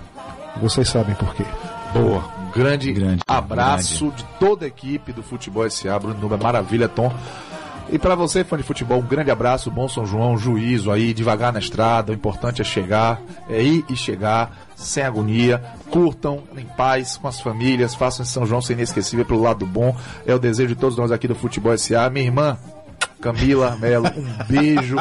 Vocês 0.61 0.89
sabem 0.89 1.15
por 1.15 1.35
quê. 1.35 1.45
Boa. 1.93 2.25
Um 2.41 2.51
grande, 2.51 2.93
Grande, 2.93 3.23
abraço 3.27 4.11
de 4.17 4.25
toda 4.39 4.65
a 4.65 4.69
equipe 4.69 5.13
do 5.13 5.23
Futebol 5.23 5.69
SA. 5.69 5.99
Bruno 5.99 6.19
Nuba, 6.19 6.39
maravilha, 6.39 6.89
Tom. 6.89 7.13
E 7.91 7.99
pra 7.99 8.15
você, 8.15 8.43
fã 8.43 8.57
de 8.57 8.63
futebol, 8.63 9.01
um 9.01 9.07
grande 9.07 9.31
abraço, 9.31 9.71
bom 9.71 9.87
São 9.87 10.07
João, 10.07 10.39
juízo 10.39 10.91
aí, 10.91 11.13
devagar 11.13 11.53
na 11.53 11.59
estrada. 11.59 12.11
O 12.11 12.15
importante 12.15 12.63
é 12.63 12.65
chegar, 12.65 13.21
é 13.51 13.63
ir 13.63 13.85
e 13.91 13.95
chegar, 13.95 14.57
sem 14.75 15.03
agonia. 15.03 15.63
Curtam, 15.93 16.43
em 16.57 16.65
paz, 16.65 17.19
com 17.19 17.29
as 17.29 17.39
famílias, 17.41 17.95
façam 17.95 18.25
São 18.25 18.47
João 18.47 18.63
ser 18.63 18.73
inesquecível 18.73 19.27
pelo 19.27 19.43
lado 19.43 19.67
bom. 19.67 19.95
É 20.27 20.35
o 20.35 20.39
desejo 20.39 20.69
de 20.71 20.77
todos 20.81 20.97
nós 20.97 21.13
aqui 21.13 21.29
do 21.29 21.35
Futebol 21.35 21.77
SA. 21.77 22.09
Minha 22.09 22.25
irmã, 22.25 22.59
Camila 23.21 23.77
Melo, 23.79 24.07
um 24.17 24.45
beijo. 24.49 24.97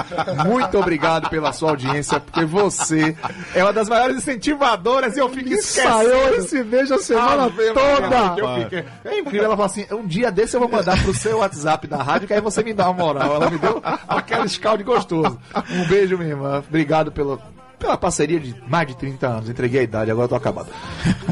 Muito 0.45 0.77
obrigado 0.77 1.29
pela 1.29 1.53
sua 1.53 1.69
audiência, 1.71 2.19
porque 2.19 2.43
você 2.45 3.15
é 3.55 3.63
uma 3.63 3.71
das 3.71 3.87
maiores 3.87 4.17
incentivadoras 4.17 5.15
e 5.15 5.19
eu 5.21 5.29
fico 5.29 5.49
esquecendo. 5.53 6.35
esse 6.35 6.61
beijo 6.63 6.93
a 6.93 6.97
semana 6.99 7.45
Ave 7.45 7.71
Maria, 7.73 8.35
que 8.35 8.41
eu 8.41 8.63
fiquei- 8.63 8.85
É 9.05 9.19
incrível, 9.19 9.45
ela 9.45 9.55
fala 9.55 9.65
assim, 9.67 9.85
um 9.91 10.05
dia 10.05 10.29
desse 10.29 10.55
eu 10.57 10.59
vou 10.59 10.69
mandar 10.69 11.01
pro 11.01 11.13
seu 11.13 11.37
WhatsApp 11.39 11.87
da 11.87 12.03
rádio, 12.03 12.27
que 12.27 12.33
aí 12.33 12.41
você 12.41 12.61
me 12.61 12.73
dá 12.73 12.89
uma 12.89 13.01
moral. 13.05 13.35
Ela 13.35 13.49
me 13.49 13.57
deu 13.57 13.81
aquele 14.07 14.47
scalde 14.49 14.83
gostoso. 14.83 15.39
Um 15.71 15.85
beijo, 15.87 16.17
minha 16.17 16.31
irmã. 16.31 16.61
Obrigado 16.67 17.11
pelo, 17.11 17.41
pela 17.81 17.97
parceria 17.97 18.39
de 18.39 18.55
mais 18.67 18.87
de 18.87 18.95
30 18.95 19.27
anos. 19.27 19.49
Entreguei 19.49 19.81
a 19.81 19.83
idade, 19.83 20.11
agora 20.11 20.25
eu 20.25 20.29
tô 20.29 20.35
acabado. 20.35 20.67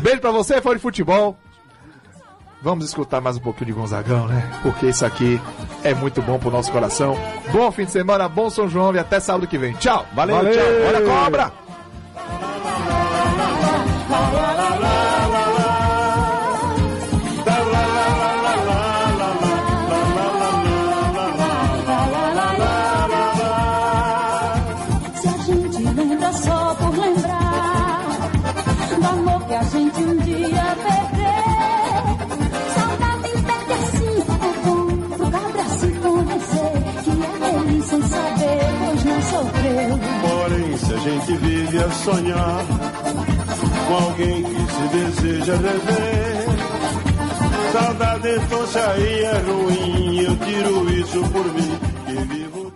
Beijo 0.01 0.19
pra 0.19 0.31
você, 0.31 0.59
fã 0.61 0.73
de 0.73 0.79
futebol. 0.79 1.37
Vamos 2.61 2.83
escutar 2.85 3.21
mais 3.21 3.37
um 3.37 3.39
pouquinho 3.39 3.67
de 3.67 3.71
Gonzagão, 3.71 4.27
né? 4.27 4.51
Porque 4.61 4.87
isso 4.87 5.05
aqui 5.05 5.39
é 5.81 5.93
muito 5.93 6.21
bom 6.21 6.37
pro 6.37 6.51
nosso 6.51 6.69
coração. 6.71 7.17
Bom 7.53 7.71
fim 7.71 7.85
de 7.85 7.91
semana, 7.91 8.27
bom 8.27 8.49
São 8.49 8.67
João 8.67 8.93
e 8.93 8.99
até 8.99 9.19
sábado 9.21 9.47
que 9.47 9.57
vem. 9.57 9.73
Tchau! 9.75 10.05
Valeu, 10.13 10.35
Valeu. 10.35 10.51
tchau! 10.51 10.63
Olha 10.87 10.99
a 10.99 11.23
cobra! 11.23 11.53
A 41.81 41.89
sonhar 41.91 42.65
com 43.87 43.93
alguém 43.95 44.43
que 44.43 44.55
se 44.71 45.21
deseja 45.21 45.53
rever, 45.55 46.45
saudade 47.71 48.29
então 48.35 48.65
aí 48.91 49.23
é 49.23 49.37
ruim. 49.39 50.19
Eu 50.19 50.35
tiro 50.37 50.91
isso 50.91 51.21
por 51.31 51.45
mim 51.53 51.79
que 52.05 52.33
vivo. 52.33 52.73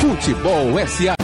Futebol 0.00 0.86
SA. 0.86 1.23